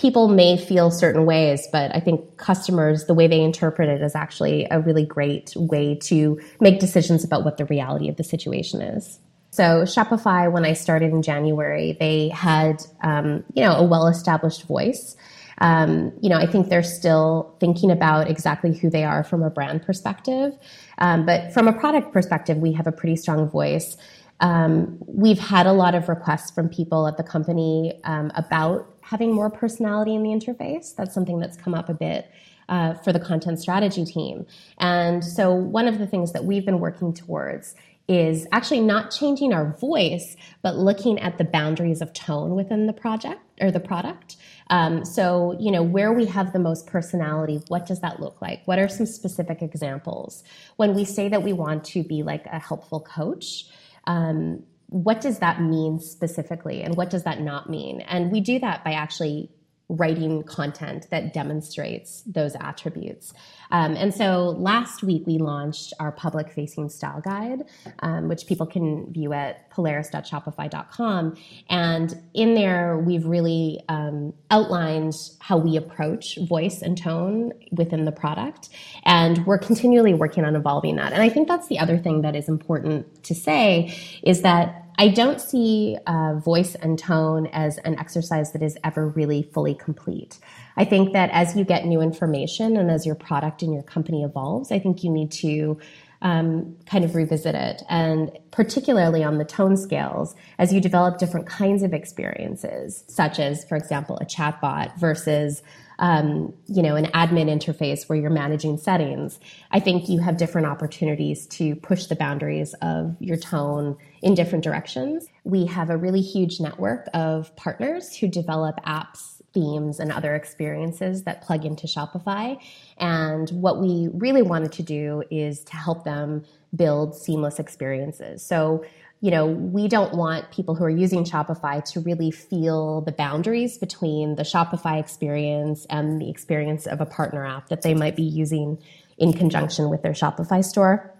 people 0.00 0.28
may 0.28 0.56
feel 0.56 0.90
certain 0.90 1.26
ways, 1.26 1.68
but 1.70 1.94
I 1.94 2.00
think 2.00 2.38
customers, 2.38 3.04
the 3.04 3.12
way 3.12 3.26
they 3.26 3.42
interpret 3.42 3.90
it 3.90 4.00
is 4.00 4.14
actually 4.14 4.66
a 4.70 4.80
really 4.80 5.04
great 5.04 5.52
way 5.54 5.94
to 6.04 6.40
make 6.58 6.80
decisions 6.80 7.22
about 7.22 7.44
what 7.44 7.58
the 7.58 7.66
reality 7.66 8.08
of 8.08 8.16
the 8.16 8.24
situation 8.24 8.80
is. 8.80 9.18
So 9.50 9.82
Shopify, 9.82 10.50
when 10.50 10.64
I 10.64 10.72
started 10.72 11.12
in 11.12 11.20
January, 11.20 11.98
they 12.00 12.30
had, 12.30 12.82
um, 13.02 13.44
you 13.52 13.62
know, 13.62 13.74
a 13.74 13.84
well-established 13.84 14.62
voice. 14.62 15.16
Um, 15.58 16.12
you 16.22 16.30
know, 16.30 16.38
I 16.38 16.46
think 16.46 16.70
they're 16.70 16.82
still 16.82 17.54
thinking 17.60 17.90
about 17.90 18.30
exactly 18.30 18.74
who 18.74 18.88
they 18.88 19.04
are 19.04 19.22
from 19.22 19.42
a 19.42 19.50
brand 19.50 19.82
perspective. 19.82 20.56
Um, 20.96 21.26
but 21.26 21.52
from 21.52 21.68
a 21.68 21.74
product 21.74 22.10
perspective, 22.10 22.56
we 22.56 22.72
have 22.72 22.86
a 22.86 22.92
pretty 22.92 23.16
strong 23.16 23.50
voice. 23.50 23.98
Um, 24.40 24.98
we've 25.06 25.38
had 25.38 25.66
a 25.66 25.72
lot 25.72 25.94
of 25.94 26.08
requests 26.08 26.50
from 26.50 26.70
people 26.70 27.06
at 27.06 27.18
the 27.18 27.22
company 27.22 28.00
um, 28.04 28.32
about 28.34 28.86
having 29.10 29.32
more 29.32 29.50
personality 29.50 30.14
in 30.14 30.22
the 30.22 30.30
interface. 30.30 30.94
That's 30.94 31.12
something 31.12 31.40
that's 31.40 31.56
come 31.56 31.74
up 31.74 31.88
a 31.88 31.94
bit 31.94 32.30
uh, 32.68 32.94
for 32.94 33.12
the 33.12 33.18
content 33.18 33.58
strategy 33.58 34.04
team. 34.04 34.46
And 34.78 35.24
so, 35.24 35.52
one 35.52 35.88
of 35.88 35.98
the 35.98 36.06
things 36.06 36.32
that 36.32 36.44
we've 36.44 36.64
been 36.64 36.78
working 36.78 37.12
towards 37.12 37.74
is 38.06 38.46
actually 38.50 38.80
not 38.80 39.10
changing 39.10 39.52
our 39.52 39.76
voice, 39.78 40.36
but 40.62 40.76
looking 40.76 41.18
at 41.20 41.38
the 41.38 41.44
boundaries 41.44 42.00
of 42.00 42.12
tone 42.12 42.56
within 42.56 42.86
the 42.86 42.92
project 42.92 43.40
or 43.60 43.70
the 43.70 43.78
product. 43.78 44.36
Um, 44.68 45.04
so, 45.04 45.56
you 45.60 45.70
know, 45.70 45.82
where 45.82 46.12
we 46.12 46.26
have 46.26 46.52
the 46.52 46.58
most 46.58 46.86
personality, 46.86 47.60
what 47.68 47.86
does 47.86 48.00
that 48.00 48.18
look 48.20 48.40
like? 48.40 48.62
What 48.64 48.80
are 48.80 48.88
some 48.88 49.06
specific 49.06 49.62
examples? 49.62 50.42
When 50.76 50.94
we 50.94 51.04
say 51.04 51.28
that 51.28 51.42
we 51.42 51.52
want 51.52 51.84
to 51.86 52.02
be 52.02 52.22
like 52.24 52.46
a 52.46 52.58
helpful 52.58 53.00
coach, 53.00 53.66
um, 54.08 54.64
what 54.90 55.20
does 55.20 55.38
that 55.38 55.60
mean 55.60 56.00
specifically 56.00 56.82
and 56.82 56.96
what 56.96 57.10
does 57.10 57.22
that 57.24 57.40
not 57.40 57.70
mean? 57.70 58.00
And 58.02 58.30
we 58.30 58.40
do 58.40 58.58
that 58.58 58.84
by 58.84 58.92
actually 58.92 59.50
writing 59.90 60.42
content 60.44 61.08
that 61.10 61.34
demonstrates 61.34 62.22
those 62.22 62.54
attributes. 62.60 63.34
Um, 63.72 63.96
and 63.96 64.14
so 64.14 64.56
last 64.58 65.02
week 65.02 65.26
we 65.26 65.38
launched 65.38 65.92
our 65.98 66.12
public 66.12 66.50
facing 66.50 66.88
style 66.88 67.20
guide, 67.20 67.64
um, 68.00 68.28
which 68.28 68.46
people 68.46 68.66
can 68.66 69.12
view 69.12 69.32
at 69.32 69.68
polaris.shopify.com. 69.70 71.36
And 71.68 72.22
in 72.34 72.54
there, 72.54 72.98
we've 72.98 73.26
really 73.26 73.80
um, 73.88 74.32
outlined 74.50 75.14
how 75.40 75.56
we 75.56 75.76
approach 75.76 76.38
voice 76.48 76.82
and 76.82 76.96
tone 76.96 77.52
within 77.72 78.04
the 78.04 78.12
product. 78.12 78.68
And 79.04 79.44
we're 79.46 79.58
continually 79.58 80.14
working 80.14 80.44
on 80.44 80.54
evolving 80.56 80.96
that. 80.96 81.12
And 81.12 81.22
I 81.22 81.28
think 81.28 81.48
that's 81.48 81.68
the 81.68 81.78
other 81.78 81.98
thing 81.98 82.22
that 82.22 82.36
is 82.36 82.48
important 82.48 83.24
to 83.24 83.34
say 83.34 83.96
is 84.22 84.42
that 84.42 84.89
I 85.00 85.08
don't 85.08 85.40
see 85.40 85.96
uh, 86.06 86.34
voice 86.34 86.74
and 86.74 86.98
tone 86.98 87.46
as 87.54 87.78
an 87.78 87.98
exercise 87.98 88.52
that 88.52 88.62
is 88.62 88.76
ever 88.84 89.08
really 89.08 89.42
fully 89.42 89.74
complete. 89.74 90.38
I 90.76 90.84
think 90.84 91.14
that 91.14 91.30
as 91.32 91.56
you 91.56 91.64
get 91.64 91.86
new 91.86 92.02
information 92.02 92.76
and 92.76 92.90
as 92.90 93.06
your 93.06 93.14
product 93.14 93.62
and 93.62 93.72
your 93.72 93.82
company 93.82 94.22
evolves, 94.22 94.70
I 94.70 94.78
think 94.78 95.02
you 95.02 95.10
need 95.10 95.30
to 95.32 95.78
um, 96.20 96.76
kind 96.84 97.02
of 97.02 97.14
revisit 97.14 97.54
it. 97.54 97.82
And 97.88 98.30
particularly 98.50 99.24
on 99.24 99.38
the 99.38 99.44
tone 99.46 99.78
scales, 99.78 100.34
as 100.58 100.70
you 100.70 100.82
develop 100.82 101.16
different 101.16 101.46
kinds 101.46 101.82
of 101.82 101.94
experiences, 101.94 103.02
such 103.08 103.38
as, 103.38 103.64
for 103.64 103.76
example, 103.76 104.18
a 104.20 104.26
chatbot 104.26 104.98
versus 104.98 105.62
um, 106.00 106.52
you 106.66 106.82
know, 106.82 106.96
an 106.96 107.06
admin 107.12 107.48
interface 107.48 108.08
where 108.08 108.18
you're 108.18 108.30
managing 108.30 108.78
settings, 108.78 109.38
I 109.70 109.80
think 109.80 110.08
you 110.08 110.18
have 110.20 110.38
different 110.38 110.66
opportunities 110.66 111.46
to 111.48 111.76
push 111.76 112.06
the 112.06 112.16
boundaries 112.16 112.74
of 112.80 113.16
your 113.20 113.36
tone 113.36 113.96
in 114.22 114.34
different 114.34 114.64
directions. 114.64 115.26
We 115.44 115.66
have 115.66 115.90
a 115.90 115.96
really 115.96 116.22
huge 116.22 116.58
network 116.58 117.06
of 117.12 117.54
partners 117.54 118.16
who 118.16 118.28
develop 118.28 118.82
apps 118.84 119.40
themes 119.52 120.00
and 120.00 120.12
other 120.12 120.34
experiences 120.34 121.24
that 121.24 121.42
plug 121.42 121.64
into 121.64 121.86
Shopify. 121.86 122.58
And 122.98 123.50
what 123.50 123.80
we 123.80 124.08
really 124.12 124.42
wanted 124.42 124.72
to 124.72 124.82
do 124.82 125.24
is 125.30 125.64
to 125.64 125.76
help 125.76 126.04
them 126.04 126.44
build 126.74 127.16
seamless 127.16 127.58
experiences. 127.58 128.44
So, 128.44 128.84
you 129.20 129.30
know, 129.30 129.46
we 129.46 129.86
don't 129.86 130.14
want 130.14 130.50
people 130.50 130.74
who 130.74 130.84
are 130.84 130.90
using 130.90 131.24
Shopify 131.24 131.84
to 131.92 132.00
really 132.00 132.30
feel 132.30 133.02
the 133.02 133.12
boundaries 133.12 133.76
between 133.76 134.36
the 134.36 134.44
Shopify 134.44 134.98
experience 134.98 135.86
and 135.90 136.20
the 136.20 136.30
experience 136.30 136.86
of 136.86 137.02
a 137.02 137.06
partner 137.06 137.44
app 137.44 137.68
that 137.68 137.82
they 137.82 137.92
might 137.92 138.16
be 138.16 138.22
using 138.22 138.78
in 139.18 139.34
conjunction 139.34 139.90
with 139.90 140.02
their 140.02 140.12
Shopify 140.12 140.64
store. 140.64 141.14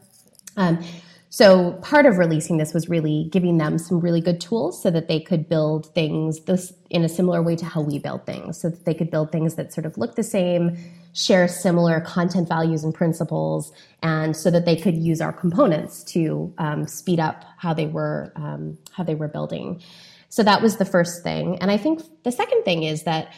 Um, 0.57 0.83
so 1.29 1.73
part 1.83 2.07
of 2.07 2.17
releasing 2.17 2.57
this 2.57 2.73
was 2.73 2.89
really 2.89 3.29
giving 3.31 3.59
them 3.59 3.77
some 3.77 4.01
really 4.01 4.23
good 4.23 4.41
tools 4.41 4.83
so 4.83 4.91
that 4.91 5.07
they 5.07 5.21
could 5.21 5.49
build 5.49 5.87
things 5.95 6.41
this 6.45 6.73
in 6.89 7.05
a 7.05 7.09
similar 7.09 7.43
way 7.43 7.55
to 7.55 7.67
how 7.67 7.83
we 7.83 7.99
build 7.99 8.25
things, 8.25 8.61
so 8.61 8.71
that 8.71 8.85
they 8.87 8.95
could 8.95 9.11
build 9.11 9.31
things 9.31 9.57
that 9.57 9.73
sort 9.73 9.85
of 9.85 9.97
look 9.99 10.17
the 10.17 10.23
same, 10.23 10.77
share 11.13 11.49
similar 11.49 12.01
content 12.01 12.49
values 12.49 12.85
and 12.85 12.95
principles, 12.95 13.73
and 14.03 14.37
so 14.37 14.51
that 14.51 14.65
they 14.65 14.77
could 14.77 14.97
use 14.97 15.21
our 15.21 15.33
components 15.33 16.05
to 16.05 16.53
um, 16.59 16.87
speed 16.87 17.21
up 17.21 17.45
how 17.57 17.75
they 17.75 17.87
were 17.87 18.33
um, 18.37 18.79
how 18.93 19.03
they 19.03 19.15
were 19.15 19.29
building. 19.29 19.83
So 20.29 20.43
that 20.43 20.63
was 20.63 20.77
the 20.77 20.85
first 20.85 21.23
thing, 21.23 21.59
and 21.59 21.71
I 21.71 21.77
think 21.77 22.03
the 22.23 22.33
second 22.33 22.65
thing 22.65 22.83
is 22.85 23.05
that 23.05 23.33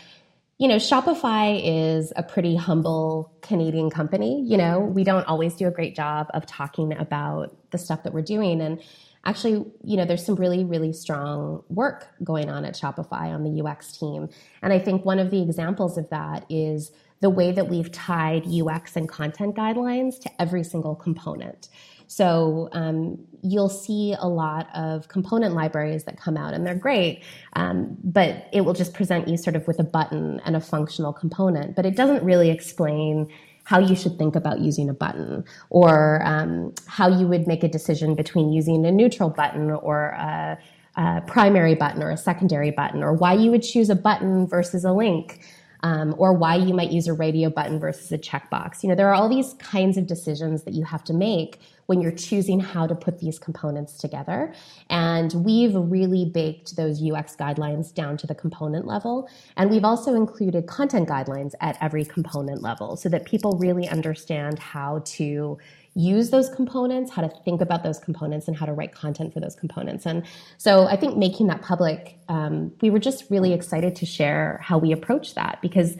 you 0.63 0.69
know, 0.69 0.77
Shopify 0.77 1.61
is 1.61 2.13
a 2.15 2.23
pretty 2.23 2.55
humble 2.55 3.33
Canadian 3.43 3.91
company. 3.91 4.45
You 4.47 4.57
know, 4.57 4.79
we 4.79 5.03
don't 5.03 5.27
always 5.27 5.55
do 5.55 5.67
a 5.67 5.73
great 5.73 5.97
job 5.97 6.29
of 6.35 6.47
talking 6.47 6.93
about 6.97 7.57
the 7.73 7.79
stuff 7.79 8.05
that 8.05 8.15
we're 8.15 8.23
doing. 8.23 8.61
And 8.61 8.81
actually, 9.25 9.65
you 9.83 9.97
know, 9.97 10.05
there's 10.05 10.25
some 10.25 10.37
really, 10.37 10.65
really 10.65 10.93
strong 10.93 11.65
work 11.69 12.07
going 12.23 12.49
on 12.49 12.65
at 12.65 12.75
Shopify 12.75 13.35
on 13.35 13.43
the 13.43 13.61
UX 13.61 13.99
team. 13.99 14.29
And 14.63 14.73
I 14.73 14.79
think 14.79 15.05
one 15.05 15.19
of 15.19 15.33
the 15.33 15.43
examples 15.43 15.99
of 15.99 16.09
that 16.11 16.47
is 16.49 16.93
the 17.23 17.31
way 17.31 17.53
that 17.53 17.69
we've 17.69 17.91
tied 17.93 18.45
UX 18.47 18.97
and 18.97 19.09
content 19.09 19.55
guidelines 19.57 20.21
to 20.21 20.43
every 20.43 20.65
single 20.65 20.97
component. 20.97 21.69
So 22.09 22.69
um, 22.73 23.17
you'll 23.43 23.71
see 23.71 24.15
a 24.19 24.29
lot 24.29 24.69
of 24.75 25.09
component 25.09 25.55
libraries 25.55 26.05
that 26.05 26.19
come 26.19 26.37
out, 26.37 26.53
and 26.53 26.67
they're 26.67 26.75
great, 26.75 27.23
um, 27.55 27.97
but 28.05 28.49
it 28.53 28.63
will 28.63 28.75
just 28.75 28.93
present 28.93 29.29
you 29.29 29.39
sort 29.39 29.57
of 29.57 29.67
with 29.67 29.79
a 29.79 29.85
button 29.85 30.41
and 30.45 30.55
a 30.55 30.61
functional 30.61 31.13
component, 31.13 31.75
but 31.75 31.87
it 31.87 31.97
doesn't 31.97 32.23
really 32.23 32.51
explain 32.51 33.29
how 33.65 33.79
you 33.79 33.95
should 33.95 34.19
think 34.19 34.35
about 34.35 34.59
using 34.59 34.91
a 34.91 34.93
button 34.93 35.45
or 35.71 36.21
um, 36.25 36.75
how 36.87 37.09
you 37.09 37.27
would 37.29 37.47
make 37.47 37.63
a 37.63 37.69
decision 37.69 38.15
between 38.17 38.53
using 38.53 38.85
a 38.85 38.91
neutral 38.91 39.31
button 39.31 39.71
or 39.71 40.09
a, 40.09 40.59
a, 40.97 41.21
primary 41.29 41.77
button 41.77 42.03
or 42.03 42.11
a 42.11 42.17
secondary 42.17 42.73
button 42.73 43.03
or 43.03 43.13
why 43.15 43.33
you 43.33 43.51
would 43.53 43.63
choose 43.63 43.89
a 43.89 43.95
button 43.95 44.47
versus 44.47 44.85
a 44.85 44.93
link 44.93 45.41
um, 45.83 46.15
or 46.19 46.33
why 46.33 46.55
you 46.57 46.75
might 46.75 46.91
use 46.91 47.09
a 47.09 47.13
radio 47.13 47.51
button 47.51 47.79
versus 47.79 48.11
a 48.13 48.19
checkbox 48.19 48.83
you 48.83 48.89
know 48.89 48.95
there 48.95 49.09
are 49.09 49.15
all 49.15 49.29
these 49.29 49.55
kinds 49.55 49.97
of 49.97 50.07
decisions 50.07 50.63
that 50.65 50.75
you 50.75 50.85
have 50.85 51.05
to 51.05 51.13
make 51.13 51.61
when 51.87 52.01
you're 52.01 52.11
choosing 52.11 52.61
how 52.61 52.87
to 52.87 52.95
put 52.95 53.19
these 53.19 53.39
components 53.39 53.99
together. 53.99 54.55
And 54.89 55.31
we've 55.45 55.75
really 55.75 56.25
baked 56.25 56.77
those 56.77 57.03
UX 57.03 57.37
guidelines 57.37 57.93
down 57.93 58.17
to 58.19 58.27
the 58.27 58.35
component 58.35 58.87
level. 58.87 59.29
And 59.57 59.71
we've 59.71 59.85
also 59.85 60.15
included 60.15 60.67
content 60.67 61.09
guidelines 61.09 61.53
at 61.61 61.77
every 61.83 62.07
component 62.07 62.63
level 62.63 62.97
so 62.97 63.09
that 63.11 63.27
people 63.27 63.59
really 63.59 63.89
understand 63.89 64.59
how 64.59 65.03
to 65.05 65.59
use 65.95 66.31
those 66.31 66.49
components, 66.49 67.11
how 67.11 67.23
to 67.23 67.29
think 67.45 67.61
about 67.61 67.83
those 67.83 67.99
components, 67.99 68.49
and 68.49 68.57
how 68.57 68.67
to 68.67 68.73
write 68.73 68.93
content 68.93 69.33
for 69.33 69.41
those 69.41 69.55
components. 69.55 70.07
And 70.07 70.25
so 70.59 70.87
I 70.87 70.97
think 70.97 71.17
making 71.17 71.49
that 71.49 71.63
public, 71.63 72.19
um, 72.29 72.73
we 72.81 72.91
were 72.91 72.99
just 72.99 73.31
really 73.31 73.53
excited 73.53 73.97
to 73.97 74.07
share 74.07 74.59
how 74.63 74.79
we 74.79 74.93
approach 74.93 75.35
that 75.35 75.61
because 75.61 75.97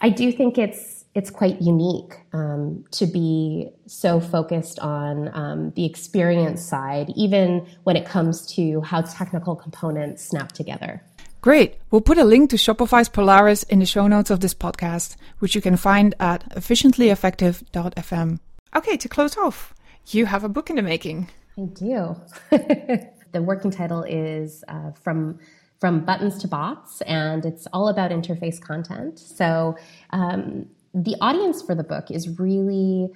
I 0.00 0.10
do 0.10 0.32
think 0.32 0.58
it's 0.58 1.04
it's 1.14 1.30
quite 1.30 1.60
unique 1.60 2.14
um, 2.32 2.84
to 2.90 3.06
be 3.06 3.68
so 3.86 4.18
focused 4.18 4.78
on 4.78 5.30
um, 5.34 5.70
the 5.72 5.84
experience 5.84 6.64
side, 6.64 7.12
even 7.14 7.66
when 7.84 7.96
it 7.96 8.06
comes 8.06 8.46
to 8.54 8.80
how 8.80 9.02
technical 9.02 9.54
components 9.54 10.24
snap 10.24 10.52
together. 10.52 11.02
Great. 11.42 11.76
We'll 11.90 12.00
put 12.00 12.18
a 12.18 12.24
link 12.24 12.50
to 12.50 12.56
Shopify's 12.56 13.10
Polaris 13.10 13.62
in 13.64 13.80
the 13.80 13.86
show 13.86 14.06
notes 14.06 14.30
of 14.30 14.40
this 14.40 14.54
podcast, 14.54 15.16
which 15.40 15.54
you 15.54 15.60
can 15.60 15.76
find 15.76 16.14
at 16.18 16.48
efficientlyeffective.fm. 16.54 18.38
Okay, 18.74 18.96
to 18.96 19.08
close 19.08 19.36
off, 19.36 19.74
you 20.08 20.26
have 20.26 20.44
a 20.44 20.48
book 20.48 20.70
in 20.70 20.76
the 20.76 20.82
making. 20.82 21.28
I 21.58 21.62
do. 21.62 22.16
the 22.50 23.42
working 23.42 23.70
title 23.70 24.02
is 24.02 24.64
uh, 24.68 24.92
From 24.92 25.38
from 25.78 26.04
buttons 26.04 26.38
to 26.38 26.46
bots, 26.46 27.00
and 27.02 27.44
it's 27.44 27.66
all 27.72 27.88
about 27.88 28.12
interface 28.12 28.60
content. 28.60 29.18
So 29.18 29.76
um, 30.10 30.66
the 30.94 31.16
audience 31.20 31.60
for 31.60 31.74
the 31.74 31.82
book 31.82 32.08
is 32.08 32.38
really 32.38 33.12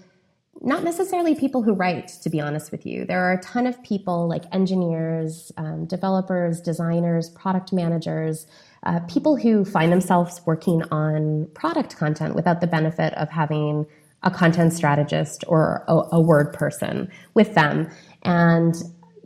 not 0.61 0.83
necessarily 0.83 1.37
people 1.37 1.63
who 1.63 1.75
write, 1.75 2.09
to 2.23 2.29
be 2.29 2.41
honest 2.41 2.73
with 2.73 2.85
you. 2.85 3.05
There 3.05 3.23
are 3.23 3.35
a 3.35 3.41
ton 3.41 3.69
of 3.69 3.81
people 3.85 4.27
like 4.27 4.45
engineers, 4.53 5.53
um, 5.57 5.85
developers, 5.85 6.61
designers, 6.61 7.31
product 7.31 7.73
managers, 7.73 8.49
uh, 8.83 8.99
people 9.01 9.37
who 9.37 9.65
find 9.65 9.93
themselves 9.93 10.41
working 10.45 10.83
on 10.91 11.49
product 11.55 11.97
content 11.97 12.35
without 12.35 12.61
the 12.61 12.67
benefit 12.67 13.15
of 13.15 13.29
having 13.31 13.87
a 14.23 14.31
content 14.31 14.73
strategist 14.73 15.45
or 15.47 15.85
a, 15.89 16.03
a 16.13 16.21
word 16.21 16.53
person 16.53 17.11
with 17.35 17.55
them. 17.55 17.91
And 18.23 18.75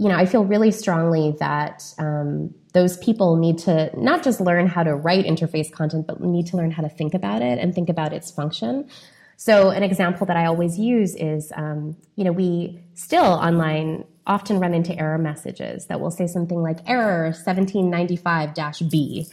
you 0.00 0.08
know, 0.08 0.16
I 0.16 0.24
feel 0.24 0.46
really 0.46 0.70
strongly 0.70 1.36
that 1.40 1.84
um, 1.98 2.54
those 2.72 2.96
people 2.98 3.36
need 3.36 3.58
to 3.58 3.90
not 3.94 4.22
just 4.22 4.40
learn 4.40 4.66
how 4.66 4.82
to 4.82 4.94
write 4.94 5.26
interface 5.26 5.70
content, 5.70 6.06
but 6.06 6.22
need 6.22 6.46
to 6.46 6.56
learn 6.56 6.70
how 6.70 6.82
to 6.82 6.88
think 6.88 7.12
about 7.12 7.42
it 7.42 7.58
and 7.58 7.74
think 7.74 7.90
about 7.90 8.14
its 8.14 8.30
function. 8.30 8.88
So, 9.36 9.68
an 9.68 9.82
example 9.82 10.26
that 10.26 10.38
I 10.38 10.46
always 10.46 10.78
use 10.78 11.14
is, 11.16 11.52
um, 11.54 11.96
you 12.16 12.24
know, 12.24 12.32
we 12.32 12.78
still 12.94 13.24
online 13.24 14.04
often 14.26 14.58
run 14.58 14.72
into 14.72 14.98
error 14.98 15.18
messages 15.18 15.86
that 15.86 16.00
will 16.00 16.10
say 16.10 16.26
something 16.26 16.62
like 16.62 16.78
error 16.86 17.30
1795-B, 17.32 19.26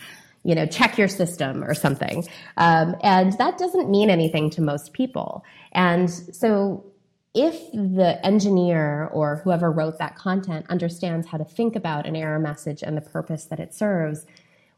you 0.48 0.56
know, 0.56 0.66
check 0.66 0.98
your 0.98 1.10
system 1.10 1.62
or 1.62 1.74
something. 1.74 2.26
Um, 2.56 2.96
and 3.04 3.38
that 3.38 3.58
doesn't 3.58 3.90
mean 3.90 4.10
anything 4.10 4.50
to 4.52 4.62
most 4.62 4.94
people. 4.94 5.44
And 5.74 6.10
so 6.10 6.86
if 7.34 7.70
the 7.74 8.18
engineer 8.26 9.10
or 9.12 9.42
whoever 9.44 9.70
wrote 9.70 9.98
that 9.98 10.16
content 10.16 10.66
understands 10.70 11.28
how 11.28 11.38
to 11.38 11.44
think 11.44 11.76
about 11.76 12.08
an 12.08 12.16
error 12.16 12.40
message 12.40 12.82
and 12.82 12.96
the 12.96 13.02
purpose 13.02 13.44
that 13.48 13.60
it 13.60 13.74
serves, 13.74 14.26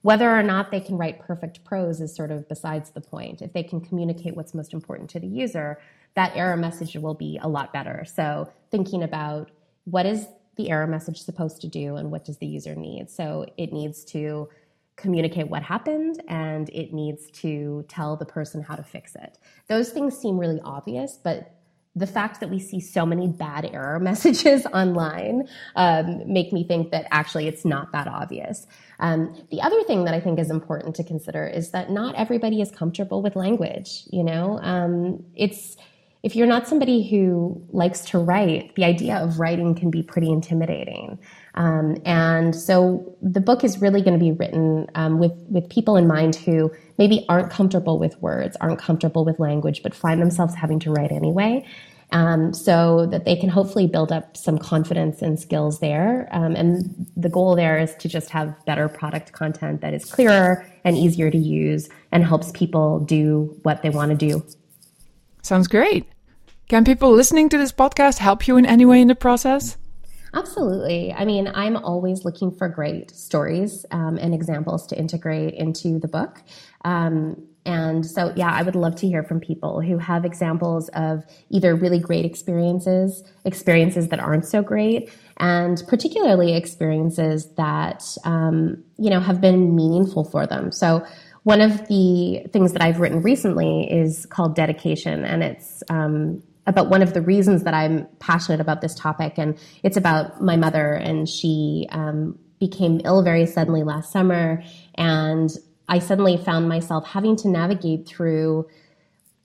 whether 0.02 0.28
or 0.28 0.42
not 0.42 0.72
they 0.72 0.80
can 0.80 0.98
write 0.98 1.20
perfect 1.20 1.64
prose 1.64 2.02
is 2.02 2.16
sort 2.16 2.32
of 2.32 2.50
besides 2.50 2.90
the 2.90 3.02
point. 3.02 3.44
If 3.44 3.54
they 3.54 3.62
can 3.62 3.80
communicate 3.80 4.36
what's 4.36 4.56
most 4.56 4.74
important 4.74 5.12
to 5.12 5.20
the 5.20 5.28
user, 5.28 5.80
that 6.16 6.36
error 6.36 6.58
message 6.58 6.96
will 6.96 7.14
be 7.14 7.40
a 7.44 7.48
lot 7.48 7.72
better. 7.72 8.06
So 8.12 8.52
thinking 8.72 9.04
about 9.04 9.52
what 9.84 10.08
is 10.08 10.26
the 10.56 10.72
error 10.72 10.88
message 10.88 11.22
supposed 11.22 11.62
to 11.62 11.68
do 11.68 11.96
and 11.96 12.10
what 12.10 12.26
does 12.26 12.38
the 12.40 12.48
user 12.48 12.74
need? 12.74 13.12
So 13.12 13.46
it 13.56 13.72
needs 13.72 14.04
to 14.06 14.50
communicate 15.00 15.48
what 15.48 15.64
happened 15.64 16.22
and 16.28 16.70
it 16.70 16.94
needs 16.94 17.32
to 17.32 17.86
tell 17.88 18.16
the 18.16 18.26
person 18.26 18.62
how 18.62 18.76
to 18.76 18.84
fix 18.84 19.16
it. 19.16 19.38
Those 19.68 19.90
things 19.90 20.18
seem 20.18 20.38
really 20.38 20.60
obvious, 20.64 21.18
but 21.24 21.56
the 21.96 22.08
fact 22.08 22.40
that 22.40 22.50
we 22.50 22.60
see 22.60 22.80
so 22.80 23.06
many 23.06 23.28
bad 23.28 23.66
error 23.74 24.00
messages 24.10 24.66
online 24.68 25.48
um, 25.76 26.22
make 26.32 26.54
me 26.54 26.64
think 26.64 26.92
that 26.92 27.08
actually 27.12 27.48
it's 27.48 27.66
not 27.66 27.92
that 27.92 28.08
obvious. 28.08 28.68
Um, 29.00 29.36
the 29.50 29.62
other 29.62 29.84
thing 29.84 30.06
that 30.06 30.14
I 30.14 30.20
think 30.20 30.40
is 30.40 30.52
important 30.52 30.96
to 30.98 31.04
consider 31.04 31.48
is 31.48 31.72
that 31.72 31.90
not 31.90 32.16
everybody 32.16 32.62
is 32.62 32.70
comfortable 32.72 33.22
with 33.22 33.36
language. 33.36 34.04
You 34.12 34.24
know, 34.24 34.60
um, 34.62 35.24
it's 35.36 35.78
if 36.22 36.36
you're 36.36 36.48
not 36.48 36.68
somebody 36.68 37.08
who 37.10 37.66
likes 37.70 38.02
to 38.02 38.20
write, 38.20 38.76
the 38.76 38.84
idea 38.84 39.16
of 39.18 39.40
writing 39.40 39.74
can 39.74 39.90
be 39.90 40.04
pretty 40.04 40.30
intimidating. 40.30 41.18
Um, 41.56 41.98
and 42.06 42.56
so 42.56 43.16
the 43.22 43.42
book 43.42 43.64
is 43.64 43.82
really 43.82 44.02
going 44.02 44.18
to 44.18 44.24
be 44.24 44.32
written 44.32 44.88
um, 44.96 45.20
with 45.20 45.34
with 45.50 45.70
people 45.70 45.98
in 45.98 46.08
mind 46.08 46.36
who 46.36 46.72
maybe 46.98 47.26
aren't 47.28 47.52
comfortable 47.52 48.00
with 48.00 48.20
words, 48.22 48.56
aren't 48.62 48.80
comfortable 48.80 49.26
with 49.26 49.40
language, 49.40 49.84
but 49.84 49.94
find 49.94 50.22
themselves 50.22 50.54
having 50.56 50.80
to 50.80 50.92
write 50.92 51.12
anyway. 51.12 51.66
Um, 52.12 52.56
so 52.56 53.06
that 53.06 53.26
they 53.26 53.36
can 53.36 53.50
hopefully 53.50 53.86
build 53.86 54.12
up 54.12 54.36
some 54.36 54.58
confidence 54.58 55.22
and 55.22 55.40
skills 55.40 55.80
there. 55.80 56.28
Um, 56.32 56.56
and 56.56 57.06
the 57.16 57.30
goal 57.30 57.56
there 57.56 57.78
is 57.78 57.94
to 57.98 58.10
just 58.10 58.32
have 58.32 58.56
better 58.66 58.90
product 58.90 59.32
content 59.32 59.82
that 59.82 59.94
is 59.94 60.06
clearer 60.06 60.66
and 60.84 60.98
easier 60.98 61.30
to 61.30 61.38
use 61.38 61.88
and 62.12 62.26
helps 62.26 62.52
people 62.52 63.00
do 63.02 63.56
what 63.62 63.84
they 63.84 63.92
want 63.92 64.10
to 64.10 64.18
do. 64.18 64.44
Sounds 65.44 65.68
great. 65.68 66.08
Can 66.68 66.84
people 66.84 67.12
listening 67.12 67.48
to 67.50 67.60
this 67.60 67.72
podcast 67.72 68.18
help 68.18 68.48
you 68.48 68.58
in 68.58 68.66
any 68.66 68.86
way 68.86 69.02
in 69.02 69.08
the 69.08 69.14
process? 69.14 69.78
Absolutely. 70.34 71.14
I 71.14 71.26
mean, 71.26 71.52
I'm 71.54 71.76
always 71.76 72.24
looking 72.24 72.52
for 72.52 72.70
great 72.70 73.12
stories 73.12 73.86
um, 73.92 74.18
and 74.18 74.34
examples 74.34 74.86
to 74.88 74.98
integrate 74.98 75.56
into 75.56 76.00
the 76.00 76.08
book. 76.08 76.44
Um, 76.86 77.48
and 77.66 78.06
so, 78.06 78.34
yeah, 78.36 78.52
I 78.52 78.64
would 78.64 78.76
love 78.76 78.96
to 78.98 79.08
hear 79.08 79.24
from 79.24 79.40
people 79.40 79.82
who 79.82 79.98
have 79.98 80.26
examples 80.26 80.90
of 80.90 81.24
either 81.50 81.76
really 81.76 82.00
great 82.00 82.26
experiences, 82.26 83.24
experiences 83.44 84.08
that 84.10 84.20
aren't 84.20 84.46
so 84.46 84.62
great, 84.62 85.12
and 85.38 85.82
particularly 85.88 86.56
experiences 86.56 87.52
that, 87.58 88.04
um, 88.24 88.84
you 88.98 89.10
know, 89.10 89.20
have 89.20 89.42
been 89.42 89.76
meaningful 89.76 90.24
for 90.24 90.48
them. 90.48 90.72
So, 90.72 91.06
one 91.44 91.62
of 91.62 91.88
the 91.88 92.46
things 92.52 92.74
that 92.74 92.82
I've 92.82 93.00
written 93.00 93.22
recently 93.22 93.90
is 93.92 94.26
called 94.26 94.56
Dedication, 94.56 95.24
and 95.24 95.42
it's 95.42 95.84
um, 95.90 96.44
about 96.70 96.88
one 96.88 97.02
of 97.02 97.14
the 97.14 97.22
reasons 97.22 97.64
that 97.64 97.74
I'm 97.74 98.08
passionate 98.20 98.62
about 98.62 98.80
this 98.80 98.94
topic, 98.94 99.34
and 99.38 99.58
it's 99.84 99.98
about 99.98 100.42
my 100.42 100.56
mother, 100.56 100.94
and 100.94 101.28
she 101.28 101.88
um, 101.90 102.38
became 102.60 103.02
ill 103.04 103.24
very 103.24 103.48
suddenly 103.48 103.84
last 103.84 104.12
summer, 104.12 104.64
and 104.96 105.50
I 105.90 105.98
suddenly 105.98 106.38
found 106.38 106.70
myself 106.70 107.08
having 107.08 107.36
to 107.38 107.48
navigate 107.50 108.08
through 108.08 108.68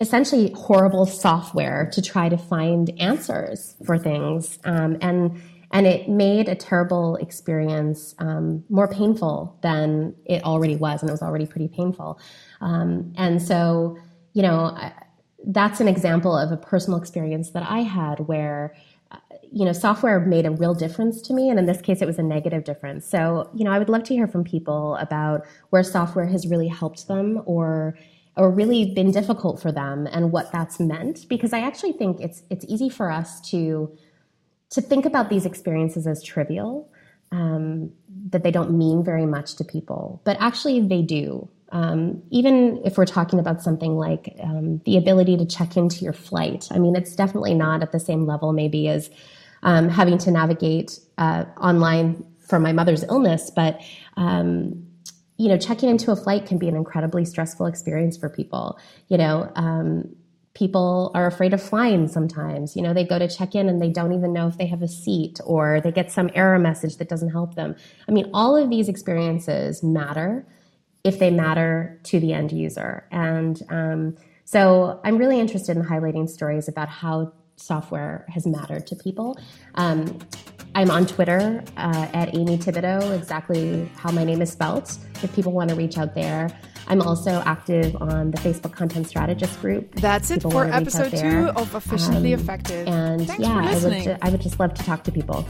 essentially 0.00 0.52
horrible 0.52 1.06
software 1.06 1.88
to 1.94 2.02
try 2.02 2.28
to 2.28 2.36
find 2.36 2.92
answers 3.00 3.74
for 3.86 3.96
things, 3.98 4.58
um, 4.64 4.98
and 5.00 5.40
and 5.70 5.86
it 5.86 6.08
made 6.08 6.48
a 6.48 6.54
terrible 6.54 7.16
experience 7.16 8.14
um, 8.18 8.62
more 8.68 8.86
painful 8.86 9.58
than 9.62 10.14
it 10.26 10.44
already 10.44 10.76
was, 10.76 11.00
and 11.00 11.08
it 11.08 11.12
was 11.12 11.22
already 11.22 11.46
pretty 11.46 11.68
painful. 11.68 12.20
Um, 12.60 13.14
and 13.16 13.42
so, 13.42 13.96
you 14.34 14.42
know, 14.42 14.76
that's 15.46 15.80
an 15.80 15.88
example 15.88 16.36
of 16.36 16.50
a 16.52 16.56
personal 16.56 16.98
experience 16.98 17.50
that 17.50 17.64
I 17.68 17.80
had 17.80 18.20
where 18.20 18.74
uh, 19.10 19.18
you 19.52 19.64
know 19.64 19.72
software 19.72 20.20
made 20.20 20.46
a 20.46 20.50
real 20.50 20.74
difference 20.74 21.20
to 21.22 21.34
me 21.34 21.50
and 21.50 21.58
in 21.58 21.66
this 21.66 21.80
case 21.80 22.00
it 22.02 22.06
was 22.06 22.18
a 22.18 22.22
negative 22.22 22.64
difference. 22.64 23.06
So 23.06 23.50
you 23.54 23.64
know 23.64 23.72
i 23.72 23.78
would 23.78 23.88
love 23.88 24.04
to 24.04 24.14
hear 24.14 24.26
from 24.26 24.44
people 24.44 24.96
about 24.96 25.44
where 25.70 25.82
software 25.82 26.26
has 26.26 26.46
really 26.46 26.68
helped 26.68 27.08
them 27.08 27.42
or 27.46 27.96
or 28.36 28.50
really 28.50 28.92
been 28.94 29.10
difficult 29.10 29.60
for 29.60 29.70
them 29.70 30.08
and 30.10 30.32
what 30.32 30.50
that's 30.52 30.80
meant 30.80 31.28
because 31.28 31.52
i 31.52 31.60
actually 31.60 31.92
think 31.92 32.20
it's 32.20 32.42
it's 32.50 32.64
easy 32.68 32.88
for 32.88 33.10
us 33.10 33.40
to 33.40 33.90
to 34.70 34.80
think 34.80 35.04
about 35.04 35.30
these 35.30 35.46
experiences 35.46 36.06
as 36.06 36.22
trivial 36.22 36.90
um, 37.30 37.92
that 38.30 38.42
they 38.42 38.50
don't 38.50 38.76
mean 38.76 39.04
very 39.04 39.26
much 39.26 39.54
to 39.54 39.64
people 39.64 40.20
but 40.24 40.36
actually 40.40 40.80
they 40.80 41.02
do 41.02 41.48
um, 41.72 42.22
even 42.30 42.80
if 42.84 42.96
we're 42.96 43.06
talking 43.06 43.38
about 43.38 43.62
something 43.62 43.96
like 43.96 44.36
um, 44.42 44.78
the 44.84 44.96
ability 44.96 45.36
to 45.36 45.46
check 45.46 45.76
into 45.76 46.04
your 46.04 46.12
flight, 46.12 46.68
I 46.70 46.78
mean, 46.78 46.94
it's 46.94 47.16
definitely 47.16 47.54
not 47.54 47.82
at 47.82 47.92
the 47.92 48.00
same 48.00 48.26
level, 48.26 48.52
maybe, 48.52 48.88
as 48.88 49.10
um, 49.62 49.88
having 49.88 50.18
to 50.18 50.30
navigate 50.30 51.00
uh, 51.18 51.44
online 51.60 52.24
for 52.38 52.58
my 52.58 52.72
mother's 52.72 53.02
illness. 53.04 53.50
But, 53.50 53.80
um, 54.16 54.86
you 55.36 55.48
know, 55.48 55.58
checking 55.58 55.88
into 55.88 56.12
a 56.12 56.16
flight 56.16 56.46
can 56.46 56.58
be 56.58 56.68
an 56.68 56.76
incredibly 56.76 57.24
stressful 57.24 57.66
experience 57.66 58.16
for 58.16 58.28
people. 58.28 58.78
You 59.08 59.18
know, 59.18 59.50
um, 59.56 60.14
people 60.54 61.10
are 61.14 61.26
afraid 61.26 61.52
of 61.52 61.60
flying 61.62 62.06
sometimes. 62.06 62.76
You 62.76 62.82
know, 62.82 62.94
they 62.94 63.04
go 63.04 63.18
to 63.18 63.26
check 63.26 63.54
in 63.56 63.68
and 63.68 63.82
they 63.82 63.90
don't 63.90 64.12
even 64.12 64.32
know 64.32 64.46
if 64.46 64.58
they 64.58 64.66
have 64.66 64.82
a 64.82 64.88
seat 64.88 65.40
or 65.44 65.80
they 65.80 65.90
get 65.90 66.12
some 66.12 66.30
error 66.34 66.58
message 66.58 66.98
that 66.98 67.08
doesn't 67.08 67.30
help 67.30 67.56
them. 67.56 67.74
I 68.08 68.12
mean, 68.12 68.30
all 68.32 68.56
of 68.56 68.70
these 68.70 68.88
experiences 68.88 69.82
matter 69.82 70.46
if 71.04 71.18
they 71.18 71.30
matter 71.30 72.00
to 72.04 72.18
the 72.18 72.32
end 72.32 72.50
user. 72.50 73.06
And 73.12 73.62
um, 73.68 74.16
so 74.44 75.00
I'm 75.04 75.18
really 75.18 75.38
interested 75.38 75.76
in 75.76 75.84
highlighting 75.84 76.28
stories 76.28 76.66
about 76.66 76.88
how 76.88 77.32
software 77.56 78.26
has 78.28 78.46
mattered 78.46 78.86
to 78.88 78.96
people. 78.96 79.38
Um, 79.76 80.18
I'm 80.74 80.90
on 80.90 81.06
Twitter 81.06 81.62
uh, 81.76 82.08
at 82.12 82.34
Amy 82.34 82.58
Thibodeau, 82.58 83.16
exactly 83.16 83.88
how 83.96 84.10
my 84.10 84.24
name 84.24 84.42
is 84.42 84.50
spelt, 84.50 84.98
if 85.22 85.32
people 85.34 85.52
want 85.52 85.70
to 85.70 85.76
reach 85.76 85.98
out 85.98 86.14
there. 86.14 86.48
I'm 86.88 87.00
also 87.00 87.42
active 87.46 87.96
on 88.02 88.30
the 88.30 88.38
Facebook 88.38 88.72
Content 88.72 89.06
Strategist 89.06 89.60
group. 89.60 89.94
That's 89.94 90.30
it 90.30 90.42
for 90.42 90.66
episode 90.66 91.10
two 91.10 91.50
of 91.56 91.74
Efficiently 91.74 92.34
um, 92.34 92.40
Effective. 92.40 92.88
And 92.88 93.26
Thanks 93.26 93.42
yeah, 93.42 93.56
I 93.56 93.78
would, 93.78 94.18
I 94.20 94.30
would 94.30 94.40
just 94.40 94.58
love 94.58 94.74
to 94.74 94.82
talk 94.82 95.04
to 95.04 95.12
people. 95.12 95.46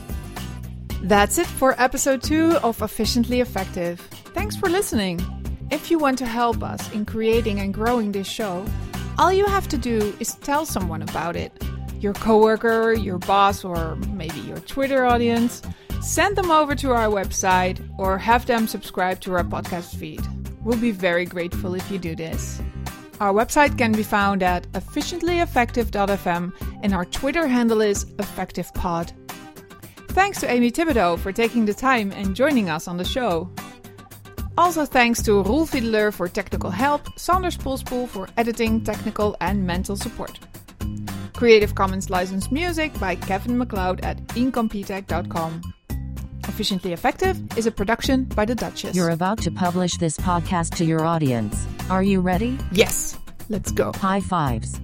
That's 1.02 1.38
it 1.38 1.46
for 1.46 1.80
episode 1.80 2.22
two 2.22 2.56
of 2.62 2.82
Efficiently 2.82 3.40
Effective. 3.40 4.00
Thanks 4.34 4.56
for 4.56 4.68
listening. 4.68 5.43
If 5.70 5.90
you 5.90 5.98
want 5.98 6.18
to 6.18 6.26
help 6.26 6.62
us 6.62 6.92
in 6.92 7.04
creating 7.06 7.58
and 7.60 7.72
growing 7.72 8.12
this 8.12 8.26
show, 8.26 8.64
all 9.18 9.32
you 9.32 9.46
have 9.46 9.68
to 9.68 9.78
do 9.78 10.14
is 10.20 10.34
tell 10.36 10.66
someone 10.66 11.02
about 11.02 11.36
it. 11.36 11.52
Your 12.00 12.14
coworker, 12.14 12.92
your 12.92 13.18
boss, 13.18 13.64
or 13.64 13.96
maybe 13.96 14.40
your 14.40 14.58
Twitter 14.58 15.04
audience. 15.04 15.62
Send 16.02 16.36
them 16.36 16.50
over 16.50 16.74
to 16.74 16.92
our 16.92 17.08
website 17.08 17.80
or 17.98 18.18
have 18.18 18.44
them 18.46 18.66
subscribe 18.66 19.20
to 19.20 19.34
our 19.34 19.44
podcast 19.44 19.96
feed. 19.96 20.20
We'll 20.62 20.78
be 20.78 20.90
very 20.90 21.24
grateful 21.24 21.74
if 21.74 21.90
you 21.90 21.98
do 21.98 22.14
this. 22.14 22.60
Our 23.20 23.32
website 23.32 23.78
can 23.78 23.92
be 23.92 24.02
found 24.02 24.42
at 24.42 24.70
efficientlyeffective.fm 24.72 26.52
and 26.82 26.92
our 26.92 27.04
Twitter 27.06 27.46
handle 27.46 27.80
is 27.80 28.04
EffectivePod. 28.04 29.12
Thanks 30.08 30.40
to 30.40 30.50
Amy 30.50 30.70
Thibodeau 30.70 31.18
for 31.18 31.32
taking 31.32 31.64
the 31.64 31.74
time 31.74 32.12
and 32.12 32.36
joining 32.36 32.68
us 32.68 32.86
on 32.86 32.98
the 32.98 33.04
show. 33.04 33.50
Also 34.56 34.84
thanks 34.86 35.22
to 35.22 35.42
Roel 35.42 35.66
Fiedler 35.66 36.12
for 36.12 36.28
technical 36.28 36.70
help, 36.70 37.18
Sander 37.18 37.50
Spoelspoel 37.50 38.08
for 38.08 38.28
editing, 38.36 38.82
technical 38.84 39.36
and 39.40 39.66
mental 39.66 39.96
support. 39.96 40.38
Creative 41.34 41.74
Commons 41.74 42.10
licensed 42.10 42.52
music 42.52 42.98
by 43.00 43.16
Kevin 43.16 43.58
MacLeod 43.58 44.00
at 44.04 44.18
incompetech.com. 44.28 45.60
Efficiently 46.46 46.92
Effective 46.92 47.36
is 47.58 47.66
a 47.66 47.72
production 47.72 48.24
by 48.24 48.44
the 48.44 48.54
Duchess. 48.54 48.94
You're 48.94 49.10
about 49.10 49.42
to 49.42 49.50
publish 49.50 49.96
this 49.96 50.16
podcast 50.18 50.76
to 50.76 50.84
your 50.84 51.04
audience. 51.04 51.66
Are 51.90 52.02
you 52.02 52.20
ready? 52.20 52.56
Yes. 52.70 53.18
Let's 53.48 53.72
go. 53.72 53.92
High 53.96 54.20
fives. 54.20 54.80